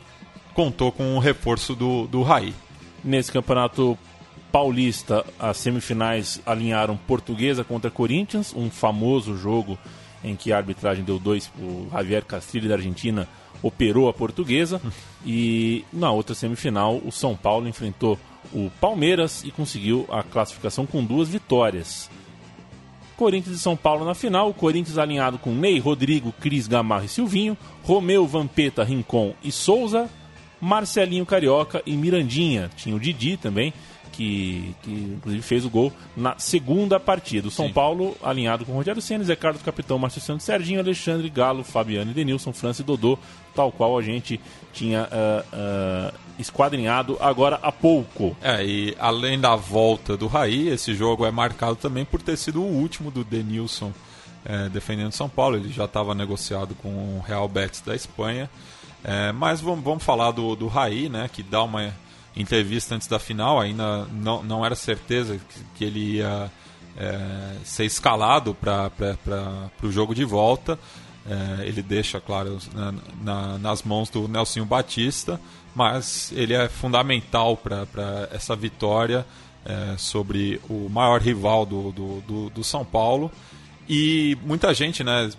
contou 0.55 0.93
com 0.93 1.17
o 1.17 1.19
reforço 1.19 1.75
do, 1.75 2.07
do 2.07 2.23
Raí. 2.23 2.55
Nesse 3.03 3.31
campeonato 3.31 3.99
paulista, 4.51 5.27
as 5.39 5.57
semifinais 5.59 6.41
alinharam 6.47 6.97
Portuguesa 6.97 7.65
contra 7.65 7.91
Corinthians, 7.91 8.55
um 8.57 8.71
famoso 8.71 9.37
jogo 9.37 9.77
em 10.23 10.37
que 10.37 10.53
a 10.53 10.57
arbitragem 10.57 11.05
deu 11.05 11.19
dois, 11.19 11.51
o 11.59 11.89
Javier 11.93 12.25
Castilho 12.25 12.69
da 12.69 12.77
Argentina 12.77 13.29
operou 13.63 14.09
a 14.09 14.13
portuguesa. 14.13 14.81
e 15.27 15.85
na 15.93 16.11
outra 16.11 16.35
semifinal, 16.35 17.01
o 17.05 17.11
São 17.11 17.37
Paulo 17.37 17.69
enfrentou 17.69 18.19
o 18.53 18.71
Palmeiras 18.81 19.43
e 19.45 19.51
conseguiu 19.51 20.07
a 20.09 20.23
classificação 20.23 20.87
com 20.87 21.05
duas 21.05 21.29
vitórias. 21.29 22.09
Corinthians 23.17 23.57
e 23.57 23.61
São 23.61 23.77
Paulo 23.77 24.05
na 24.05 24.15
final, 24.15 24.51
o 24.51 24.55
Corinthians 24.55 24.99
alinhado 24.99 25.39
com 25.39 25.53
Ney, 25.53 25.79
Rodrigo, 25.79 26.33
Cris, 26.33 26.67
Gamarra 26.67 27.05
e 27.05 27.09
Silvinho, 27.09 27.57
Romeu, 27.83 28.27
Vampeta, 28.27 28.83
Rincon 28.83 29.35
e 29.43 29.53
Souza, 29.53 30.09
Marcelinho 30.65 31.27
Carioca 31.27 31.83
e 31.85 31.95
Mirandinha. 31.95 32.71
Tinha 32.75 32.97
o 32.97 32.99
Didi 32.99 33.37
também, 33.37 33.71
que, 34.11 34.75
que 34.83 34.91
inclusive 34.91 35.43
fez 35.43 35.65
o 35.67 35.71
gol 35.71 35.93
na 36.17 36.39
segunda 36.39 36.99
partida. 36.99 37.49
O 37.49 37.51
São 37.51 37.67
Sim. 37.67 37.73
Paulo 37.75 38.17
alinhado 38.23 38.65
com 38.65 38.73
Rogério 38.73 39.03
Senna, 39.03 39.23
Zé 39.25 39.37
Carlos, 39.37 39.63
capitão, 39.63 39.99
Márcio 39.99 40.23
Santos, 40.23 40.47
Serginho, 40.47 40.81
Alexandre, 40.81 41.29
Galo, 41.29 41.63
Fabiano 41.63 42.13
e 42.13 42.15
Denilson, 42.15 42.55
França 42.55 42.81
e 42.81 42.85
Dodô, 42.85 43.19
tal 43.55 43.71
qual 43.71 43.99
a 43.99 44.03
gente 44.03 44.41
tinha 44.73 45.03
uh, 45.03 46.11
uh, 46.11 46.15
esquadrinhado 46.39 47.19
agora 47.21 47.59
há 47.63 47.71
pouco. 47.71 48.35
É, 48.41 48.65
e 48.65 48.97
além 48.99 49.39
da 49.39 49.55
volta 49.55 50.17
do 50.17 50.27
Raí, 50.27 50.69
esse 50.69 50.95
jogo 50.95 51.27
é 51.27 51.31
marcado 51.31 51.77
também 51.77 52.07
por 52.07 52.23
ter 52.23 52.39
sido 52.39 52.63
o 52.63 52.67
último 52.67 53.11
do 53.11 53.23
Denilson 53.23 53.93
é, 54.47 54.71
defendendo 54.71 55.13
São 55.13 55.29
Paulo. 55.29 55.57
Ele 55.57 55.71
já 55.71 55.85
estava 55.85 56.15
negociado 56.15 56.75
com 56.77 56.89
o 56.89 57.23
Real 57.27 57.47
Betis 57.49 57.83
da 57.83 57.95
Espanha. 57.95 58.49
É, 59.05 59.33
mas 59.33 59.61
vamos, 59.61 59.85
vamos 59.85 60.03
falar 60.03 60.31
do, 60.31 60.57
do 60.57 60.67
Raí, 60.67 61.11
né, 61.11 61.29
que 61.31 61.43
dá 61.43 61.63
uma 61.63 61.95
entrevista 62.35 62.95
antes 62.95 63.07
da 63.07 63.19
final, 63.19 63.61
ainda 63.61 64.07
não, 64.07 64.43
não 64.43 64.65
era 64.65 64.75
certeza 64.75 65.39
que, 65.39 65.65
que 65.77 65.85
ele 65.85 66.17
ia 66.17 66.51
é, 66.97 67.57
ser 67.63 67.85
escalado 67.85 68.55
para 68.55 68.91
o 69.83 69.93
jogo 69.93 70.15
de 70.15 70.25
volta. 70.25 70.79
É, 71.27 71.67
ele 71.67 71.83
deixa, 71.83 72.21
claro, 72.21 72.59
na, 72.75 72.95
na, 73.23 73.59
nas 73.59 73.83
mãos 73.83 74.11
do 74.11 74.29
Nelsinho 74.29 74.65
Batista, 74.67 75.41
mas 75.75 76.33
ele 76.33 76.55
é 76.55 76.69
fundamental 76.69 77.57
para 77.57 77.87
essa 78.31 78.55
vitória 78.55 79.27
é, 79.65 79.97
sobre 79.97 80.61
o 80.69 80.89
maior 80.89 81.21
rival 81.21 81.65
do, 81.65 81.93
do, 81.93 82.21
do, 82.21 82.51
do 82.51 82.65
São 82.65 82.85
Paulo. 82.85 83.31
E 83.89 84.37
muita 84.43 84.73
gente 84.73 85.03
né, 85.03 85.31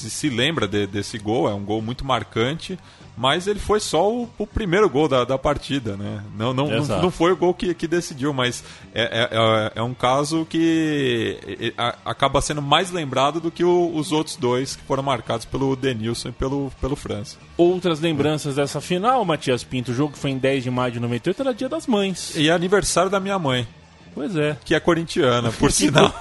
se, 0.00 0.10
se 0.10 0.30
lembra 0.30 0.66
de, 0.66 0.86
desse 0.86 1.18
gol, 1.18 1.48
é 1.48 1.54
um 1.54 1.64
gol 1.64 1.82
muito 1.82 2.04
marcante, 2.04 2.78
mas 3.16 3.46
ele 3.46 3.60
foi 3.60 3.80
só 3.80 4.10
o, 4.10 4.30
o 4.38 4.46
primeiro 4.46 4.88
gol 4.88 5.06
da, 5.06 5.24
da 5.24 5.36
partida, 5.36 5.96
né? 5.96 6.24
Não, 6.36 6.54
não, 6.54 6.68
não, 6.68 7.02
não, 7.02 7.10
foi 7.10 7.32
o 7.32 7.36
gol 7.36 7.52
que, 7.52 7.74
que 7.74 7.86
decidiu, 7.86 8.32
mas 8.32 8.64
é, 8.94 9.02
é, 9.02 9.28
é, 9.30 9.72
é 9.76 9.82
um 9.82 9.92
caso 9.92 10.46
que 10.48 11.74
acaba 12.04 12.40
sendo 12.40 12.62
mais 12.62 12.90
lembrado 12.90 13.40
do 13.40 13.50
que 13.50 13.62
o, 13.62 13.94
os 13.94 14.10
outros 14.10 14.36
dois 14.36 14.76
que 14.76 14.82
foram 14.84 15.02
marcados 15.02 15.44
pelo 15.44 15.76
Denilson 15.76 16.30
e 16.30 16.32
pelo, 16.32 16.72
pelo 16.80 16.96
França. 16.96 17.36
Outras 17.58 18.00
lembranças 18.00 18.54
dessa 18.54 18.80
final, 18.80 19.22
Matias 19.24 19.62
Pinto, 19.62 19.92
o 19.92 19.94
jogo 19.94 20.16
foi 20.16 20.30
em 20.30 20.38
10 20.38 20.64
de 20.64 20.70
maio 20.70 20.92
de 20.92 21.00
98 21.00 21.42
era 21.42 21.54
dia 21.54 21.68
das 21.68 21.86
mães. 21.86 22.34
E 22.36 22.48
é 22.48 22.52
aniversário 22.52 23.10
da 23.10 23.20
minha 23.20 23.38
mãe. 23.38 23.68
Pois 24.14 24.36
é. 24.36 24.56
Que 24.64 24.74
é 24.74 24.80
corintiana, 24.80 25.52
por 25.52 25.70
sinal. 25.72 26.12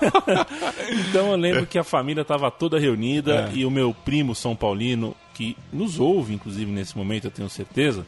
então 1.09 1.31
eu 1.31 1.37
lembro 1.37 1.65
que 1.65 1.77
a 1.77 1.83
família 1.83 2.21
estava 2.21 2.49
toda 2.51 2.79
reunida 2.79 3.49
é. 3.51 3.57
e 3.57 3.65
o 3.65 3.71
meu 3.71 3.93
primo 3.93 4.35
São 4.35 4.55
Paulino, 4.55 5.15
que 5.33 5.55
nos 5.71 5.99
ouve, 5.99 6.33
inclusive, 6.33 6.71
nesse 6.71 6.97
momento, 6.97 7.25
eu 7.25 7.31
tenho 7.31 7.49
certeza, 7.49 8.05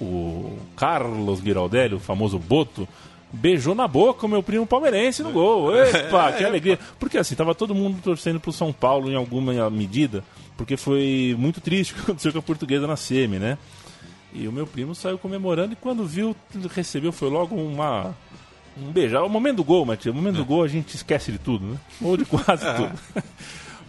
o 0.00 0.58
Carlos 0.76 1.40
Giraldelli, 1.40 1.94
o 1.94 2.00
famoso 2.00 2.38
Boto, 2.38 2.88
beijou 3.32 3.74
na 3.74 3.88
boca 3.88 4.26
o 4.26 4.28
meu 4.28 4.42
primo 4.42 4.66
palmeirense 4.66 5.22
no 5.22 5.32
gol. 5.32 5.74
Epa, 5.76 6.32
que 6.32 6.44
alegria. 6.44 6.78
Porque 6.98 7.16
assim, 7.16 7.34
tava 7.34 7.54
todo 7.54 7.74
mundo 7.74 8.00
torcendo 8.02 8.38
pro 8.38 8.52
São 8.52 8.72
Paulo 8.72 9.10
em 9.10 9.14
alguma 9.14 9.70
medida, 9.70 10.22
porque 10.56 10.76
foi 10.76 11.34
muito 11.38 11.60
triste 11.60 11.92
o 11.92 11.96
que 11.96 12.02
aconteceu 12.02 12.32
com 12.32 12.38
a 12.38 12.42
portuguesa 12.42 12.86
na 12.86 12.96
SEMI, 12.96 13.38
né? 13.38 13.58
E 14.34 14.48
o 14.48 14.52
meu 14.52 14.66
primo 14.66 14.94
saiu 14.94 15.18
comemorando 15.18 15.74
e 15.74 15.76
quando 15.76 16.06
viu, 16.06 16.34
recebeu, 16.74 17.12
foi 17.12 17.28
logo 17.28 17.54
uma 17.54 18.14
um 18.76 18.90
beijo. 18.90 19.18
O 19.18 19.28
momento 19.28 19.56
do 19.56 19.64
gol, 19.64 19.84
Matias. 19.84 20.14
O 20.14 20.16
momento 20.16 20.36
do 20.36 20.44
gol 20.44 20.62
a 20.62 20.68
gente 20.68 20.94
esquece 20.94 21.30
de 21.32 21.38
tudo, 21.38 21.66
né? 21.66 21.78
Ou 22.00 22.16
de 22.16 22.24
quase 22.24 22.64
é. 22.66 22.72
tudo. 22.74 22.92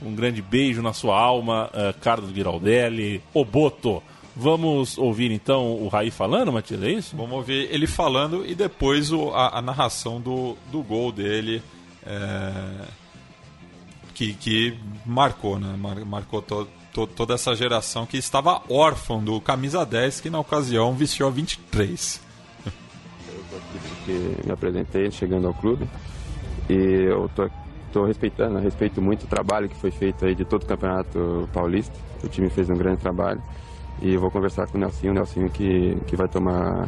um 0.02 0.14
grande 0.14 0.42
beijo 0.42 0.82
na 0.82 0.94
sua 0.94 1.18
alma, 1.18 1.70
uh, 1.74 1.98
Carlos 2.00 2.34
Giraldelli, 2.34 3.22
Oboto. 3.34 4.04
Vamos 4.36 4.98
ouvir 4.98 5.32
então 5.32 5.74
o 5.74 5.88
Raí 5.88 6.10
falando, 6.10 6.52
Matias, 6.52 6.82
é 6.82 6.92
isso? 6.92 7.16
Vamos 7.16 7.34
ouvir 7.34 7.70
ele 7.72 7.86
falando 7.86 8.44
e 8.46 8.56
depois 8.56 9.12
o, 9.12 9.30
a, 9.30 9.60
a, 9.60 9.62
narração 9.62 10.20
do, 10.20 10.58
do 10.72 10.82
gol 10.82 11.12
dele, 11.12 11.62
é, 12.04 12.86
que, 14.16 14.34
que 14.34 14.76
marcou, 15.06 15.60
né? 15.60 15.76
Mar, 15.78 16.04
marcou 16.04 16.42
to, 16.42 16.68
to, 16.92 17.06
toda 17.06 17.36
essa 17.36 17.56
geração 17.56 18.08
que 18.08 18.18
estava 18.18 18.64
órfão 18.68 19.24
do 19.24 19.40
camisa 19.40 19.86
10, 19.86 20.22
que 20.22 20.32
na 20.32 20.40
ocasião 20.40 20.96
vestiu 20.96 21.28
a 21.28 21.30
23 21.30 22.23
que 24.06 24.38
me 24.46 24.52
apresentei 24.52 25.10
chegando 25.12 25.48
ao 25.48 25.54
clube. 25.54 25.88
E 26.70 27.06
eu 27.10 27.30
tô, 27.36 27.50
tô 27.92 28.06
respeitando, 28.06 28.60
respeito 28.60 29.02
muito 29.02 29.24
o 29.24 29.28
trabalho 29.28 29.70
que 29.70 29.76
foi 29.76 29.92
feito 29.92 30.26
aí 30.26 30.36
de 30.36 30.46
todo 30.46 30.64
o 30.64 30.66
Campeonato 30.66 31.50
Paulista. 31.54 31.96
O 32.24 32.28
time 32.28 32.50
fez 32.50 32.70
um 32.70 32.76
grande 32.76 32.98
trabalho. 32.98 33.42
E 34.02 34.14
eu 34.14 34.20
vou 34.20 34.32
conversar 34.32 34.68
com 34.68 34.78
o 34.78 34.82
Nelsinho, 34.82 35.12
o 35.12 35.16
Nelsinho 35.16 35.50
que, 35.50 35.98
que 36.08 36.16
vai 36.16 36.28
tomar 36.28 36.88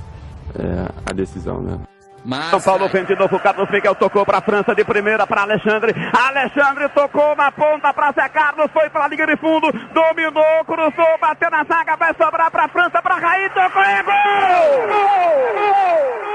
é, 0.57 0.91
a 1.05 1.13
decisão, 1.13 1.61
né? 1.61 1.79
Mas... 2.25 2.45
São 2.45 2.59
Paulo 2.59 2.89
vem 2.89 3.05
de 3.05 3.15
novo, 3.15 3.39
Carlos 3.39 3.69
Miguel 3.69 3.93
tocou 3.95 4.25
para 4.25 4.39
a 4.39 4.41
França 4.41 4.73
de 4.73 4.83
primeira 4.83 5.27
para 5.27 5.43
Alexandre. 5.43 5.93
Alexandre 6.11 6.89
tocou 6.89 7.35
na 7.35 7.51
ponta 7.51 7.93
para 7.93 8.11
Zé 8.13 8.27
Carlos, 8.29 8.71
foi 8.73 8.89
para 8.89 9.05
a 9.05 9.07
linha 9.07 9.27
de 9.27 9.37
fundo, 9.37 9.71
dominou, 9.93 10.65
cruzou, 10.65 11.17
bateu 11.21 11.51
na 11.51 11.63
zaga, 11.65 11.95
vai 11.95 12.13
sobrar 12.15 12.49
para 12.49 12.65
a 12.65 12.69
França, 12.69 12.99
para 13.01 13.15
Raí, 13.15 13.47
tocou, 13.49 13.83
é 13.83 14.03
gol! 14.03 14.13
gol! 14.87 14.87
gol! 14.87 15.75
camisa 15.95 16.25
23. 16.25 16.34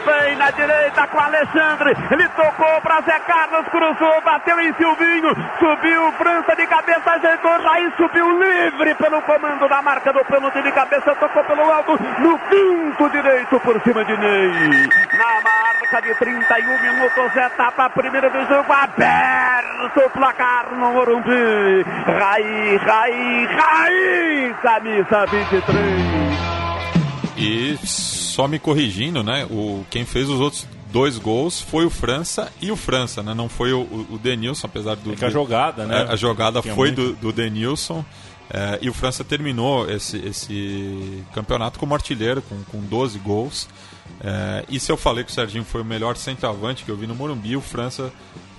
direita 0.51 1.07
com 1.07 1.19
Alexandre, 1.19 1.95
ele 2.11 2.27
tocou 2.29 2.81
para 2.81 3.01
Zé 3.01 3.19
Carlos, 3.19 3.67
cruzou, 3.69 4.21
bateu 4.21 4.59
em 4.59 4.73
Silvinho, 4.73 5.35
subiu 5.59 6.11
França 6.13 6.55
de 6.55 6.67
cabeça, 6.67 7.11
ajeitou, 7.11 7.61
Raiz 7.61 7.93
subiu 7.95 8.39
livre 8.39 8.95
pelo 8.95 9.21
comando 9.21 9.67
da 9.67 9.81
marca 9.81 10.13
do 10.13 10.23
pênalti 10.25 10.61
de 10.61 10.71
cabeça, 10.71 11.15
tocou 11.15 11.43
pelo 11.43 11.71
alto, 11.71 11.97
no 12.19 12.37
quinto 12.39 13.09
direito 13.09 13.59
por 13.59 13.81
cima 13.81 14.03
de 14.05 14.17
Ney. 14.17 14.89
Na 15.17 15.41
marca 15.41 16.01
de 16.01 16.15
31 16.15 16.81
minutos, 16.81 17.35
etapa 17.35 17.89
primeira 17.89 18.29
do 18.29 18.45
jogo, 18.47 18.71
aberto 18.71 19.99
o 20.05 20.09
placar 20.09 20.73
no 20.73 20.93
Morumbi. 20.93 21.83
Raí, 22.05 22.77
Raí, 22.77 23.45
Raí, 23.45 24.55
camisa 24.61 25.25
23. 25.25 26.21
E 27.37 28.20
só 28.31 28.47
me 28.47 28.57
corrigindo, 28.57 29.23
né? 29.23 29.45
O, 29.49 29.85
quem 29.89 30.05
fez 30.05 30.29
os 30.29 30.39
outros 30.39 30.67
dois 30.91 31.17
gols 31.17 31.61
foi 31.61 31.85
o 31.85 31.89
França 31.89 32.51
e 32.61 32.71
o 32.71 32.75
França, 32.75 33.21
né? 33.21 33.33
Não 33.33 33.47
foi 33.47 33.73
o, 33.73 33.81
o 33.81 34.19
Denilson, 34.21 34.67
apesar 34.67 34.95
do. 34.95 35.13
É 35.13 35.15
que 35.15 35.25
a 35.25 35.29
jogada, 35.29 35.85
né? 35.85 36.05
A, 36.09 36.13
a 36.13 36.15
jogada 36.15 36.61
foi 36.61 36.91
muito... 36.91 37.13
do, 37.13 37.13
do 37.13 37.31
Denilson. 37.31 38.03
É, 38.53 38.79
e 38.81 38.89
o 38.89 38.93
França 38.93 39.23
terminou 39.23 39.89
esse, 39.89 40.17
esse 40.17 41.23
campeonato 41.33 41.79
como 41.79 41.93
artilheiro, 41.93 42.41
com, 42.41 42.61
com 42.65 42.81
12 42.81 43.17
gols. 43.19 43.69
É, 44.19 44.65
e 44.69 44.79
se 44.79 44.91
eu 44.91 44.97
falei 44.97 45.23
que 45.23 45.31
o 45.31 45.33
Serginho 45.33 45.63
foi 45.63 45.81
o 45.81 45.85
melhor 45.85 46.17
centroavante 46.17 46.83
que 46.83 46.91
eu 46.91 46.97
vi 46.97 47.07
no 47.07 47.15
Morumbi, 47.15 47.55
o 47.55 47.61
França. 47.61 48.11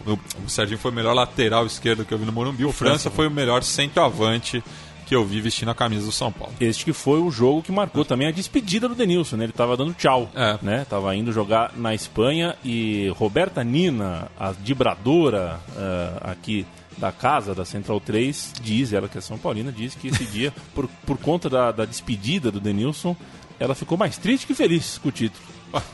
O, 0.06 0.18
o 0.44 0.48
Serginho 0.48 0.78
foi 0.78 0.90
o 0.90 0.94
melhor 0.94 1.14
lateral 1.14 1.66
esquerdo 1.66 2.04
que 2.04 2.12
eu 2.12 2.18
vi 2.18 2.24
no 2.24 2.32
Morumbi, 2.32 2.64
o, 2.64 2.70
o 2.70 2.72
França, 2.72 3.02
França 3.02 3.10
foi 3.10 3.26
o 3.28 3.30
melhor 3.30 3.62
centroavante 3.62 4.64
que 5.06 5.14
eu 5.14 5.24
vi 5.24 5.40
vestindo 5.40 5.70
a 5.70 5.74
camisa 5.74 6.06
do 6.06 6.12
São 6.12 6.32
Paulo. 6.32 6.54
Este 6.60 6.84
que 6.84 6.92
foi 6.92 7.20
o 7.20 7.30
jogo 7.30 7.62
que 7.62 7.72
marcou 7.72 8.04
também 8.04 8.28
a 8.28 8.30
despedida 8.30 8.88
do 8.88 8.94
Denilson, 8.94 9.36
né? 9.36 9.44
Ele 9.44 9.52
estava 9.52 9.76
dando 9.76 9.94
tchau, 9.94 10.30
é. 10.34 10.58
né? 10.62 10.86
Tava 10.88 11.14
indo 11.14 11.32
jogar 11.32 11.72
na 11.76 11.94
Espanha 11.94 12.56
e 12.64 13.12
Roberta 13.16 13.62
Nina, 13.62 14.30
a 14.38 14.52
dibradora 14.52 15.60
uh, 15.70 16.30
aqui 16.30 16.66
da 16.96 17.10
casa 17.10 17.54
da 17.54 17.64
Central 17.64 18.00
3, 18.00 18.54
diz, 18.62 18.92
ela 18.92 19.08
que 19.08 19.18
é 19.18 19.20
São 19.20 19.38
Paulina, 19.38 19.72
diz 19.72 19.94
que 19.94 20.08
esse 20.08 20.24
dia, 20.24 20.52
por, 20.74 20.88
por 21.06 21.18
conta 21.18 21.48
da, 21.48 21.72
da 21.72 21.84
despedida 21.84 22.50
do 22.50 22.60
Denilson, 22.60 23.16
ela 23.58 23.74
ficou 23.74 23.96
mais 23.96 24.18
triste 24.18 24.46
que 24.46 24.54
feliz 24.54 24.98
com 24.98 25.08
o 25.08 25.12
título. 25.12 25.42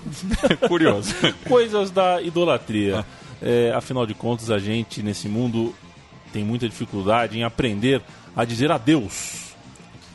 Curioso. 0.69 1.15
Coisas 1.49 1.91
da 1.91 2.21
idolatria. 2.21 3.05
É, 3.41 3.73
afinal 3.75 4.05
de 4.07 4.15
contas, 4.15 4.51
a 4.51 4.59
gente 4.59 5.03
nesse 5.03 5.29
mundo 5.29 5.75
tem 6.33 6.45
muita 6.45 6.69
dificuldade 6.69 7.39
em 7.39 7.43
aprender 7.43 8.03
a 8.39 8.45
dizer 8.45 8.71
adeus. 8.71 9.49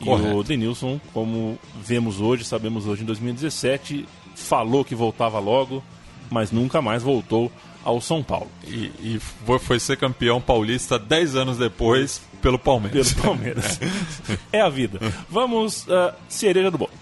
Correto. 0.02 0.28
E 0.28 0.34
o 0.34 0.42
Denilson, 0.42 0.98
como 1.12 1.58
vemos 1.76 2.22
hoje, 2.22 2.42
sabemos 2.42 2.86
hoje 2.86 3.02
em 3.02 3.04
2017, 3.04 4.08
falou 4.34 4.82
que 4.82 4.94
voltava 4.94 5.38
logo, 5.38 5.84
mas 6.30 6.50
nunca 6.50 6.80
mais 6.80 7.02
voltou 7.02 7.52
ao 7.84 8.00
São 8.00 8.22
Paulo. 8.22 8.50
E, 8.66 8.90
e 8.98 9.20
foi 9.60 9.78
ser 9.78 9.98
campeão 9.98 10.40
paulista 10.40 10.98
10 10.98 11.36
anos 11.36 11.58
depois 11.58 12.22
pelo 12.40 12.58
Palmeiras. 12.58 13.12
Pelo 13.12 13.26
Palmeiras. 13.26 13.78
é 14.50 14.62
a 14.62 14.70
vida. 14.70 14.98
Vamos, 15.28 15.86
uh, 15.86 16.14
cereja 16.26 16.70
do 16.70 16.78
bolo. 16.78 16.92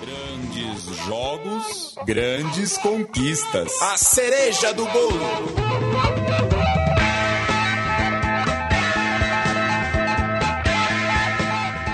Grandes 0.00 0.96
jogos, 1.06 1.94
grandes 2.04 2.76
conquistas. 2.76 3.70
A 3.80 3.96
cereja 3.96 4.74
do 4.74 4.84
bolo. 4.86 6.59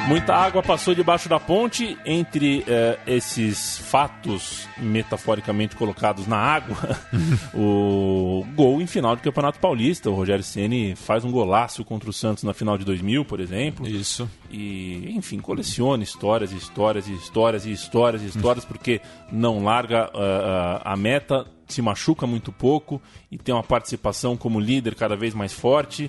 Muita 0.06 0.36
água 0.36 0.62
passou 0.62 0.94
debaixo 0.94 1.28
da 1.28 1.40
ponte 1.40 1.98
entre 2.06 2.64
eh, 2.68 2.96
esses 3.08 3.76
fatos 3.78 4.68
metaforicamente 4.78 5.74
colocados 5.74 6.28
na 6.28 6.36
água. 6.36 6.76
o 7.52 8.46
gol 8.54 8.80
em 8.80 8.86
final 8.86 9.16
do 9.16 9.22
Campeonato 9.22 9.58
Paulista. 9.58 10.08
O 10.08 10.14
Rogério 10.14 10.44
Ceni 10.44 10.94
faz 10.94 11.24
um 11.24 11.32
golaço 11.32 11.84
contra 11.84 12.08
o 12.08 12.12
Santos 12.12 12.44
na 12.44 12.54
final 12.54 12.78
de 12.78 12.84
2000, 12.84 13.24
por 13.24 13.40
exemplo. 13.40 13.84
Isso. 13.84 14.30
E, 14.48 15.10
enfim, 15.16 15.40
coleciona 15.40 16.04
histórias 16.04 16.52
e 16.52 16.56
histórias 16.56 17.08
e 17.08 17.12
histórias 17.12 17.66
e 17.66 17.72
histórias 17.72 18.22
e 18.22 18.26
histórias, 18.26 18.64
porque 18.64 19.00
não 19.32 19.64
larga 19.64 20.08
uh, 20.14 20.18
uh, 20.18 20.82
a 20.84 20.96
meta, 20.96 21.44
se 21.66 21.82
machuca 21.82 22.28
muito 22.28 22.52
pouco 22.52 23.02
e 23.28 23.36
tem 23.36 23.52
uma 23.52 23.64
participação 23.64 24.36
como 24.36 24.60
líder 24.60 24.94
cada 24.94 25.16
vez 25.16 25.34
mais 25.34 25.52
forte 25.52 26.08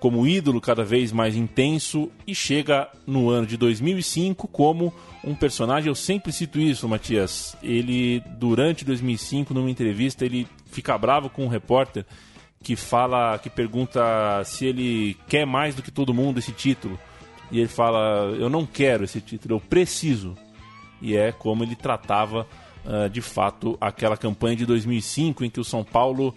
como 0.00 0.26
ídolo 0.26 0.60
cada 0.60 0.82
vez 0.82 1.12
mais 1.12 1.36
intenso 1.36 2.10
e 2.26 2.34
chega 2.34 2.88
no 3.06 3.28
ano 3.28 3.46
de 3.46 3.56
2005 3.58 4.48
como 4.48 4.92
um 5.22 5.34
personagem. 5.34 5.88
Eu 5.88 5.94
sempre 5.94 6.32
cito 6.32 6.58
isso, 6.58 6.88
Matias. 6.88 7.54
Ele, 7.62 8.22
durante 8.38 8.84
2005, 8.84 9.52
numa 9.52 9.70
entrevista, 9.70 10.24
ele 10.24 10.48
fica 10.64 10.96
bravo 10.96 11.28
com 11.28 11.44
um 11.44 11.48
repórter 11.48 12.06
que 12.62 12.74
fala, 12.76 13.38
que 13.38 13.50
pergunta 13.50 14.42
se 14.44 14.64
ele 14.64 15.16
quer 15.28 15.46
mais 15.46 15.74
do 15.74 15.82
que 15.82 15.90
todo 15.90 16.14
mundo 16.14 16.38
esse 16.38 16.52
título. 16.52 16.98
E 17.52 17.58
ele 17.58 17.68
fala: 17.68 18.34
Eu 18.38 18.48
não 18.48 18.64
quero 18.64 19.04
esse 19.04 19.20
título, 19.20 19.56
eu 19.56 19.60
preciso. 19.60 20.34
E 21.02 21.14
é 21.14 21.30
como 21.30 21.62
ele 21.62 21.76
tratava 21.76 22.46
uh, 22.84 23.08
de 23.10 23.20
fato, 23.20 23.76
aquela 23.80 24.16
campanha 24.16 24.56
de 24.56 24.66
2005 24.66 25.44
em 25.44 25.50
que 25.50 25.60
o 25.60 25.64
São 25.64 25.84
Paulo 25.84 26.34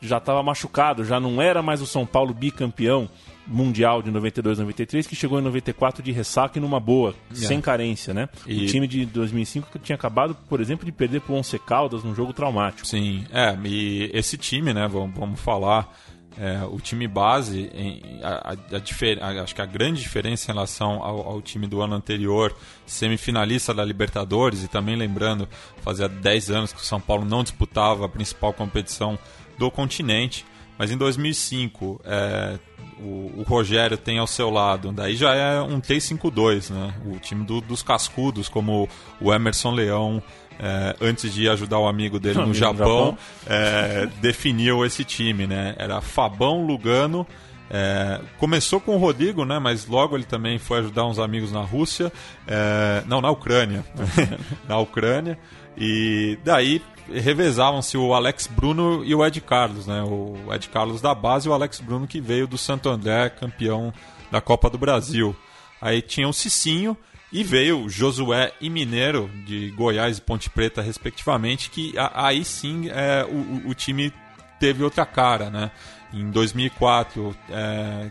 já 0.00 0.18
estava 0.18 0.42
machucado, 0.42 1.04
já 1.04 1.20
não 1.20 1.40
era 1.40 1.62
mais 1.62 1.80
o 1.82 1.86
São 1.86 2.06
Paulo 2.06 2.32
bicampeão 2.32 3.08
mundial 3.46 4.00
de 4.00 4.10
92, 4.10 4.58
93, 4.58 5.06
que 5.06 5.16
chegou 5.16 5.40
em 5.40 5.42
94 5.42 6.02
de 6.02 6.12
ressaca 6.12 6.58
e 6.58 6.60
numa 6.62 6.78
boa, 6.78 7.14
é. 7.30 7.34
sem 7.34 7.60
carência, 7.60 8.14
né? 8.14 8.28
E... 8.46 8.64
O 8.64 8.66
time 8.66 8.86
de 8.86 9.04
2005 9.06 9.78
tinha 9.80 9.96
acabado, 9.96 10.36
por 10.48 10.60
exemplo, 10.60 10.86
de 10.86 10.92
perder 10.92 11.20
para 11.20 11.32
o 11.32 11.36
Once 11.36 11.58
Caldas 11.58 12.04
num 12.04 12.14
jogo 12.14 12.32
traumático. 12.32 12.86
Sim, 12.86 13.24
é, 13.32 13.58
e 13.64 14.10
esse 14.14 14.36
time, 14.38 14.72
né, 14.72 14.86
vamos, 14.86 15.14
vamos 15.18 15.40
falar, 15.40 15.92
é, 16.38 16.64
o 16.64 16.78
time 16.78 17.08
base, 17.08 17.70
em, 17.74 18.20
a, 18.22 18.52
a, 18.52 19.38
a, 19.38 19.42
acho 19.42 19.54
que 19.54 19.62
a 19.62 19.66
grande 19.66 20.00
diferença 20.00 20.50
em 20.50 20.54
relação 20.54 21.02
ao, 21.02 21.26
ao, 21.26 21.42
time 21.42 21.66
do 21.66 21.82
ano 21.82 21.94
anterior, 21.94 22.54
semifinalista 22.86 23.74
da 23.74 23.84
Libertadores, 23.84 24.62
e 24.62 24.68
também 24.68 24.96
lembrando, 24.96 25.48
fazia 25.82 26.08
10 26.08 26.50
anos 26.50 26.72
que 26.72 26.80
o 26.80 26.84
São 26.84 27.00
Paulo 27.00 27.24
não 27.24 27.42
disputava 27.42 28.06
a 28.06 28.08
principal 28.08 28.52
competição 28.52 29.18
do 29.60 29.70
continente, 29.70 30.46
mas 30.78 30.90
em 30.90 30.96
2005 30.96 32.00
é, 32.02 32.58
o, 32.98 33.40
o, 33.40 33.44
Rogério 33.46 33.98
tem 33.98 34.18
ao 34.18 34.26
seu 34.26 34.48
lado, 34.48 34.90
daí 34.90 35.14
já 35.14 35.34
é 35.34 35.60
um 35.60 35.78
T52, 35.82 36.70
né? 36.70 36.94
o 37.04 37.18
time 37.18 37.44
do, 37.44 37.60
dos 37.60 37.82
cascudos, 37.82 38.48
como 38.48 38.88
o 39.20 39.32
Emerson 39.32 39.72
Leão, 39.72 40.22
é, 40.58 40.96
antes 40.98 41.34
de 41.34 41.46
ajudar 41.46 41.78
o 41.78 41.86
amigo 41.86 42.18
dele 42.18 42.38
no, 42.38 42.46
no 42.46 42.54
Japão, 42.54 43.10
Japão. 43.10 43.18
É, 43.46 44.08
definiu 44.22 44.82
esse 44.84 45.04
time, 45.04 45.46
né? 45.46 45.74
Era 45.78 46.00
Fabão, 46.00 46.66
Lugano, 46.66 47.26
é, 47.70 48.20
começou 48.38 48.80
com 48.80 48.96
o 48.96 48.98
Rodrigo, 48.98 49.44
né? 49.44 49.58
Mas 49.58 49.86
logo 49.86 50.16
ele 50.16 50.24
também 50.24 50.58
foi 50.58 50.78
ajudar 50.80 51.06
uns 51.06 51.18
amigos 51.18 51.52
na 51.52 51.60
Rússia, 51.60 52.10
é, 52.46 53.02
não 53.06 53.20
na 53.20 53.30
Ucrânia, 53.30 53.84
na 54.66 54.78
Ucrânia. 54.78 55.38
E 55.76 56.38
daí 56.44 56.82
revezavam-se 57.12 57.96
o 57.96 58.14
Alex 58.14 58.46
Bruno 58.46 59.04
e 59.04 59.14
o 59.14 59.24
Ed 59.24 59.40
Carlos, 59.40 59.86
né? 59.86 60.02
O 60.02 60.52
Ed 60.52 60.68
Carlos 60.68 61.00
da 61.00 61.14
base 61.14 61.48
e 61.48 61.50
o 61.50 61.52
Alex 61.52 61.80
Bruno 61.80 62.06
que 62.06 62.20
veio 62.20 62.46
do 62.46 62.58
Santo 62.58 62.88
André, 62.88 63.30
campeão 63.30 63.92
da 64.30 64.40
Copa 64.40 64.70
do 64.70 64.78
Brasil. 64.78 65.34
Aí 65.80 66.02
tinha 66.02 66.28
o 66.28 66.32
Cicinho 66.32 66.96
e 67.32 67.42
veio 67.44 67.88
Josué 67.88 68.52
e 68.60 68.68
Mineiro 68.68 69.30
de 69.46 69.70
Goiás 69.70 70.18
e 70.18 70.22
Ponte 70.22 70.50
Preta, 70.50 70.82
respectivamente, 70.82 71.70
que 71.70 71.94
aí 71.96 72.44
sim 72.44 72.88
é, 72.88 73.24
o, 73.24 73.70
o 73.70 73.74
time 73.74 74.12
teve 74.58 74.82
outra 74.82 75.06
cara, 75.06 75.48
né? 75.48 75.70
Em 76.12 76.30
2004, 76.30 77.36
é, 77.48 78.10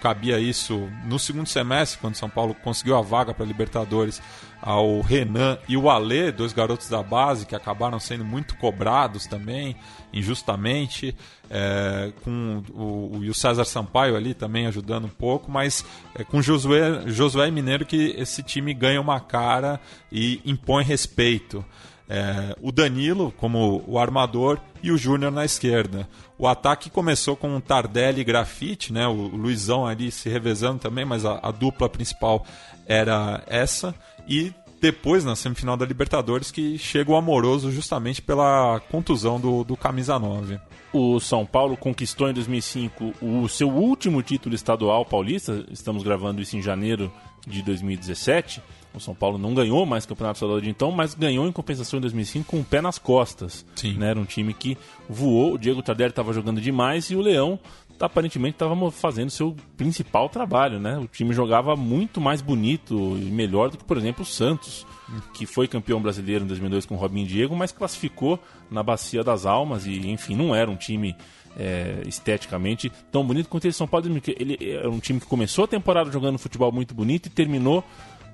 cabia 0.00 0.38
isso 0.38 0.88
no 1.04 1.18
segundo 1.18 1.46
semestre, 1.46 1.98
quando 2.00 2.16
São 2.16 2.28
Paulo 2.28 2.54
conseguiu 2.54 2.96
a 2.96 3.02
vaga 3.02 3.32
para 3.32 3.46
Libertadores, 3.46 4.20
ao 4.62 5.00
Renan 5.00 5.58
e 5.68 5.76
o 5.76 5.90
Alê, 5.90 6.30
dois 6.30 6.52
garotos 6.52 6.88
da 6.88 7.02
base 7.02 7.44
que 7.44 7.56
acabaram 7.56 7.98
sendo 7.98 8.24
muito 8.24 8.56
cobrados 8.56 9.26
também, 9.26 9.74
injustamente, 10.12 11.16
é, 11.50 12.12
com 12.22 12.62
o, 12.72 13.18
o, 13.18 13.24
e 13.24 13.28
o 13.28 13.34
César 13.34 13.64
Sampaio 13.64 14.14
ali 14.14 14.34
também 14.34 14.68
ajudando 14.68 15.06
um 15.06 15.10
pouco, 15.10 15.50
mas 15.50 15.84
é, 16.14 16.22
com 16.22 16.40
Josué, 16.40 17.02
Josué 17.06 17.50
Mineiro 17.50 17.84
que 17.84 18.14
esse 18.16 18.40
time 18.40 18.72
ganha 18.72 19.00
uma 19.00 19.18
cara 19.18 19.80
e 20.12 20.40
impõe 20.44 20.84
respeito. 20.84 21.64
É, 22.08 22.56
o 22.60 22.70
Danilo 22.70 23.32
como 23.38 23.82
o 23.86 23.98
armador 23.98 24.58
e 24.82 24.90
o 24.90 24.98
Júnior 24.98 25.32
na 25.32 25.44
esquerda. 25.44 26.08
O 26.38 26.46
ataque 26.46 26.90
começou 26.90 27.36
com 27.36 27.56
o 27.56 27.60
Tardelli 27.60 28.20
e 28.20 28.24
Grafite, 28.24 28.92
né? 28.92 29.06
o, 29.06 29.12
Luizão 29.12 29.86
ali 29.86 30.10
se 30.10 30.28
revezando 30.28 30.78
também, 30.78 31.04
mas 31.04 31.24
a, 31.24 31.38
a 31.42 31.50
dupla 31.50 31.88
principal 31.88 32.44
era 32.86 33.42
essa. 33.46 33.94
E 34.28 34.52
depois, 34.80 35.24
na 35.24 35.36
semifinal 35.36 35.76
da 35.76 35.86
Libertadores, 35.86 36.50
que 36.50 36.76
chega 36.76 37.12
o 37.12 37.16
Amoroso 37.16 37.70
justamente 37.70 38.20
pela 38.20 38.80
contusão 38.90 39.40
do, 39.40 39.62
do 39.62 39.76
Camisa 39.76 40.18
9. 40.18 40.58
O 40.92 41.18
São 41.20 41.46
Paulo 41.46 41.76
conquistou 41.76 42.28
em 42.28 42.34
2005 42.34 43.14
o 43.22 43.48
seu 43.48 43.70
último 43.70 44.22
título 44.22 44.54
estadual 44.54 45.04
paulista. 45.06 45.64
Estamos 45.70 46.02
gravando 46.02 46.42
isso 46.42 46.56
em 46.56 46.60
janeiro 46.60 47.10
de 47.46 47.62
2017. 47.62 48.62
O 48.94 49.00
São 49.00 49.14
Paulo 49.14 49.38
não 49.38 49.54
ganhou 49.54 49.86
mais 49.86 50.04
campeonato 50.04 50.36
estadual 50.36 50.60
de 50.60 50.68
então, 50.68 50.90
mas 50.90 51.14
ganhou 51.14 51.46
em 51.48 51.52
compensação 51.52 51.98
em 51.98 52.02
2005 52.02 52.46
com 52.46 52.60
o 52.60 52.64
pé 52.64 52.82
nas 52.82 52.98
costas. 52.98 53.64
Sim. 53.74 53.94
Né? 53.94 54.10
Era 54.10 54.20
um 54.20 54.26
time 54.26 54.52
que 54.52 54.76
voou, 55.08 55.54
o 55.54 55.58
Diego 55.58 55.82
Tardelli 55.82 56.10
estava 56.10 56.32
jogando 56.32 56.60
demais 56.60 57.10
e 57.10 57.16
o 57.16 57.22
Leão 57.22 57.58
aparentemente 57.98 58.56
estava 58.56 58.90
fazendo 58.90 59.30
seu 59.30 59.56
principal 59.76 60.28
trabalho. 60.28 60.78
Né? 60.78 60.98
O 60.98 61.06
time 61.06 61.32
jogava 61.32 61.74
muito 61.74 62.20
mais 62.20 62.42
bonito 62.42 63.16
e 63.16 63.30
melhor 63.30 63.70
do 63.70 63.78
que, 63.78 63.84
por 63.84 63.96
exemplo, 63.96 64.24
o 64.24 64.26
Santos, 64.26 64.86
que 65.34 65.46
foi 65.46 65.68
campeão 65.68 66.00
brasileiro 66.00 66.44
em 66.44 66.46
2002 66.46 66.86
com 66.86 66.94
o 66.94 66.98
Robinho 66.98 67.26
Diego, 67.26 67.54
mas 67.54 67.72
classificou 67.72 68.42
na 68.70 68.82
Bacia 68.82 69.22
das 69.22 69.46
Almas 69.46 69.86
e, 69.86 70.10
enfim, 70.10 70.34
não 70.34 70.54
era 70.54 70.70
um 70.70 70.76
time 70.76 71.16
é, 71.56 72.02
esteticamente 72.06 72.90
tão 73.10 73.24
bonito 73.24 73.48
quanto 73.48 73.64
ele 73.64 73.72
São 73.72 73.86
Paulo. 73.86 74.06
Ele 74.26 74.58
era 74.60 74.90
um 74.90 74.98
time 74.98 75.20
que 75.20 75.26
começou 75.26 75.64
a 75.64 75.68
temporada 75.68 76.10
jogando 76.10 76.38
futebol 76.38 76.72
muito 76.72 76.94
bonito 76.94 77.26
e 77.26 77.30
terminou 77.30 77.84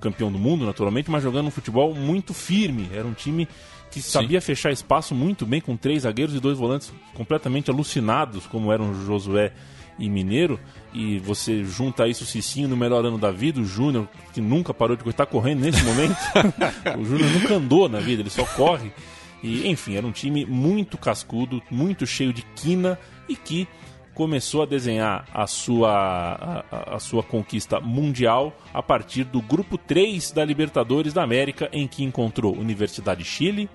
campeão 0.01 0.31
do 0.31 0.39
mundo, 0.39 0.65
naturalmente, 0.65 1.11
mas 1.11 1.23
jogando 1.23 1.49
um 1.49 1.51
futebol 1.51 1.95
muito 1.95 2.33
firme. 2.33 2.89
Era 2.93 3.07
um 3.07 3.15
time 3.15 3.49
que 3.91 4.01
Sim. 4.01 4.11
sabia 4.11 4.41
fechar 4.41 4.71
espaço 4.71 5.15
muito 5.15 5.45
bem 5.47 5.61
com 5.61 5.77
três 5.77 6.03
zagueiros 6.03 6.35
e 6.35 6.41
dois 6.41 6.59
volantes 6.59 6.93
completamente 7.15 7.71
alucinados, 7.71 8.47
como 8.47 8.73
eram 8.73 8.95
Josué 9.07 9.53
e 9.99 10.09
Mineiro. 10.09 10.59
E 10.93 11.19
você 11.19 11.65
junta 11.65 12.09
isso 12.09 12.25
o 12.25 12.27
Cicinho 12.27 12.69
no 12.69 12.77
melhor 12.77 13.05
ano 13.05 13.19
da 13.19 13.31
vida, 13.31 13.61
o 13.61 13.65
Júnior, 13.65 14.09
que 14.33 14.41
nunca 14.41 14.73
parou 14.73 14.97
de 14.97 15.09
estar 15.09 15.27
correndo 15.27 15.61
nesse 15.61 15.83
momento. 15.83 16.17
o 16.99 17.05
Júnior 17.05 17.31
nunca 17.31 17.55
andou 17.55 17.89
na 17.89 18.01
vida, 18.01 18.23
ele 18.23 18.31
só 18.31 18.45
corre. 18.45 18.93
E, 19.43 19.69
enfim, 19.69 19.97
era 19.97 20.07
um 20.07 20.13
time 20.13 20.45
muito 20.45 20.99
cascudo, 20.99 21.63
muito 21.71 22.07
cheio 22.07 22.33
de 22.33 22.43
quina 22.57 22.99
e 23.29 23.37
que 23.37 23.69
começou 24.19 24.63
a 24.63 24.67
desenhar 24.67 25.25
a 25.33 25.47
sua, 25.47 26.65
a, 26.73 26.97
a, 26.97 26.99
sua 26.99 27.23
conquista 27.23 27.79
mundial 27.79 28.53
a 28.75 28.83
partir 28.83 29.23
do 29.23 29.41
grupo 29.41 29.79
3 29.79 30.33
da 30.33 30.45
Libertadores 30.45 31.13
da 31.13 31.23
América, 31.23 31.69
em 31.73 31.87
que 31.87 32.03
encontrou 32.03 32.53
Universidade 32.53 33.23
de 33.23 33.29
Chile, 33.29 33.71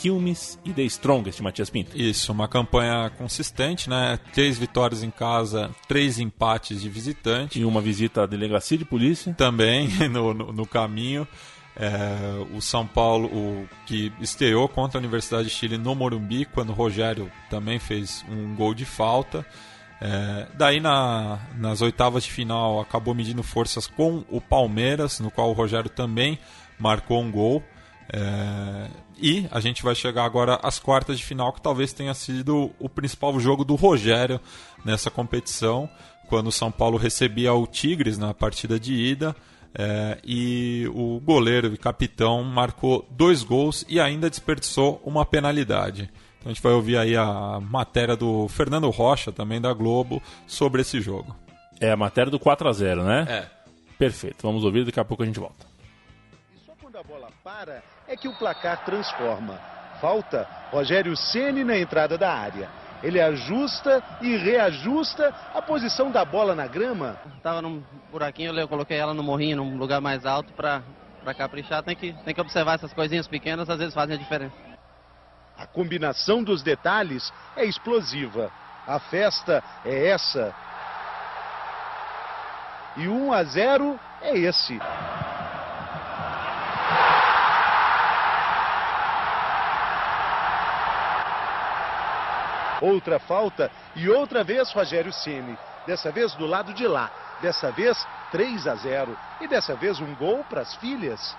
Quilmes 0.00 0.58
e 0.64 0.72
The 0.72 0.82
Strongest, 0.84 1.42
Matias 1.42 1.68
Pinto. 1.68 1.94
Isso, 1.94 2.32
uma 2.32 2.48
campanha 2.48 3.10
consistente, 3.18 3.90
né? 3.90 4.18
Três 4.32 4.58
vitórias 4.58 5.02
em 5.02 5.10
casa, 5.10 5.70
três 5.86 6.18
empates 6.18 6.80
de 6.80 6.88
visitante. 6.88 7.60
E 7.60 7.64
uma 7.66 7.82
visita 7.82 8.22
à 8.22 8.26
delegacia 8.26 8.78
de 8.78 8.84
polícia. 8.86 9.34
Também 9.34 9.88
no, 10.08 10.32
no, 10.32 10.52
no 10.52 10.66
caminho. 10.66 11.28
É, 11.76 12.18
o 12.54 12.62
São 12.62 12.86
Paulo, 12.86 13.28
o, 13.28 13.68
que 13.84 14.10
estreou 14.20 14.66
contra 14.68 14.98
a 14.98 15.00
Universidade 15.00 15.48
de 15.48 15.50
Chile 15.50 15.76
no 15.76 15.94
Morumbi, 15.94 16.46
quando 16.46 16.70
o 16.70 16.74
Rogério 16.74 17.30
também 17.50 17.78
fez 17.78 18.24
um 18.26 18.54
gol 18.54 18.72
de 18.72 18.86
falta. 18.86 19.44
É, 20.00 20.46
daí 20.54 20.80
na, 20.80 21.38
nas 21.58 21.82
oitavas 21.82 22.24
de 22.24 22.32
final 22.32 22.80
acabou 22.80 23.14
medindo 23.14 23.42
forças 23.42 23.86
com 23.86 24.24
o 24.30 24.40
Palmeiras, 24.40 25.20
no 25.20 25.30
qual 25.30 25.50
o 25.50 25.52
Rogério 25.52 25.90
também 25.90 26.38
marcou 26.78 27.20
um 27.20 27.30
gol. 27.30 27.62
É, 28.12 28.88
e 29.18 29.46
a 29.50 29.60
gente 29.60 29.82
vai 29.82 29.94
chegar 29.94 30.24
agora 30.24 30.58
às 30.62 30.78
quartas 30.78 31.18
de 31.18 31.24
final, 31.24 31.52
que 31.52 31.60
talvez 31.60 31.92
tenha 31.92 32.14
sido 32.14 32.72
o 32.78 32.88
principal 32.88 33.38
jogo 33.38 33.64
do 33.64 33.74
Rogério 33.74 34.40
nessa 34.84 35.10
competição, 35.10 35.88
quando 36.28 36.48
o 36.48 36.52
São 36.52 36.72
Paulo 36.72 36.96
recebia 36.96 37.52
o 37.52 37.66
Tigres 37.66 38.18
na 38.18 38.34
partida 38.34 38.78
de 38.78 38.94
ida. 38.94 39.34
É, 39.72 40.18
e 40.24 40.90
o 40.92 41.20
goleiro 41.20 41.72
e 41.72 41.78
capitão 41.78 42.42
marcou 42.42 43.06
dois 43.08 43.44
gols 43.44 43.84
e 43.88 44.00
ainda 44.00 44.28
desperdiçou 44.28 45.00
uma 45.04 45.24
penalidade. 45.24 46.10
Então 46.38 46.50
a 46.50 46.54
gente 46.54 46.62
vai 46.62 46.72
ouvir 46.72 46.96
aí 46.96 47.16
a 47.16 47.60
matéria 47.60 48.16
do 48.16 48.48
Fernando 48.48 48.90
Rocha, 48.90 49.30
também 49.30 49.60
da 49.60 49.72
Globo, 49.72 50.20
sobre 50.46 50.80
esse 50.80 51.00
jogo. 51.00 51.36
É 51.78 51.92
a 51.92 51.96
matéria 51.96 52.30
do 52.30 52.38
4 52.40 52.68
a 52.68 52.72
0 52.72 53.04
né? 53.04 53.26
É. 53.28 53.60
Perfeito. 53.96 54.38
Vamos 54.42 54.64
ouvir, 54.64 54.84
daqui 54.84 54.98
a 54.98 55.04
pouco 55.04 55.22
a 55.22 55.26
gente 55.26 55.38
volta. 55.38 55.66
E 56.54 56.58
só 56.58 56.72
quando 56.80 56.96
a 56.96 57.02
bola 57.02 57.28
para 57.44 57.82
é 58.10 58.16
que 58.16 58.26
o 58.26 58.34
placar 58.34 58.84
transforma. 58.84 59.56
Falta 60.00 60.46
Rogério 60.72 61.16
Ceni 61.16 61.62
na 61.62 61.78
entrada 61.78 62.18
da 62.18 62.32
área. 62.32 62.68
Ele 63.04 63.20
ajusta 63.20 64.02
e 64.20 64.36
reajusta 64.36 65.32
a 65.54 65.62
posição 65.62 66.10
da 66.10 66.24
bola 66.24 66.54
na 66.54 66.66
grama. 66.66 67.16
Tava 67.40 67.62
num 67.62 67.82
buraquinho, 68.10 68.52
eu 68.58 68.68
coloquei 68.68 68.98
ela 68.98 69.14
no 69.14 69.22
morrinho, 69.22 69.58
num 69.58 69.76
lugar 69.76 70.00
mais 70.00 70.26
alto 70.26 70.52
para 70.52 70.82
caprichar. 71.38 71.84
Tem 71.84 71.94
que, 71.94 72.12
tem 72.24 72.34
que 72.34 72.40
observar 72.40 72.74
essas 72.74 72.92
coisinhas 72.92 73.28
pequenas, 73.28 73.70
às 73.70 73.78
vezes 73.78 73.94
fazem 73.94 74.16
a 74.16 74.18
diferença. 74.18 74.56
A 75.56 75.66
combinação 75.66 76.42
dos 76.42 76.62
detalhes 76.62 77.32
é 77.56 77.64
explosiva. 77.64 78.50
A 78.88 78.98
festa 78.98 79.62
é 79.84 80.08
essa. 80.08 80.52
E 82.96 83.06
1 83.06 83.32
a 83.32 83.44
0 83.44 84.00
é 84.20 84.36
esse. 84.36 84.80
Outra 92.80 93.18
falta 93.18 93.70
e 93.94 94.08
outra 94.08 94.42
vez 94.42 94.72
Rogério 94.72 95.12
Ceni. 95.12 95.56
Dessa 95.86 96.10
vez 96.10 96.34
do 96.34 96.46
lado 96.46 96.72
de 96.72 96.86
lá. 96.86 97.10
Dessa 97.40 97.70
vez 97.70 98.06
3 98.30 98.66
a 98.66 98.74
0 98.74 99.16
e 99.40 99.48
dessa 99.48 99.74
vez 99.74 100.00
um 100.00 100.14
gol 100.14 100.44
para 100.44 100.60
as 100.60 100.74
filhas. 100.76 101.36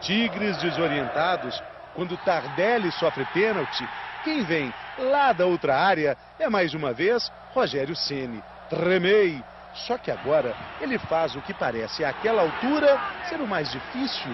Tigres 0.00 0.56
desorientados, 0.58 1.60
quando 1.94 2.16
Tardelli 2.18 2.92
sofre 2.92 3.24
pênalti, 3.32 3.88
quem 4.22 4.44
vem 4.44 4.72
lá 4.98 5.32
da 5.32 5.46
outra 5.46 5.76
área 5.76 6.16
é 6.38 6.48
mais 6.48 6.74
uma 6.74 6.92
vez 6.92 7.32
Rogério 7.52 7.96
Ceni. 7.96 8.42
Tremei, 8.68 9.42
só 9.86 9.98
que 9.98 10.10
agora 10.10 10.56
ele 10.80 10.98
faz 10.98 11.34
o 11.36 11.42
que 11.42 11.52
parece 11.52 12.04
àquela 12.04 12.42
altura 12.42 12.98
ser 13.28 13.40
o 13.40 13.46
mais 13.46 13.70
difícil. 13.70 14.32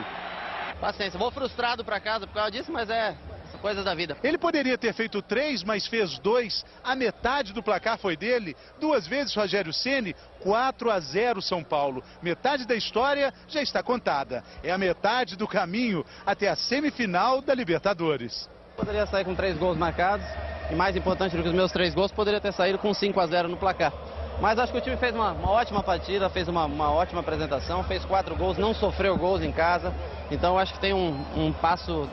Paciência, 0.80 1.18
vou 1.18 1.30
frustrado 1.30 1.84
para 1.84 2.00
casa 2.00 2.26
por 2.26 2.34
causa 2.34 2.50
disso, 2.50 2.72
mas 2.72 2.90
é 2.90 3.14
coisas 3.62 3.84
da 3.84 3.94
vida. 3.94 4.16
Ele 4.22 4.36
poderia 4.36 4.76
ter 4.76 4.92
feito 4.92 5.22
três, 5.22 5.62
mas 5.62 5.86
fez 5.86 6.18
dois. 6.18 6.64
A 6.82 6.96
metade 6.96 7.52
do 7.52 7.62
placar 7.62 7.96
foi 7.96 8.16
dele. 8.16 8.56
Duas 8.80 9.06
vezes 9.06 9.34
Rogério 9.34 9.72
Ceni, 9.72 10.14
4 10.40 10.90
a 10.90 10.98
0 10.98 11.40
São 11.40 11.62
Paulo. 11.62 12.02
Metade 12.20 12.66
da 12.66 12.74
história 12.74 13.32
já 13.48 13.62
está 13.62 13.82
contada. 13.82 14.42
É 14.62 14.72
a 14.72 14.76
metade 14.76 15.36
do 15.36 15.46
caminho 15.46 16.04
até 16.26 16.48
a 16.48 16.56
semifinal 16.56 17.40
da 17.40 17.54
Libertadores. 17.54 18.50
Poderia 18.76 19.06
sair 19.06 19.24
com 19.24 19.34
três 19.34 19.56
gols 19.56 19.78
marcados. 19.78 20.26
E 20.70 20.74
mais 20.74 20.96
importante 20.96 21.36
do 21.36 21.42
que 21.42 21.48
os 21.48 21.54
meus 21.54 21.70
três 21.70 21.94
gols, 21.94 22.10
poderia 22.10 22.40
ter 22.40 22.52
saído 22.52 22.78
com 22.78 22.92
5 22.92 23.20
a 23.20 23.26
0 23.26 23.48
no 23.48 23.56
placar. 23.56 23.92
Mas 24.40 24.58
acho 24.58 24.72
que 24.72 24.78
o 24.78 24.80
time 24.80 24.96
fez 24.96 25.14
uma, 25.14 25.32
uma 25.32 25.50
ótima 25.50 25.82
partida, 25.82 26.28
fez 26.28 26.48
uma, 26.48 26.64
uma, 26.64 26.90
ótima 26.90 27.20
apresentação, 27.20 27.84
fez 27.84 28.04
quatro 28.04 28.34
gols, 28.34 28.58
não 28.58 28.74
sofreu 28.74 29.16
gols 29.16 29.42
em 29.42 29.52
casa. 29.52 29.94
Então 30.30 30.58
acho 30.58 30.74
que 30.74 30.80
tem 30.80 30.92
um, 30.92 31.24
um 31.36 31.52
passo 31.52 32.08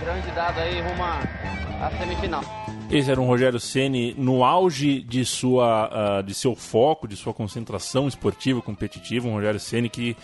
grande 0.00 0.30
dado 0.32 0.58
aí 0.60 0.80
rumo 0.80 1.02
à 1.02 1.90
semifinal. 1.98 2.42
Esse 2.90 3.10
era 3.10 3.20
um 3.20 3.26
Rogério 3.26 3.58
Ceni 3.58 4.14
no 4.16 4.44
auge 4.44 5.00
de 5.00 5.24
sua 5.24 6.20
uh, 6.20 6.22
de 6.22 6.34
seu 6.34 6.54
foco, 6.54 7.08
de 7.08 7.16
sua 7.16 7.32
concentração 7.32 8.06
esportiva 8.06 8.60
competitiva, 8.60 9.26
um 9.26 9.32
Rogério 9.32 9.58
Ceni 9.58 9.88
que 9.88 10.16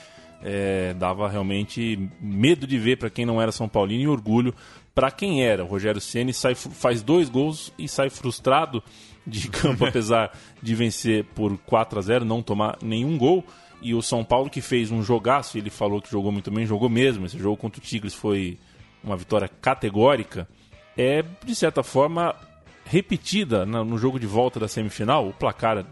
é, 0.43 0.95
dava 0.95 1.29
realmente 1.29 2.09
medo 2.21 2.67
de 2.67 2.79
ver 2.79 2.97
para 2.97 3.11
quem 3.11 3.27
não 3.27 3.41
era 3.41 3.53
São 3.53 3.69
Paulino 3.69 4.03
e 4.03 4.09
orgulho 4.09 4.55
para 4.95 5.11
quem 5.11 5.45
era. 5.45 5.65
O 5.65 5.67
Rogério 5.67 6.01
Ceni 6.01 6.33
sai, 6.33 6.55
faz 6.55 7.03
dois 7.03 7.29
gols 7.29 7.73
e 7.79 7.89
sai 7.89 8.11
frustrado 8.11 8.83
de 9.27 9.49
campo, 9.49 9.85
apesar 9.85 10.37
de 10.63 10.75
vencer 10.75 11.25
por 11.35 11.57
4 11.59 11.99
a 11.99 12.03
0, 12.03 12.25
não 12.25 12.43
tomar 12.43 12.79
nenhum 12.83 13.17
gol. 13.17 13.45
E 13.83 13.95
o 13.95 14.03
São 14.03 14.23
Paulo 14.23 14.51
que 14.51 14.61
fez 14.61 14.91
um 14.91 15.03
jogaço, 15.03 15.57
ele 15.57 15.71
falou 15.71 16.03
que 16.03 16.11
jogou 16.11 16.31
muito 16.31 16.51
bem, 16.51 16.67
jogou 16.67 16.89
mesmo. 16.89 17.25
Esse 17.27 17.39
jogo 17.39 17.57
contra 17.57 17.81
o 17.81 17.85
Tigres 17.85 18.15
foi 18.15 18.59
uma 19.03 19.17
vitória 19.17 19.49
categórica, 19.49 20.47
é 20.97 21.25
de 21.45 21.55
certa 21.55 21.83
forma 21.83 22.35
repetida 22.85 23.65
no 23.65 23.97
jogo 23.97 24.19
de 24.19 24.27
volta 24.27 24.61
da 24.61 24.69
semifinal. 24.69 25.29
O 25.29 25.33
placar 25.33 25.87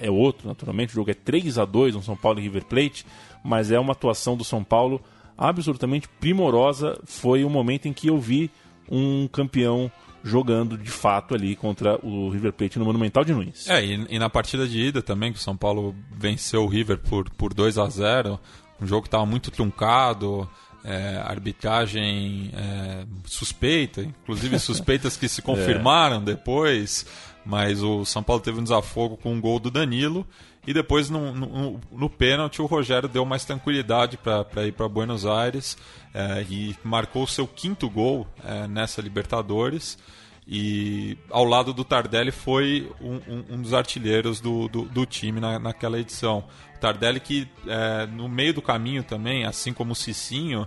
é 0.00 0.10
outro, 0.10 0.46
naturalmente, 0.46 0.92
o 0.92 0.94
jogo 0.94 1.10
é 1.10 1.14
3 1.14 1.58
a 1.58 1.64
2 1.64 1.94
no 1.94 2.02
São 2.02 2.16
Paulo 2.16 2.38
e 2.38 2.42
River 2.42 2.64
Plate, 2.66 3.04
mas 3.42 3.72
é 3.72 3.80
uma 3.80 3.92
atuação 3.92 4.36
do 4.36 4.44
São 4.44 4.62
Paulo 4.62 5.00
absolutamente 5.36 6.08
primorosa. 6.20 7.00
Foi 7.04 7.42
o 7.42 7.50
momento 7.50 7.88
em 7.88 7.92
que 7.92 8.08
eu 8.08 8.18
vi 8.18 8.50
um 8.90 9.26
campeão 9.26 9.90
jogando 10.24 10.78
de 10.78 10.90
fato 10.90 11.34
ali 11.34 11.56
contra 11.56 11.98
o 12.04 12.28
River 12.30 12.52
Plate 12.52 12.78
no 12.78 12.84
Monumental 12.84 13.24
de 13.24 13.32
Nunes. 13.32 13.68
É, 13.68 13.84
e, 13.84 14.06
e 14.08 14.18
na 14.18 14.30
partida 14.30 14.66
de 14.66 14.80
ida 14.80 15.02
também, 15.02 15.32
que 15.32 15.38
o 15.38 15.42
São 15.42 15.56
Paulo 15.56 15.94
venceu 16.10 16.62
o 16.62 16.68
River 16.68 16.98
por, 16.98 17.28
por 17.30 17.52
2 17.52 17.78
a 17.78 17.88
0 17.88 18.38
um 18.80 18.86
jogo 18.86 19.02
que 19.02 19.08
estava 19.08 19.24
muito 19.24 19.50
truncado, 19.50 20.48
é, 20.84 21.22
arbitragem 21.24 22.50
é, 22.52 23.06
suspeita, 23.24 24.02
inclusive 24.02 24.58
suspeitas 24.60 25.16
que 25.16 25.28
se 25.28 25.40
é. 25.40 25.44
confirmaram 25.44 26.16
é. 26.16 26.20
depois, 26.20 27.06
mas 27.46 27.82
o 27.82 28.04
São 28.04 28.22
Paulo 28.22 28.42
teve 28.42 28.58
um 28.58 28.62
desafogo 28.62 29.16
com 29.16 29.32
um 29.32 29.40
gol 29.40 29.60
do 29.60 29.70
Danilo 29.70 30.26
e 30.66 30.72
depois 30.72 31.10
no, 31.10 31.32
no, 31.34 31.80
no 31.90 32.10
pênalti 32.10 32.62
o 32.62 32.66
Rogério 32.66 33.08
deu 33.08 33.24
mais 33.24 33.44
tranquilidade 33.44 34.16
para 34.16 34.66
ir 34.66 34.72
para 34.72 34.88
Buenos 34.88 35.26
Aires 35.26 35.76
é, 36.14 36.46
e 36.48 36.76
marcou 36.84 37.24
o 37.24 37.28
seu 37.28 37.46
quinto 37.46 37.90
gol 37.90 38.26
é, 38.44 38.68
nessa 38.68 39.00
Libertadores 39.00 39.98
e 40.46 41.16
ao 41.30 41.44
lado 41.44 41.72
do 41.72 41.84
Tardelli 41.84 42.30
foi 42.30 42.90
um, 43.00 43.14
um, 43.14 43.44
um 43.50 43.62
dos 43.62 43.74
artilheiros 43.74 44.40
do, 44.40 44.68
do, 44.68 44.82
do 44.82 45.06
time 45.06 45.40
na, 45.40 45.58
naquela 45.58 45.98
edição. 45.98 46.44
O 46.76 46.78
Tardelli 46.78 47.20
que 47.20 47.48
é, 47.66 48.06
no 48.06 48.28
meio 48.28 48.54
do 48.54 48.62
caminho 48.62 49.02
também, 49.02 49.44
assim 49.44 49.72
como 49.72 49.92
o 49.92 49.96
Cicinho, 49.96 50.66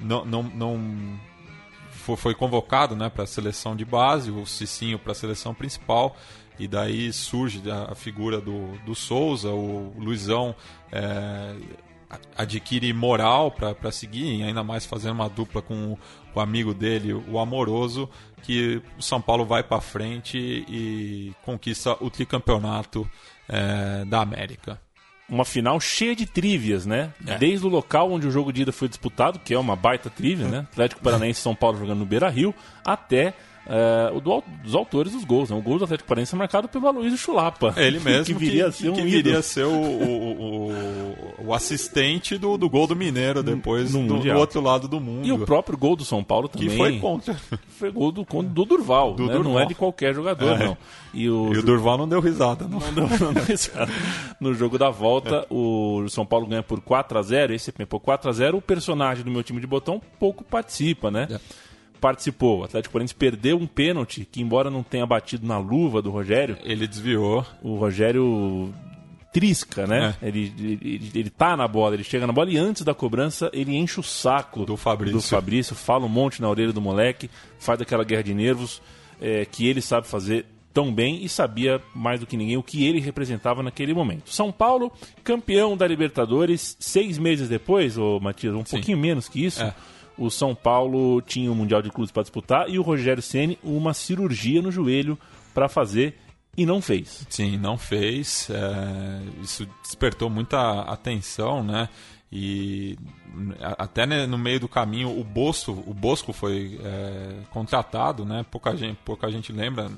não, 0.00 0.24
não, 0.24 0.42
não 0.42 1.20
foi, 1.90 2.16
foi, 2.16 2.34
convocado 2.34 2.96
né, 2.96 3.08
para 3.08 3.24
a 3.24 3.26
seleção 3.26 3.76
de 3.76 3.84
base, 3.84 4.30
o 4.30 4.46
Cicinho 4.46 4.98
para 4.98 5.12
a 5.12 5.14
seleção 5.14 5.54
principal. 5.54 6.16
E 6.60 6.68
daí 6.68 7.10
surge 7.10 7.62
a, 7.70 7.94
figura 7.94 8.38
do, 8.38 8.76
do 8.84 8.94
Souza, 8.94 9.48
o 9.48 9.94
Luizão 9.96 10.54
é, 10.92 11.56
adquire 12.36 12.92
moral 12.92 13.50
para 13.50 13.90
seguir, 13.90 14.42
ainda 14.42 14.62
mais 14.62 14.84
fazendo 14.84 15.14
uma 15.14 15.28
dupla 15.28 15.62
com 15.62 15.96
o 16.34 16.38
amigo 16.38 16.74
dele, 16.74 17.14
o 17.14 17.38
Amoroso, 17.38 18.10
que 18.42 18.82
o 18.98 19.02
São 19.02 19.22
Paulo 19.22 19.46
vai 19.46 19.62
para 19.62 19.80
frente 19.80 20.36
e 20.38 21.32
conquista 21.42 21.96
o 21.98 22.10
tricampeonato 22.10 23.10
é, 23.48 24.04
da 24.04 24.20
América. 24.20 24.78
Uma 25.26 25.46
final 25.46 25.80
cheia 25.80 26.14
de 26.14 26.26
trivias, 26.26 26.84
né? 26.84 27.10
É. 27.26 27.38
Desde 27.38 27.64
o 27.64 27.70
local 27.70 28.12
onde 28.12 28.26
o 28.26 28.30
jogo 28.30 28.52
de 28.52 28.62
ida 28.62 28.72
foi 28.72 28.86
disputado, 28.86 29.38
que 29.38 29.54
é 29.54 29.58
uma 29.58 29.76
baita 29.76 30.10
trivia, 30.10 30.46
né? 30.46 30.66
Atlético 30.72 31.00
Paranaense 31.00 31.40
e 31.40 31.42
São 31.42 31.54
Paulo 31.54 31.78
jogando 31.78 32.00
no 32.00 32.06
Beira 32.06 32.28
Rio, 32.28 32.54
até 32.84 33.32
é, 33.70 34.10
o 34.12 34.20
do, 34.20 34.42
dos 34.64 34.74
autores 34.74 35.12
dos 35.12 35.24
gols. 35.24 35.48
Né? 35.48 35.56
O 35.56 35.62
gol 35.62 35.78
do 35.78 35.84
Atlético 35.84 36.08
Paranaense 36.08 36.34
é 36.34 36.38
marcado 36.38 36.68
pelo 36.68 36.88
Aloysio 36.88 37.16
Chulapa. 37.16 37.72
É 37.76 37.86
ele 37.86 38.00
mesmo 38.02 38.24
que, 38.24 38.34
que 38.34 38.38
viria 38.38 38.66
a 38.66 38.72
ser, 38.72 38.90
um 38.90 38.94
que 38.94 39.02
viria 39.02 39.42
ser 39.42 39.64
o, 39.64 39.70
o, 39.70 40.40
o, 40.40 41.44
o, 41.46 41.54
assistente 41.54 42.36
do, 42.36 42.58
do 42.58 42.68
gol 42.68 42.88
do 42.88 42.96
Mineiro 42.96 43.44
depois 43.44 43.94
no, 43.94 44.04
do, 44.06 44.18
do, 44.18 44.32
outro 44.32 44.60
lado 44.60 44.88
do 44.88 44.98
mundo. 45.00 45.24
E 45.24 45.30
o 45.30 45.38
próprio 45.38 45.78
gol 45.78 45.94
do 45.94 46.04
São 46.04 46.24
Paulo 46.24 46.48
também. 46.48 46.68
Que 46.68 46.76
foi 46.76 46.98
contra. 46.98 47.34
Foi 47.80 47.90
gol 47.90 48.12
do, 48.12 48.24
do 48.24 48.64
Durval, 48.66 49.14
do 49.14 49.24
né? 49.24 49.32
Durval. 49.32 49.52
não 49.54 49.58
é 49.58 49.64
de 49.64 49.74
qualquer 49.74 50.14
jogador, 50.14 50.60
é. 50.60 50.66
não. 50.66 50.76
E 51.14 51.30
o, 51.30 51.54
e 51.54 51.58
o 51.58 51.62
Durval 51.62 51.96
não 51.96 52.06
deu 52.06 52.20
risada. 52.20 52.68
Não, 52.68 52.78
não, 52.92 52.92
deu, 52.92 53.18
não 53.18 53.32
deu 53.32 53.44
risada. 53.44 53.90
No 54.38 54.52
jogo 54.52 54.76
da 54.76 54.90
volta, 54.90 55.36
é. 55.36 55.46
o 55.48 56.06
São 56.10 56.26
Paulo 56.26 56.46
ganha 56.46 56.62
por 56.62 56.78
4 56.82 57.18
a 57.18 57.22
0 57.22 57.54
esse 57.54 57.72
por 57.72 58.00
4 58.00 58.28
a 58.28 58.32
0 58.32 58.58
O 58.58 58.60
personagem 58.60 59.24
do 59.24 59.30
meu 59.30 59.42
time 59.42 59.60
de 59.62 59.66
botão 59.66 59.98
pouco 60.18 60.44
participa, 60.44 61.10
né? 61.10 61.26
É 61.30 61.40
participou. 62.00 62.60
O 62.60 62.64
Atlético 62.64 62.92
Paranaense 62.92 63.14
perdeu 63.14 63.56
um 63.56 63.66
pênalti 63.66 64.26
que, 64.30 64.40
embora 64.40 64.70
não 64.70 64.82
tenha 64.82 65.06
batido 65.06 65.46
na 65.46 65.58
luva 65.58 66.00
do 66.00 66.10
Rogério, 66.10 66.56
ele 66.64 66.86
desviou. 66.86 67.46
O 67.62 67.76
Rogério 67.76 68.72
trisca, 69.32 69.86
né? 69.86 70.14
É. 70.20 70.28
Ele, 70.28 70.52
ele, 70.58 71.10
ele 71.14 71.30
tá 71.30 71.56
na 71.56 71.68
bola, 71.68 71.94
ele 71.94 72.02
chega 72.02 72.26
na 72.26 72.32
bola 72.32 72.50
e 72.50 72.56
antes 72.56 72.82
da 72.82 72.94
cobrança 72.94 73.50
ele 73.52 73.76
enche 73.76 74.00
o 74.00 74.02
saco 74.02 74.64
do 74.64 74.76
Fabrício, 74.76 75.18
do 75.18 75.22
Fabrício 75.22 75.76
fala 75.76 76.04
um 76.04 76.08
monte 76.08 76.42
na 76.42 76.48
orelha 76.48 76.72
do 76.72 76.80
moleque, 76.80 77.30
faz 77.58 77.80
aquela 77.80 78.02
guerra 78.02 78.22
de 78.22 78.34
nervos 78.34 78.82
é, 79.20 79.44
que 79.44 79.66
ele 79.68 79.80
sabe 79.80 80.08
fazer 80.08 80.46
tão 80.72 80.92
bem 80.92 81.24
e 81.24 81.28
sabia 81.28 81.80
mais 81.94 82.20
do 82.20 82.26
que 82.26 82.36
ninguém 82.36 82.56
o 82.56 82.62
que 82.62 82.84
ele 82.86 83.00
representava 83.00 83.62
naquele 83.62 83.92
momento. 83.92 84.30
São 84.30 84.52
Paulo, 84.52 84.92
campeão 85.22 85.76
da 85.76 85.86
Libertadores, 85.86 86.76
seis 86.78 87.18
meses 87.18 87.48
depois, 87.48 87.98
ô 87.98 88.20
Matias, 88.20 88.54
um 88.54 88.64
Sim. 88.64 88.76
pouquinho 88.76 88.98
menos 88.98 89.28
que 89.28 89.44
isso. 89.44 89.62
É 89.62 89.74
o 90.20 90.30
São 90.30 90.54
Paulo 90.54 91.22
tinha 91.22 91.50
o 91.50 91.54
um 91.54 91.56
Mundial 91.56 91.80
de 91.80 91.90
Clubes 91.90 92.12
para 92.12 92.22
disputar 92.22 92.68
e 92.68 92.78
o 92.78 92.82
Rogério 92.82 93.22
Ceni 93.22 93.58
uma 93.64 93.94
cirurgia 93.94 94.60
no 94.60 94.70
joelho 94.70 95.18
para 95.54 95.66
fazer 95.66 96.14
e 96.54 96.66
não 96.66 96.82
fez. 96.82 97.26
Sim, 97.30 97.56
não 97.56 97.78
fez. 97.78 98.50
É, 98.50 99.42
isso 99.42 99.66
despertou 99.82 100.28
muita 100.28 100.82
atenção, 100.82 101.64
né? 101.64 101.88
E 102.32 102.96
até 103.76 104.06
no 104.26 104.38
meio 104.38 104.60
do 104.60 104.68
caminho 104.68 105.18
o 105.18 105.24
Bosco, 105.24 105.72
o 105.84 105.94
Bosco 105.94 106.32
foi 106.32 106.78
é, 106.80 107.36
contratado, 107.50 108.24
né? 108.24 108.44
Pouca 108.48 108.76
gente, 108.76 108.98
pouca 109.04 109.30
gente 109.30 109.52
lembra. 109.52 109.90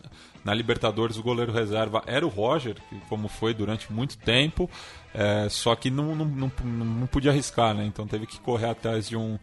Na 0.45 0.55
Libertadores 0.55 1.19
o 1.19 1.23
goleiro 1.23 1.53
reserva 1.53 2.03
era 2.07 2.25
o 2.25 2.31
Roger, 2.31 2.77
como 3.09 3.29
foi 3.29 3.53
durante 3.53 3.93
muito 3.93 4.17
tempo, 4.19 4.69
é, 5.13 5.49
só 5.51 5.75
que 5.77 5.91
não, 5.91 6.15
não, 6.15 6.25
não, 6.25 6.53
não 6.65 7.07
podia 7.07 7.31
arriscar, 7.33 7.75
né? 7.75 7.85
Então 7.85 8.07
teve 8.07 8.27
que 8.27 8.41
correr 8.41 8.71
atrás 8.71 9.09
de 9.09 9.17
um 9.17 9.39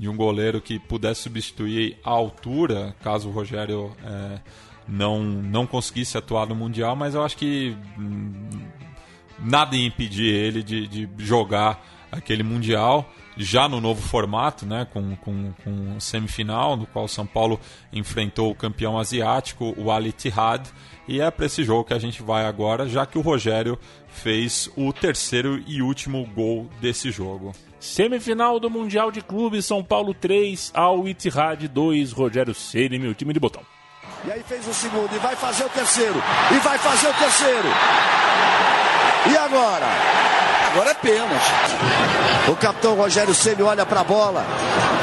de 0.00 0.08
um 0.08 0.16
goleiro 0.16 0.62
que 0.62 0.78
pudesse 0.78 1.20
substituir 1.20 1.98
a 2.02 2.08
altura, 2.08 2.96
caso 3.02 3.28
o 3.28 3.32
Rogério 3.32 3.94
é, 4.02 4.40
não, 4.88 5.22
não 5.22 5.66
conseguisse 5.66 6.16
atuar 6.16 6.46
no 6.46 6.54
Mundial, 6.54 6.96
mas 6.96 7.14
eu 7.14 7.22
acho 7.22 7.36
que 7.36 7.76
hum, 7.98 8.48
nada 9.38 9.76
ia 9.76 9.86
impedir 9.86 10.34
ele 10.34 10.62
de, 10.62 10.88
de 10.88 11.08
jogar 11.18 11.84
aquele 12.10 12.42
Mundial 12.42 13.12
já 13.36 13.68
no 13.68 13.78
novo 13.78 14.00
formato, 14.00 14.64
né, 14.64 14.86
com, 14.90 15.14
com, 15.16 15.52
com 15.62 16.00
semifinal, 16.00 16.78
no 16.78 16.86
qual 16.86 17.06
São 17.06 17.26
Paulo 17.26 17.60
enfrentou 17.92 18.50
o 18.50 18.54
campeão 18.54 18.98
asiático, 18.98 19.74
o 19.76 19.90
Al 19.90 20.06
Ittihad, 20.06 20.66
e 21.06 21.20
é 21.20 21.30
para 21.30 21.44
esse 21.44 21.62
jogo 21.62 21.84
que 21.84 21.94
a 21.94 21.98
gente 21.98 22.22
vai 22.22 22.46
agora, 22.46 22.88
já 22.88 23.04
que 23.04 23.18
o 23.18 23.22
Rogério 23.22 23.78
fez 24.08 24.70
o 24.76 24.94
terceiro 24.94 25.62
e 25.66 25.82
último 25.82 26.24
gol 26.34 26.70
desse 26.80 27.10
jogo. 27.10 27.52
Semifinal 27.80 28.60
do 28.60 28.68
Mundial 28.68 29.10
de 29.10 29.22
Clubes, 29.22 29.64
São 29.64 29.82
Paulo 29.82 30.12
3, 30.12 30.70
Al 30.74 31.08
Ittihad 31.08 31.66
2, 31.66 32.12
Rogério 32.12 32.54
Ceni, 32.54 32.98
meu 32.98 33.14
time 33.14 33.32
de 33.32 33.40
botão. 33.40 33.62
E 34.22 34.30
aí 34.30 34.42
fez 34.46 34.68
o 34.68 34.74
segundo, 34.74 35.08
e 35.16 35.18
vai 35.18 35.34
fazer 35.34 35.64
o 35.64 35.68
terceiro, 35.70 36.22
e 36.50 36.58
vai 36.58 36.76
fazer 36.76 37.08
o 37.08 37.14
terceiro. 37.14 37.68
E 39.32 39.36
agora? 39.36 39.86
Agora 40.70 40.90
é 40.90 40.94
pênalti. 40.94 41.50
O 42.48 42.56
capitão 42.56 42.94
Rogério 42.96 43.34
Ceni 43.34 43.62
olha 43.62 43.86
para 43.86 44.02
a 44.02 44.04
bola, 44.04 44.44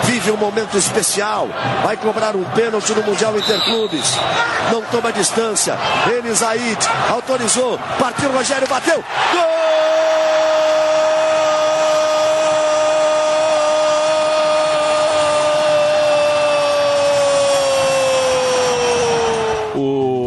vive 0.03 0.29
um 0.29 0.37
momento 0.37 0.77
especial, 0.77 1.47
vai 1.83 1.97
cobrar 1.97 2.35
um 2.35 2.43
pênalti 2.51 2.93
no 2.93 3.01
Mundial 3.01 3.35
Interclubes. 3.37 4.15
Não 4.71 4.83
toma 4.83 5.11
distância. 5.11 5.75
Elisaid 6.15 6.77
autorizou, 7.09 7.79
partiu 7.99 8.31
Rogério, 8.31 8.67
bateu. 8.67 9.03
Gol! 9.33 9.57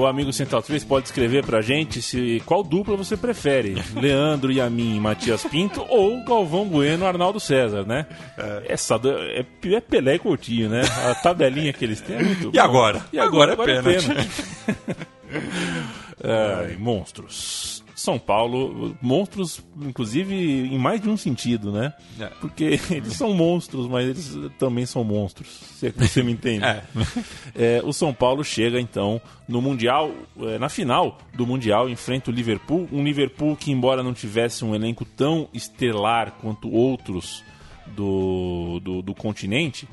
O 0.01 0.07
amigo 0.21 0.33
Central 0.33 0.63
3 0.63 0.85
pode 0.85 1.07
escrever 1.07 1.45
pra 1.45 1.61
gente 1.61 2.01
se 2.03 2.43
qual 2.47 2.63
dupla 2.63 2.97
você 2.97 3.17
prefere: 3.17 3.75
Leandro 4.01 4.53
Yamin 4.53 4.97
e 4.97 5.01
Matias 5.01 5.43
Pinto 5.45 5.85
ou 5.89 6.23
Galvão 6.25 6.67
Bueno 6.67 7.07
Arnaldo 7.07 7.41
César, 7.41 7.85
né? 7.87 8.07
Essa 8.69 8.99
do- 8.99 9.11
é, 9.19 9.45
é 9.65 9.81
Pelé 9.81 10.15
e 10.15 10.19
Coutinho, 10.19 10.69
né? 10.69 10.83
A 11.11 11.15
tabelinha 11.15 11.73
que 11.73 11.85
eles 11.85 12.01
têm 12.01 12.17
é 12.17 12.23
muito 12.23 12.49
E 12.49 12.53
bom. 12.53 12.61
agora? 12.61 13.05
E 13.13 13.19
agora, 13.19 13.53
Agora 13.53 13.73
é 13.73 13.79
agora 13.79 13.93
é 13.97 14.01
pênalti. 14.01 14.31
Ai, 16.23 16.77
monstros. 16.79 17.83
São 18.01 18.19
Paulo, 18.19 18.97
monstros, 19.03 19.63
inclusive, 19.83 20.35
em 20.35 20.79
mais 20.79 21.03
de 21.03 21.09
um 21.11 21.19
sentido, 21.19 21.71
né? 21.71 21.93
É. 22.19 22.27
Porque 22.41 22.81
eles 22.91 23.13
são 23.13 23.35
monstros, 23.35 23.87
mas 23.87 24.09
eles 24.09 24.39
também 24.59 24.87
são 24.87 25.05
monstros, 25.05 25.49
se 25.49 25.89
é 25.89 25.93
que 25.93 26.09
você 26.09 26.23
me 26.23 26.33
entende. 26.33 26.65
É. 26.71 26.83
É, 27.55 27.83
o 27.85 27.93
São 27.93 28.15
Paulo 28.15 28.45
chega, 28.45 28.81
então, 28.81 29.21
no 29.49 29.61
Mundial, 29.61 30.11
é, 30.41 30.59
na 30.59 30.69
final 30.69 31.19
do 31.35 31.47
Mundial, 31.47 31.89
enfrenta 31.89 32.31
o 32.31 32.35
Liverpool. 32.35 32.89
Um 32.93 33.03
Liverpool 33.03 33.57
que, 33.57 33.73
embora 33.73 34.03
não 34.03 34.15
tivesse 34.15 34.65
um 34.65 34.75
elenco 34.75 35.05
tão 35.05 35.49
estelar 35.53 36.33
quanto 36.41 36.71
outros 36.71 37.43
do, 37.89 38.81
do, 38.81 39.03
do 39.03 39.15
continente, 39.15 39.89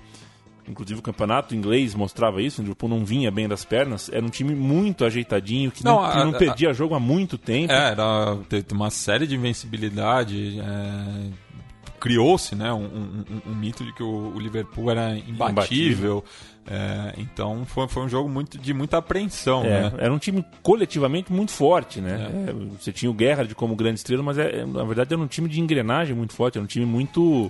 Inclusive 0.68 1.00
o 1.00 1.04
campeonato 1.04 1.56
inglês 1.56 1.96
mostrava 1.96 2.42
isso, 2.42 2.60
o 2.62 2.64
Liverpool 2.64 2.90
não 2.90 3.06
vinha 3.06 3.32
bem 3.32 3.48
das 3.48 3.64
pernas. 3.64 4.10
Era 4.12 4.26
um 4.26 4.30
time 4.30 4.54
muito 4.54 5.06
ajeitadinho, 5.06 5.72
que 5.72 5.84
não, 5.84 5.96
Não, 5.96 6.04
a- 6.04 6.26
não 6.26 6.32
a- 6.32 6.38
perdia 6.38 6.74
jogo 6.74 6.94
há 6.96 7.00
muito 7.00 7.38
tempo. 7.38 7.72
É, 7.72 7.92
era, 7.92 8.38
uma 8.74 8.90
série 8.90 9.26
de 9.28 9.36
invencibilidade. 9.36 10.60
é, 10.60 11.48
Criou-se 12.00 12.54
né, 12.56 12.72
um, 12.72 12.84
um- 12.86 13.26
um- 13.48 13.52
um 13.52 13.56
mito 13.56 13.84
de 13.84 13.92
que 13.92 14.04
o, 14.04 14.32
o 14.36 14.40
Liverpool 14.40 14.92
era 14.92 15.18
imbatível. 15.18 15.50
Imbatível. 15.50 16.24
é, 16.68 17.14
então 17.18 17.66
foi, 17.66 17.88
foi 17.88 18.04
um 18.04 18.10
jogo 18.10 18.30
muito, 18.30 18.56
de 18.60 18.72
muita 18.72 18.98
apreensão. 18.98 19.64
É, 19.64 19.82
né? 19.90 19.94
Era 19.98 20.14
um 20.14 20.20
time 20.20 20.46
coletivamente 20.62 21.34
muito 21.34 21.52
forte, 21.52 22.00
né? 22.00 22.30
É, 22.50 22.54
você 22.80 22.92
tinha 22.92 23.10
o 23.12 23.16
Gerrard 23.18 23.54
como 23.56 23.76
grande 23.76 23.96
estrela, 23.96 24.22
mas 24.22 24.38
é, 24.38 24.60
é, 24.60 24.66
na 24.66 24.84
verdade 24.84 25.12
era 25.14 25.22
um 25.22 25.26
time 25.28 25.50
de 25.50 25.60
engrenagem 25.60 26.16
muito 26.16 26.34
forte, 26.34 26.58
era 26.60 26.64
um 26.64 26.68
time 26.68 26.86
muito. 26.86 27.50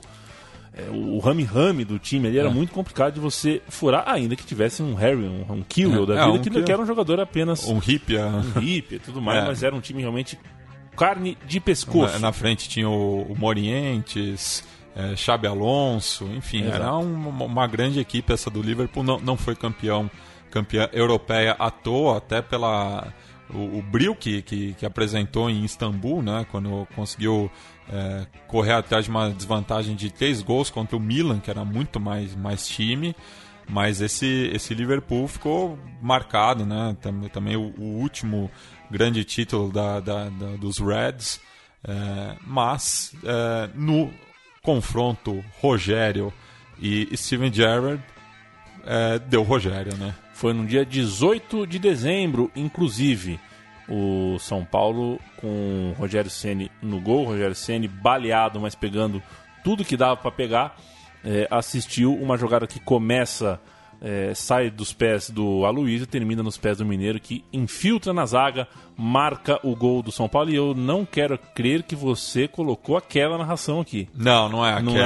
É, 0.77 0.89
o 0.91 1.17
rame-rame 1.19 1.83
do 1.83 1.97
time 1.97 2.27
ali 2.27 2.37
era 2.37 2.49
É. 2.49 2.53
muito 2.53 2.71
complicado 2.71 3.15
de 3.15 3.19
você 3.19 3.61
furar, 3.67 4.03
ainda 4.07 4.35
que 4.35 4.45
tivesse 4.45 4.83
um 4.83 4.93
Harry, 4.93 5.17
um, 5.23 5.43
um 5.49 5.59
É, 5.61 6.05
da 6.05 6.13
é, 6.15 6.25
vida, 6.25 6.29
um 6.29 6.39
que, 6.41 6.61
que 6.63 6.71
era 6.71 6.81
um 6.81 6.85
jogador 6.85 7.19
apenas. 7.19 7.67
Um 7.67 7.79
hippie. 7.79 8.17
Um 8.17 8.59
hippie 8.59 8.95
e 8.95 8.99
tudo 8.99 9.21
mais, 9.21 9.43
É. 9.43 9.47
mas 9.47 9.63
era 9.63 9.75
um 9.75 9.79
time 9.81 10.01
realmente 10.01 10.37
carne 10.95 11.37
de 11.47 11.59
pescoço. 11.59 12.13
Na, 12.13 12.19
na 12.27 12.31
frente 12.31 12.69
tinha 12.69 12.89
o, 12.89 13.23
o 13.23 13.35
Morientes, 13.37 14.63
é, 14.95 15.15
Xabi 15.15 15.47
Alonso, 15.47 16.25
enfim, 16.35 16.61
Exato. 16.61 16.75
era 16.75 16.95
uma, 16.95 17.45
uma 17.45 17.67
grande 17.67 17.99
equipe 17.99 18.31
essa 18.33 18.49
do 18.49 18.61
Liverpool. 18.61 19.03
Não, 19.03 19.19
não 19.19 19.37
foi 19.37 19.55
campeão, 19.55 20.09
campeã 20.51 20.89
europeia 20.93 21.55
à 21.57 21.69
toa, 21.71 22.17
até 22.17 22.41
pela 22.41 23.13
o, 23.53 23.77
o 23.79 23.81
brilho 23.81 24.15
que, 24.15 24.41
que, 24.41 24.73
que 24.73 24.85
apresentou 24.85 25.49
em 25.49 25.63
Istambul, 25.63 26.21
né, 26.21 26.45
quando 26.51 26.87
conseguiu 26.95 27.49
é, 27.89 28.25
correr 28.47 28.73
atrás 28.73 29.05
de 29.05 29.09
uma 29.11 29.29
desvantagem 29.29 29.95
de 29.95 30.11
três 30.11 30.41
gols 30.41 30.69
contra 30.69 30.95
o 30.95 30.99
Milan, 30.99 31.39
que 31.39 31.49
era 31.49 31.63
muito 31.65 31.99
mais, 31.99 32.35
mais 32.35 32.67
time. 32.67 33.15
Mas 33.69 33.99
esse, 33.99 34.49
esse 34.53 34.73
Liverpool 34.73 35.27
ficou 35.27 35.77
marcado, 36.01 36.65
né? 36.65 36.95
Também, 37.01 37.29
também 37.29 37.55
o, 37.57 37.73
o 37.77 37.99
último 37.99 38.49
grande 38.89 39.23
título 39.25 39.71
da, 39.71 39.99
da- 39.99 40.29
da- 40.29 40.55
dos 40.55 40.77
Reds. 40.79 41.41
É, 41.85 42.35
mas 42.45 43.13
é, 43.23 43.69
no 43.75 44.09
confronto 44.61 45.43
Rogério 45.61 46.33
e 46.79 47.09
Steven 47.15 47.51
Gerrard, 47.53 48.01
é, 48.85 49.19
deu 49.19 49.43
Rogério, 49.43 49.95
né? 49.97 50.13
Foi 50.33 50.53
no 50.53 50.65
dia 50.65 50.85
18 50.85 51.65
de 51.67 51.77
dezembro, 51.79 52.49
inclusive, 52.55 53.39
o 53.89 54.37
São 54.39 54.65
Paulo 54.65 55.19
com 55.37 55.93
Rogério 55.97 56.29
Ceni 56.29 56.71
no 56.81 56.99
gol, 56.99 57.25
Rogério 57.25 57.55
Ceni 57.55 57.87
baleado, 57.87 58.59
mas 58.59 58.75
pegando 58.75 59.21
tudo 59.63 59.85
que 59.85 59.97
dava 59.97 60.17
para 60.17 60.31
pegar, 60.31 60.75
é, 61.23 61.47
assistiu 61.49 62.13
uma 62.15 62.37
jogada 62.37 62.67
que 62.67 62.79
começa, 62.79 63.59
é, 64.01 64.33
sai 64.33 64.69
dos 64.69 64.93
pés 64.93 65.29
do 65.29 65.65
Aloysio 65.65 66.03
e 66.03 66.07
termina 66.07 66.43
nos 66.43 66.57
pés 66.57 66.77
do 66.77 66.85
Mineiro, 66.85 67.19
que 67.19 67.43
infiltra 67.51 68.13
na 68.13 68.25
zaga, 68.25 68.67
marca 68.95 69.59
o 69.63 69.75
gol 69.75 70.01
do 70.01 70.11
São 70.11 70.27
Paulo. 70.29 70.49
E 70.49 70.55
eu 70.55 70.73
não 70.75 71.05
quero 71.05 71.37
crer 71.55 71.83
que 71.83 71.95
você 71.95 72.47
colocou 72.47 72.95
aquela 72.97 73.37
narração 73.37 73.79
aqui. 73.79 74.07
Não, 74.15 74.49
não 74.49 74.65
é 74.65 74.73
aquela, 74.73 74.83
Não 74.83 74.93
não 74.93 74.99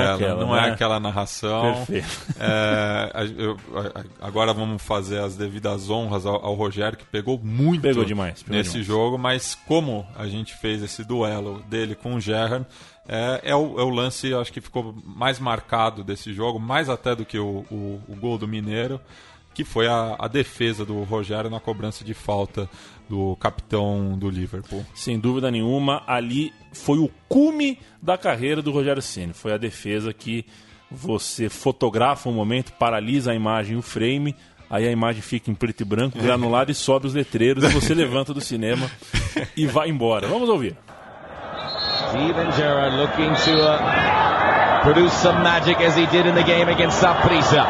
é 0.56 0.60
é 0.60 0.62
aquela, 0.62 0.74
aquela, 0.74 1.00
né? 1.00 1.04
narração. 1.04 1.62
Perfeito. 1.86 2.08
É, 2.40 3.12
eu- 3.38 3.58
agora 4.22 4.54
vamos 4.54 4.82
fazer 4.82 5.20
as 5.20 5.36
devidas 5.36 5.90
honras 5.90 6.26
ao, 6.26 6.44
ao 6.46 6.54
Rogério, 6.56 6.98
que 6.98 7.06
pegou 7.06 7.40
muito 7.42 7.82
Pegou 7.82 8.04
demais, 8.06 8.44
pegou 8.44 8.58
nesse 8.58 8.72
demais. 8.72 8.88
jogo, 8.88 9.18
mas 9.18 9.56
como 9.68 10.06
a 10.18 10.28
gente 10.28 10.54
fez 10.56 10.82
esse 10.84 11.04
duelo 11.04 11.62
dele 11.70 11.96
com 11.96 12.16
o 12.16 12.20
Gerrard, 12.20 12.66
é, 13.08 13.42
é 13.52 13.56
o, 13.56 13.80
é 13.80 13.84
o 13.84 13.90
lance, 13.90 14.34
acho 14.34 14.52
que 14.54 14.62
ficou 14.62 14.96
mais 15.06 15.40
marcado 15.40 16.04
desse 16.04 16.34
jogo, 16.34 16.60
mais 16.60 16.90
até 16.90 17.16
do 17.16 17.26
que 17.26 17.38
o, 17.40 17.66
o- 17.72 18.02
o 18.08 18.16
gol 18.16 18.38
do 18.38 18.48
Mineiro, 18.48 19.00
que 19.54 19.64
foi 19.66 19.88
a, 19.88 20.16
a 20.18 20.28
defesa 20.28 20.86
do 20.86 21.04
Rogério 21.04 21.50
na 21.50 21.60
cobrança 21.60 22.04
de 22.06 22.14
falta 22.14 22.70
do 23.10 23.36
capitão 23.36 24.18
do 24.18 24.30
Liverpool. 24.30 24.86
Sem 24.96 25.20
dúvida 25.20 25.52
nenhuma, 25.52 26.04
ali 26.08 26.54
foi 26.72 27.00
o 27.00 27.10
cume 27.28 27.78
da 28.02 28.18
carreira 28.18 28.62
do 28.62 28.72
Rogério 28.72 29.02
Ceni. 29.02 29.34
Foi 29.34 29.52
a 29.52 29.58
defesa 29.58 30.14
que 30.14 30.46
você 30.90 31.50
fotografa 31.50 32.30
um 32.30 32.34
momento, 32.34 32.72
paralisa 32.74 33.32
a 33.32 33.36
imagem, 33.36 33.76
o 33.76 33.82
frame, 33.82 34.34
aí 34.70 34.88
a 34.88 34.92
imagem 34.92 35.22
fica 35.22 35.52
em 35.52 35.54
preto 35.56 35.82
e 35.82 35.86
branco, 35.86 36.18
granulado 36.18 36.72
e 36.72 36.76
sobe 36.76 37.08
os 37.08 37.14
letreiros 37.14 37.64
e 37.64 37.68
você 37.68 37.92
levanta 37.96 38.34
do 38.34 38.40
cinema 38.40 38.90
e 39.58 39.66
vai 39.68 39.90
embora. 39.90 40.28
Vamos 40.28 40.48
ouvir. 40.48 40.78
Steven 42.12 42.52
Gerrard 42.52 42.92
looking 42.96 43.34
to 43.48 43.64
uh, 43.64 44.84
produce 44.84 45.14
some 45.14 45.44
magic 45.44 45.80
as 45.80 45.96
he 45.96 46.06
did 46.08 46.26
in 46.26 46.36
the 46.36 46.44
game 46.44 46.68
against 46.68 47.00
Saprissa. 47.00 47.64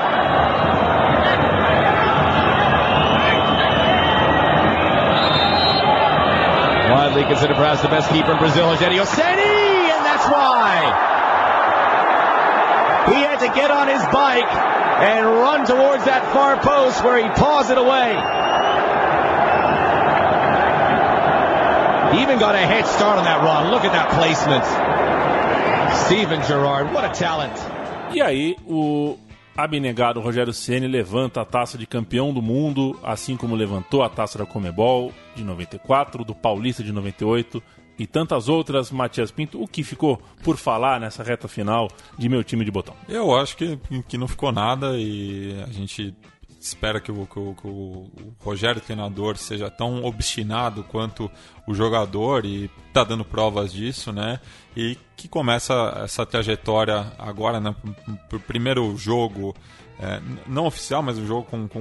Widely 6.90 7.24
considered 7.26 7.56
perhaps 7.56 7.84
the 7.84 7.88
best 7.90 8.10
keeper 8.10 8.32
in 8.32 8.40
Brazil, 8.40 8.66
Rogério 8.66 9.06
Ceni, 9.06 9.94
and 9.94 10.04
that's 10.04 10.26
why 10.26 10.90
he 13.14 13.22
had 13.22 13.38
to 13.42 13.54
get 13.54 13.70
on 13.70 13.88
his 13.90 14.02
bike 14.08 14.50
and 14.50 15.24
run 15.24 15.68
towards 15.68 16.06
that 16.06 16.34
far 16.34 16.58
post 16.58 17.04
where 17.04 17.22
he 17.22 17.30
paws 17.30 17.70
it 17.70 17.78
away. 17.78 18.18
He 22.12 22.22
even 22.22 22.40
got 22.40 22.56
a 22.56 22.66
head 22.68 22.86
start 22.86 23.20
on 23.20 23.24
that 23.24 23.42
run. 23.42 23.72
Look 23.72 23.86
at 23.86 23.94
that 23.94 24.10
placement. 24.10 24.66
Steven 26.06 26.42
Gerrard, 26.44 26.94
what 26.94 27.06
a 27.06 27.10
talent. 27.10 27.54
E 28.14 28.22
aí, 28.22 28.58
o 28.68 29.18
abnegado 29.56 30.20
Rogério 30.20 30.52
Ceni 30.52 30.88
levanta 30.88 31.40
a 31.40 31.46
taça 31.46 31.78
de 31.78 31.86
campeão 31.86 32.34
do 32.34 32.42
mundo, 32.42 33.00
assim 33.02 33.38
como 33.38 33.56
levantou 33.56 34.04
a 34.04 34.10
taça 34.10 34.38
da 34.38 34.46
Comebol 34.46 35.14
de 35.36 35.44
94, 35.44 36.26
do 36.26 36.36
Paulista 36.36 36.84
de 36.84 36.92
98 36.92 37.64
e 37.98 38.06
tantas 38.06 38.50
outras, 38.50 38.92
Matias 38.92 39.32
Pinto. 39.32 39.62
O 39.62 39.68
que 39.68 39.82
ficou 39.82 40.22
por 40.44 40.58
falar 40.58 41.00
nessa 41.00 41.24
reta 41.24 41.48
final 41.48 41.88
de 42.18 42.28
meu 42.28 42.44
time 42.44 42.66
de 42.66 42.72
botão? 42.72 42.94
Eu 43.08 43.34
acho 43.34 43.56
que, 43.56 43.80
que 44.10 44.18
não 44.18 44.28
ficou 44.28 44.52
nada 44.52 44.98
e 44.98 45.64
a 45.66 45.72
gente 45.72 46.14
espera 46.62 47.00
que 47.02 47.12
o, 47.12 47.26
que 47.26 47.40
o- 47.40 47.56
que 47.60 47.68
o 47.68 48.10
Rogério 48.40 48.80
treinador 48.82 49.36
seja 49.38 49.70
tão 49.70 50.04
obstinado 50.06 50.84
quanto 50.84 51.30
o 51.68 51.74
jogador 51.74 52.46
e 52.46 52.70
está 52.88 53.04
dando 53.04 53.26
provas 53.26 53.74
disso, 53.74 54.12
né? 54.12 54.40
E 54.78 54.98
que 55.18 55.28
começa 55.28 55.74
essa 56.04 56.26
trajetória 56.26 57.12
agora, 57.18 57.60
né? 57.60 57.76
Pro 58.30 58.40
primeiro 58.40 58.96
jogo, 58.96 59.56
é, 60.00 60.22
não 60.48 60.66
oficial, 60.68 61.02
mas 61.02 61.18
um 61.18 61.26
jogo 61.26 61.44
com, 61.50 61.68
com 61.68 61.80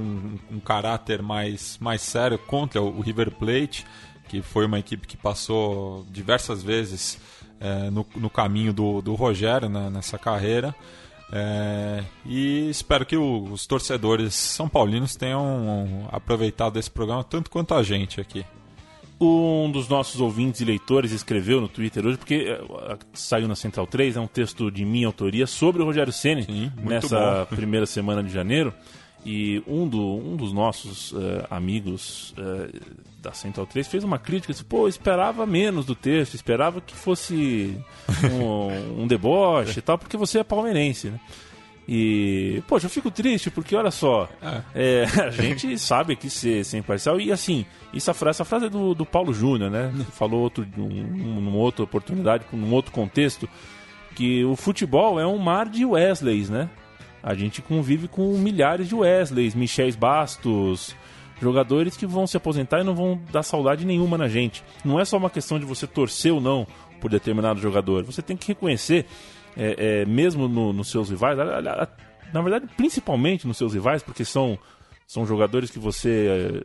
um 0.51 0.61
caráter 0.61 1.23
mais, 1.23 1.77
mais 1.81 2.01
sério 2.03 2.39
contra 2.39 2.81
o 2.81 3.01
River 3.01 3.31
Plate, 3.33 3.87
que 4.29 4.41
foi 4.43 4.65
uma 4.67 4.79
equipe 4.79 5.07
que 5.07 5.17
passou 5.17 6.07
diversas 6.11 6.63
vezes 6.63 7.19
é, 7.61 7.91
no, 7.91 8.07
no 8.17 8.31
caminho 8.31 8.73
do, 8.73 9.03
do 9.03 9.15
Rogério 9.15 9.69
né, 9.69 9.91
nessa 9.91 10.19
carreira. 10.19 10.75
É, 11.33 12.03
e 12.27 12.69
espero 12.69 13.07
que 13.07 13.17
o, 13.17 13.45
os 13.45 13.67
torcedores 13.67 14.35
são 14.35 14.69
paulinos 14.69 15.15
tenham 15.15 16.09
aproveitado 16.11 16.79
esse 16.79 16.91
programa 16.91 17.23
tanto 17.23 17.51
quanto 17.51 17.75
a 17.75 17.83
gente 17.83 18.21
aqui. 18.21 18.45
Um 19.21 19.71
dos 19.71 19.87
nossos 19.87 20.19
ouvintes 20.19 20.63
e 20.63 20.65
leitores 20.65 21.13
escreveu 21.13 21.61
no 21.61 21.69
Twitter 21.69 22.07
hoje, 22.07 22.17
porque 22.17 22.59
eh, 22.59 22.99
saiu 23.13 23.47
na 23.47 23.55
Central 23.55 23.87
3, 23.87 24.17
é 24.17 24.21
um 24.21 24.27
texto 24.27 24.71
de 24.71 24.83
minha 24.83 25.07
autoria 25.07 25.47
sobre 25.47 25.83
o 25.83 25.85
Rogério 25.85 26.11
Ceni 26.11 26.73
nessa 26.83 27.47
bom. 27.51 27.55
primeira 27.55 27.85
semana 27.85 28.23
de 28.23 28.33
janeiro. 28.33 28.73
E 29.25 29.63
um, 29.67 29.87
do, 29.87 30.01
um 30.01 30.35
dos 30.35 30.53
nossos 30.53 31.13
eh, 31.13 31.47
amigos 31.51 32.35
eh, 32.39 32.81
da 33.21 33.33
Central 33.33 33.67
3 33.67 33.87
fez 33.87 34.03
uma 34.03 34.19
crítica, 34.19 34.53
disse, 34.53 34.65
pô, 34.65 34.89
esperava 34.89 35.45
menos 35.47 35.85
do 35.85 35.95
texto, 35.95 36.35
esperava 36.35 36.81
que 36.81 36.95
fosse 36.95 37.77
um, 38.33 39.03
um 39.03 39.07
deboche 39.07 39.79
e 39.79 39.83
tal, 39.83 39.99
porque 39.99 40.17
você 40.17 40.39
é 40.39 40.45
palmeirense, 40.45 41.11
né? 41.11 41.21
E, 41.93 42.63
poxa, 42.69 42.87
eu 42.87 42.91
fico 42.91 43.11
triste 43.11 43.51
porque, 43.51 43.75
olha 43.75 43.91
só, 43.91 44.29
é, 44.75 45.05
a 45.27 45.31
gente 45.31 45.77
sabe 45.77 46.13
aqui 46.13 46.31
ser, 46.31 46.65
ser 46.65 46.79
imparcial 46.79 47.21
e, 47.21 47.33
assim, 47.33 47.67
essa 47.93 48.15
frase, 48.15 48.37
essa 48.37 48.45
frase 48.45 48.67
é 48.67 48.71
do, 48.71 48.95
do 48.95 49.05
Paulo 49.05 49.35
Júnior, 49.35 49.71
né? 49.71 49.93
Falou 50.13 50.41
outro, 50.41 50.67
um, 50.79 50.89
numa 50.89 51.57
outra 51.57 51.83
oportunidade, 51.83 52.45
num 52.53 52.73
outro 52.73 52.93
contexto, 52.93 53.49
que 54.15 54.45
o 54.45 54.55
futebol 54.55 55.19
é 55.19 55.27
um 55.27 55.37
mar 55.39 55.69
de 55.69 55.85
Wesleys, 55.85 56.49
né? 56.49 56.71
A 57.23 57.35
gente 57.35 57.61
convive 57.63 58.09
com 58.09 58.37
milhares 58.39 58.89
de 58.89 58.95
Wesleys, 58.95 59.55
Michels 59.55 59.95
Bastos, 59.97 60.97
jogadores 61.41 61.97
que 61.97 62.07
vão 62.07 62.27
se 62.27 62.37
aposentar 62.37 62.81
e 62.81 62.85
não 62.85 62.95
vão 62.95 63.21
dar 63.33 63.43
saudade 63.43 63.85
nenhuma 63.85 64.17
na 64.19 64.29
gente. 64.29 64.63
Não 64.85 64.99
é 65.01 65.05
só 65.05 65.17
uma 65.17 65.31
questão 65.31 65.59
de 65.59 65.65
você 65.65 65.87
torcer 65.87 66.33
ou 66.33 66.41
não 66.41 66.67
por 67.01 67.11
determinado 67.11 67.61
jogador. 67.61 68.05
Você 68.05 68.21
tem 68.23 68.37
que 68.37 68.49
reconhecer, 68.49 69.07
é, 69.57 70.03
é, 70.03 70.05
mesmo 70.05 70.49
no- 70.49 70.73
nos 70.73 70.91
seus 70.91 71.11
rivais, 71.11 71.37
na 71.39 72.41
verdade, 72.43 72.67
principalmente 72.77 73.47
nos 73.47 73.57
seus 73.57 73.73
rivais, 73.75 74.03
porque 74.03 74.25
são, 74.25 74.59
são 75.07 75.27
jogadores 75.27 75.71
que 75.71 75.79
você 75.79 76.63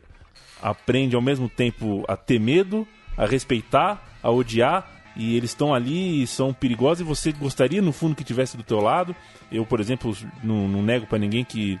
aprende 0.62 1.16
ao 1.16 1.22
mesmo 1.22 1.48
tempo 1.48 2.04
a 2.08 2.16
ter 2.16 2.38
medo, 2.38 2.86
a 3.16 3.26
respeitar, 3.26 4.02
a 4.22 4.30
odiar, 4.30 4.95
e 5.16 5.36
eles 5.36 5.50
estão 5.50 5.74
ali 5.74 6.22
e 6.22 6.26
são 6.26 6.52
perigosos 6.52 7.00
e 7.00 7.04
você 7.04 7.32
gostaria 7.32 7.80
no 7.80 7.92
fundo 7.92 8.14
que 8.14 8.22
tivesse 8.22 8.56
do 8.56 8.62
teu 8.62 8.80
lado. 8.80 9.16
Eu, 9.50 9.64
por 9.64 9.80
exemplo, 9.80 10.14
não, 10.44 10.68
não 10.68 10.82
nego 10.82 11.06
para 11.06 11.18
ninguém 11.18 11.44
que 11.44 11.80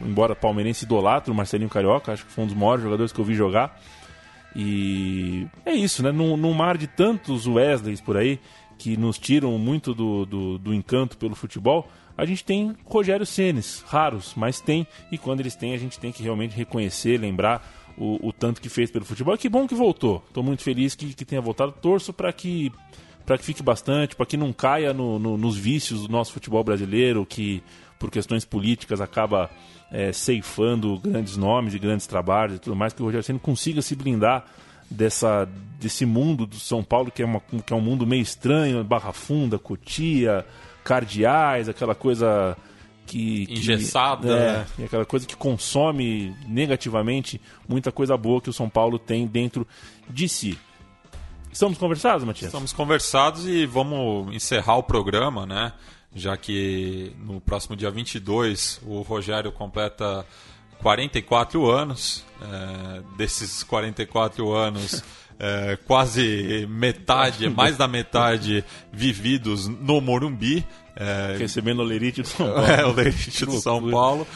embora 0.00 0.34
palmeirense 0.34 0.84
idolatra 0.84 1.32
o 1.32 1.34
Marcelinho 1.34 1.70
Carioca, 1.70 2.12
acho 2.12 2.24
que 2.24 2.32
foi 2.32 2.44
um 2.44 2.46
dos 2.46 2.56
maiores 2.56 2.82
jogadores 2.82 3.12
que 3.12 3.18
eu 3.18 3.24
vi 3.24 3.34
jogar. 3.34 3.80
E 4.54 5.46
é 5.64 5.72
isso, 5.72 6.02
né? 6.02 6.10
Num, 6.10 6.36
num 6.36 6.52
mar 6.52 6.76
de 6.76 6.86
tantos 6.86 7.46
Wesleys 7.46 8.00
por 8.00 8.16
aí 8.16 8.38
que 8.78 8.96
nos 8.96 9.18
tiram 9.18 9.56
muito 9.58 9.94
do, 9.94 10.24
do, 10.24 10.58
do 10.58 10.74
encanto 10.74 11.16
pelo 11.18 11.34
futebol, 11.34 11.88
a 12.16 12.24
gente 12.24 12.44
tem 12.44 12.74
Rogério 12.84 13.24
Senes, 13.24 13.84
raros, 13.86 14.34
mas 14.36 14.60
tem. 14.60 14.86
E 15.12 15.18
quando 15.18 15.40
eles 15.40 15.54
têm, 15.54 15.74
a 15.74 15.78
gente 15.78 15.98
tem 15.98 16.10
que 16.10 16.22
realmente 16.22 16.56
reconhecer, 16.56 17.18
lembrar 17.18 17.62
o, 18.00 18.28
o 18.28 18.32
tanto 18.32 18.60
que 18.60 18.68
fez 18.68 18.90
pelo 18.90 19.04
futebol. 19.04 19.34
E 19.34 19.38
que 19.38 19.48
bom 19.48 19.68
que 19.68 19.74
voltou. 19.74 20.24
Estou 20.26 20.42
muito 20.42 20.62
feliz 20.62 20.94
que, 20.94 21.12
que 21.14 21.24
tenha 21.24 21.40
voltado. 21.40 21.72
Torço 21.80 22.12
para 22.12 22.32
que 22.32 22.72
para 23.26 23.38
que 23.38 23.44
fique 23.44 23.62
bastante, 23.62 24.16
para 24.16 24.26
que 24.26 24.36
não 24.36 24.52
caia 24.52 24.92
no- 24.92 25.18
no- 25.18 25.36
nos 25.36 25.56
vícios 25.56 26.02
do 26.02 26.08
nosso 26.08 26.32
futebol 26.32 26.64
brasileiro, 26.64 27.24
que 27.24 27.62
por 27.96 28.10
questões 28.10 28.44
políticas 28.44 29.00
acaba 29.00 29.48
é, 29.92 30.10
ceifando 30.12 30.98
grandes 30.98 31.36
nomes 31.36 31.74
e 31.74 31.78
grandes 31.78 32.06
trabalhos 32.08 32.56
e 32.56 32.58
tudo 32.58 32.74
mais, 32.74 32.92
que 32.92 33.02
o 33.02 33.04
Rogério 33.04 33.22
Ceni 33.22 33.38
consiga 33.38 33.82
se 33.82 33.94
blindar 33.94 34.46
dessa, 34.90 35.46
desse 35.78 36.04
mundo 36.06 36.44
do 36.46 36.56
São 36.56 36.82
Paulo, 36.82 37.10
que 37.12 37.22
é, 37.22 37.24
uma, 37.26 37.40
que 37.40 37.72
é 37.72 37.76
um 37.76 37.80
mundo 37.80 38.04
meio 38.06 38.22
estranho, 38.22 38.82
Barra 38.82 39.12
Funda, 39.12 39.58
Cotia, 39.58 40.44
Cardeais, 40.82 41.68
aquela 41.68 41.94
coisa 41.94 42.56
que... 43.10 43.46
que- 43.46 43.52
Engessada, 43.54 44.28
é, 44.32 44.52
né? 44.58 44.66
e 44.78 44.84
aquela 44.84 45.04
coisa 45.04 45.26
que 45.26 45.34
consome 45.36 46.34
negativamente 46.46 47.40
muita 47.68 47.90
coisa 47.90 48.16
boa 48.16 48.40
que 48.40 48.48
o 48.48 48.52
São 48.52 48.68
Paulo 48.68 48.98
tem 48.98 49.26
dentro 49.26 49.66
de 50.08 50.28
si. 50.28 50.58
Estamos 51.52 51.76
conversados, 51.76 52.24
Matias? 52.24 52.46
Estamos 52.46 52.72
conversados 52.72 53.46
e 53.46 53.66
vamos 53.66 54.32
encerrar 54.34 54.76
o 54.76 54.82
programa, 54.84 55.44
né? 55.44 55.72
Já 56.14 56.36
que 56.36 57.12
no 57.18 57.40
próximo 57.40 57.76
dia 57.76 57.90
22 57.90 58.80
o 58.86 59.00
Rogério 59.02 59.50
completa 59.50 60.24
44 60.78 61.68
anos. 61.68 62.24
É, 62.40 63.02
desses 63.16 63.62
44 63.64 64.52
anos, 64.52 65.02
é, 65.40 65.78
quase 65.86 66.66
metade, 66.68 67.48
mais 67.48 67.76
da 67.76 67.88
metade 67.88 68.62
vividos 68.92 69.66
no 69.66 70.00
Morumbi. 70.00 70.64
É, 70.94 71.36
Recebendo 71.38 71.80
o 71.80 71.82
Lerite 71.82 72.20
do 72.20 72.28
São 72.28 72.46
Paulo. 72.52 72.66
É, 72.66 72.84
o 72.84 72.92
Lerite 72.92 73.46
do 73.46 73.52
São. 73.52 73.90
Paulo. 73.90 74.26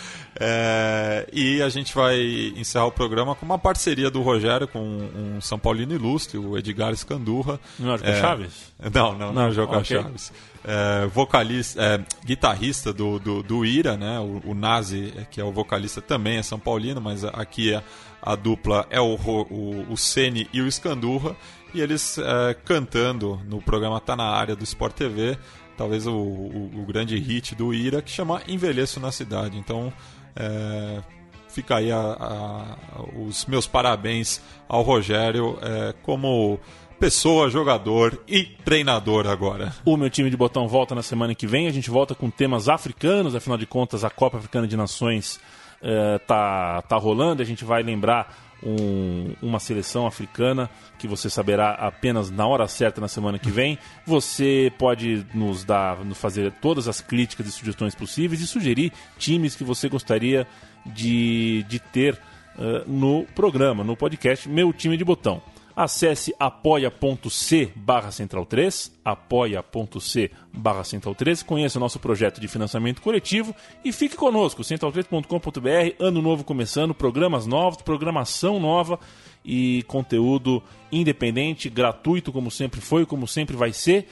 É, 0.40 1.28
e 1.32 1.62
a 1.62 1.68
gente 1.68 1.94
vai 1.94 2.18
encerrar 2.57 2.86
o 2.86 2.92
programa 2.92 3.34
com 3.34 3.44
uma 3.44 3.59
parceria 3.59 4.11
do 4.11 4.22
Rogério 4.22 4.66
com 4.66 4.80
um 4.80 5.40
São 5.40 5.59
Paulino 5.59 5.94
ilustre, 5.94 6.38
o 6.38 6.57
Edgar 6.57 6.92
Escandurra. 6.92 7.61
Não 7.78 7.92
é 7.92 7.94
o 7.94 7.98
Joca 7.98 8.11
É, 8.11 8.20
Chaves? 8.20 8.72
Não, 8.92 9.12
não, 9.12 9.18
não, 9.18 9.32
Não, 9.32 9.42
é 9.42 9.48
o 9.48 9.52
Joca 9.52 9.78
ok. 9.78 10.00
Chaves. 10.00 10.32
É, 10.64 11.07
vocalista, 11.07 11.82
é, 11.82 12.00
guitarrista 12.24 12.92
do, 12.92 13.18
do, 13.18 13.42
do 13.42 13.64
Ira, 13.64 13.96
né? 13.96 14.18
O, 14.18 14.40
o 14.46 14.55
Nazi, 14.55 15.12
é, 15.16 15.24
que 15.30 15.40
é 15.40 15.44
o 15.44 15.52
vocalista, 15.52 16.00
também 16.00 16.38
é 16.38 16.42
São 16.42 16.59
Paulino, 16.59 17.00
mas 17.00 17.22
aqui 17.24 17.74
a, 17.74 17.82
a 18.25 18.35
dupla 18.35 18.87
é 18.91 19.01
o, 19.01 19.14
o, 19.16 19.87
o 19.93 19.97
Sene 19.97 20.49
e 20.53 20.61
o 20.62 20.66
Escandurra. 20.66 21.37
E 21.75 21.81
eles 21.81 22.18
é, 22.18 22.55
cantando 22.64 23.41
no 23.49 23.61
programa 23.61 24.01
Tá 24.01 24.14
na 24.16 24.25
Área 24.31 24.55
do 24.57 24.62
Sport 24.64 24.95
TV, 24.95 25.37
talvez 25.77 26.07
o, 26.07 26.12
o, 26.12 26.70
o 26.83 26.87
grande 26.87 27.16
hit 27.18 27.55
do 27.55 27.75
Ira, 27.75 28.01
que 28.01 28.11
chama 28.11 28.41
Envelheço 28.49 29.01
na 29.01 29.11
Cidade. 29.12 29.59
Então, 29.59 29.93
é, 30.37 31.03
fica 31.49 31.77
aí 31.77 31.91
a- 31.91 32.16
a- 32.20 32.77
os 33.18 33.45
meus 33.47 33.66
parabéns 33.66 34.41
ao 34.68 34.83
Rogério 34.83 35.59
é, 35.62 35.93
como 36.03 36.61
pessoa, 37.01 37.51
jogador 37.51 38.22
e 38.27 38.45
treinador 38.64 39.27
agora. 39.27 39.75
O 39.85 39.97
meu 39.97 40.09
time 40.09 40.31
de 40.31 40.37
botão 40.37 40.68
volta 40.68 40.95
na 40.95 41.03
semana 41.03 41.35
que 41.35 41.47
vem. 41.47 41.66
A 41.66 41.72
gente 41.72 41.91
volta 41.91 42.14
com 42.14 42.31
temas 42.31 42.68
africanos, 42.68 43.35
afinal 43.35 43.59
de 43.59 43.66
contas, 43.66 44.05
a 44.05 44.11
Copa 44.11 44.39
Africana 44.39 44.66
de 44.68 44.77
Nações 44.77 45.41
eh, 45.85 46.18
tá, 46.26 46.82
tá 46.82 46.97
rolando. 46.97 47.43
A 47.43 47.45
gente 47.45 47.64
vai 47.64 47.82
lembrar 47.82 48.35
um- 48.66 49.35
uma 49.43 49.61
seleção 49.61 50.07
africana 50.07 50.70
que 50.99 51.07
você 51.07 51.28
saberá 51.28 51.72
apenas 51.72 52.30
na 52.30 52.47
hora 52.47 52.66
certa 52.66 53.01
na 53.01 53.09
semana 53.09 53.39
que 53.39 53.51
vem. 53.51 53.78
Você 54.07 54.72
pode 54.78 55.24
nos 55.35 55.64
dar, 55.64 56.03
nos 56.05 56.16
fazer 56.18 56.51
todas 56.62 56.89
as 56.89 57.01
críticas 57.03 57.47
e 57.47 57.53
sugestões 57.53 57.95
possíveis 57.95 58.41
e 58.41 58.47
sugerir 58.47 58.91
times 59.18 59.55
que 59.55 59.62
você 59.64 59.87
gostaria 59.89 60.47
de, 60.87 61.64
de 61.68 61.78
ter 61.78 62.18
eh, 62.59 62.85
no 62.87 63.24
programa, 63.35 63.85
no 63.85 63.95
podcast 63.97 64.49
Meu 64.49 64.72
Time 64.72 64.97
de 64.97 65.05
Botão. 65.05 65.43
Acesse 65.77 66.33
apoia.c 66.39 67.72
barra 67.75 68.12
central 68.12 68.47
3, 68.47 68.93
apoia.c 69.05 70.31
barra 70.53 70.85
central 70.85 71.16
3, 71.16 71.43
conheça 71.43 71.79
o 71.79 71.81
nosso 71.81 71.99
projeto 71.99 72.41
de 72.41 72.47
financiamento 72.47 73.03
coletivo 73.03 73.53
e 73.85 73.93
fique 73.93 74.14
conosco, 74.14 74.62
central3.com.br, 74.62 75.97
ano 75.99 76.22
novo 76.22 76.45
começando, 76.45 76.95
programas 76.95 77.45
novos, 77.45 77.83
programação 77.83 78.61
nova 78.61 79.01
e 79.45 79.83
conteúdo 79.89 80.62
independente, 80.93 81.68
gratuito 81.68 82.31
como 82.31 82.53
sempre 82.53 82.81
foi, 82.81 83.05
como 83.05 83.27
sempre 83.27 83.57
vai 83.57 83.72
ser. 83.72 84.07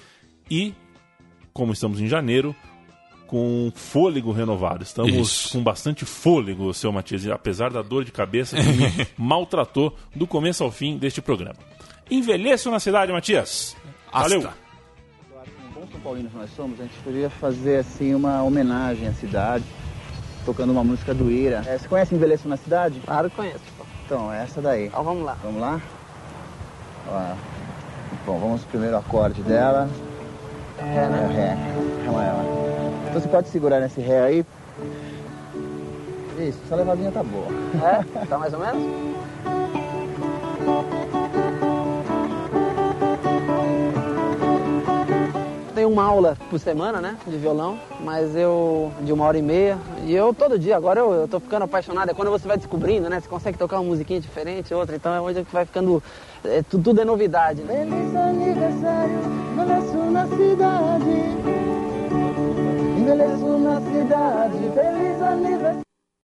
E, 0.51 0.75
como 1.53 1.73
estamos 1.73 2.01
em 2.01 2.09
janeiro, 2.09 2.57
com 3.33 3.73
fôlego 3.75 4.31
renovado. 4.31 4.83
Estamos 4.83 5.11
Isso. 5.15 5.53
com 5.53 5.65
bastante 5.65 6.05
fôlego, 6.05 6.75
seu 6.75 6.93
Matias, 6.93 7.27
apesar 7.29 7.73
da 7.73 7.81
dor 7.81 8.05
de 8.05 8.13
cabeça 8.13 8.59
que 8.59 8.63
me 8.63 9.07
maltratou 9.17 9.97
do 10.15 10.27
começo 10.27 10.63
ao 10.63 10.71
fim 10.71 10.99
deste 10.99 11.23
programa. 11.23 11.57
Envelheço 12.11 12.71
na 12.71 12.79
cidade, 12.79 13.11
Matias. 13.11 13.75
Valeu. 14.13 14.41
Asta. 14.41 14.55
São 15.91 16.01
Paulinos 16.01 16.31
que 16.31 16.37
nós 16.37 16.51
somos, 16.55 16.79
a 16.79 16.83
gente 16.83 16.95
poderia 17.03 17.31
fazer 17.31 17.79
assim 17.79 18.15
uma 18.15 18.43
homenagem 18.43 19.09
à 19.09 19.15
cidade, 19.15 19.65
tocando 20.45 20.71
uma 20.71 20.85
música 20.85 21.15
do 21.15 21.31
Ira. 21.31 21.63
É, 21.67 21.79
você 21.79 21.89
conhece 21.89 22.15
Envelheço 22.15 22.47
na 22.47 22.59
Cidade? 22.59 23.01
Claro 23.01 23.31
que 23.31 23.37
conheço. 23.37 23.65
Então, 24.05 24.31
é 24.31 24.43
essa 24.43 24.61
daí. 24.61 24.89
Então 24.89 25.03
vamos 25.03 25.25
lá. 25.25 25.39
Vamos 25.43 25.59
lá? 25.59 25.81
Ó, 27.09 27.35
Bom, 28.27 28.39
vamos 28.39 28.61
pro 28.61 28.73
primeiro 28.73 28.99
acorde 28.99 29.43
dela. 29.43 29.89
Ré, 30.79 31.09
né? 31.09 31.23
É, 31.23 31.27
Ré. 31.35 31.57
Ré 32.05 32.11
maior. 32.11 32.45
Então 33.09 33.21
você 33.21 33.29
pode 33.29 33.49
segurar 33.49 33.81
nesse 33.81 34.01
Ré 34.01 34.21
aí. 34.21 34.47
Isso, 36.39 36.59
essa 36.65 36.77
levadinha 36.77 37.13
tá 37.13 37.23
boa. 37.23 37.47
É? 37.85 38.03
Tá 38.27 38.39
mais 38.39 38.53
ou 38.53 38.61
menos? 38.61 38.83
Tenho 45.83 45.93
uma 45.93 46.05
aula 46.05 46.39
por 46.49 46.61
semana, 46.61 47.01
né, 47.01 47.17
de 47.27 47.37
violão, 47.37 47.77
mas 48.05 48.37
eu, 48.37 48.93
de 49.01 49.13
uma 49.13 49.25
hora 49.25 49.37
e 49.37 49.43
meia, 49.43 49.77
e 50.05 50.15
eu 50.15 50.33
todo 50.33 50.57
dia, 50.57 50.77
agora 50.77 51.01
eu, 51.01 51.13
eu 51.13 51.27
tô 51.27 51.41
ficando 51.41 51.65
apaixonado, 51.65 52.09
é 52.09 52.15
quando 52.15 52.31
você 52.31 52.47
vai 52.47 52.57
descobrindo, 52.57 53.11
né, 53.11 53.19
você 53.21 53.27
consegue 53.27 53.59
tocar 53.59 53.81
uma 53.81 53.89
musiquinha 53.89 54.21
diferente, 54.21 54.73
outra, 54.73 54.95
então 54.95 55.13
é 55.13 55.21
onde 55.21 55.43
vai 55.53 55.65
ficando, 55.67 56.01
é, 56.45 56.63
tu- 56.63 56.79
tudo 56.79 57.01
é 57.01 57.05
novidade, 57.05 57.63
né? 57.63 57.85
Feliz 57.85 58.15
aniversário, 58.15 59.19
envelheço 59.55 59.97
na 59.97 60.27
cidade. 60.29 61.43
Envelheço 63.01 63.53
felicidade, 63.83 64.59
feliz 64.75 65.23
aniversário. 65.23 65.92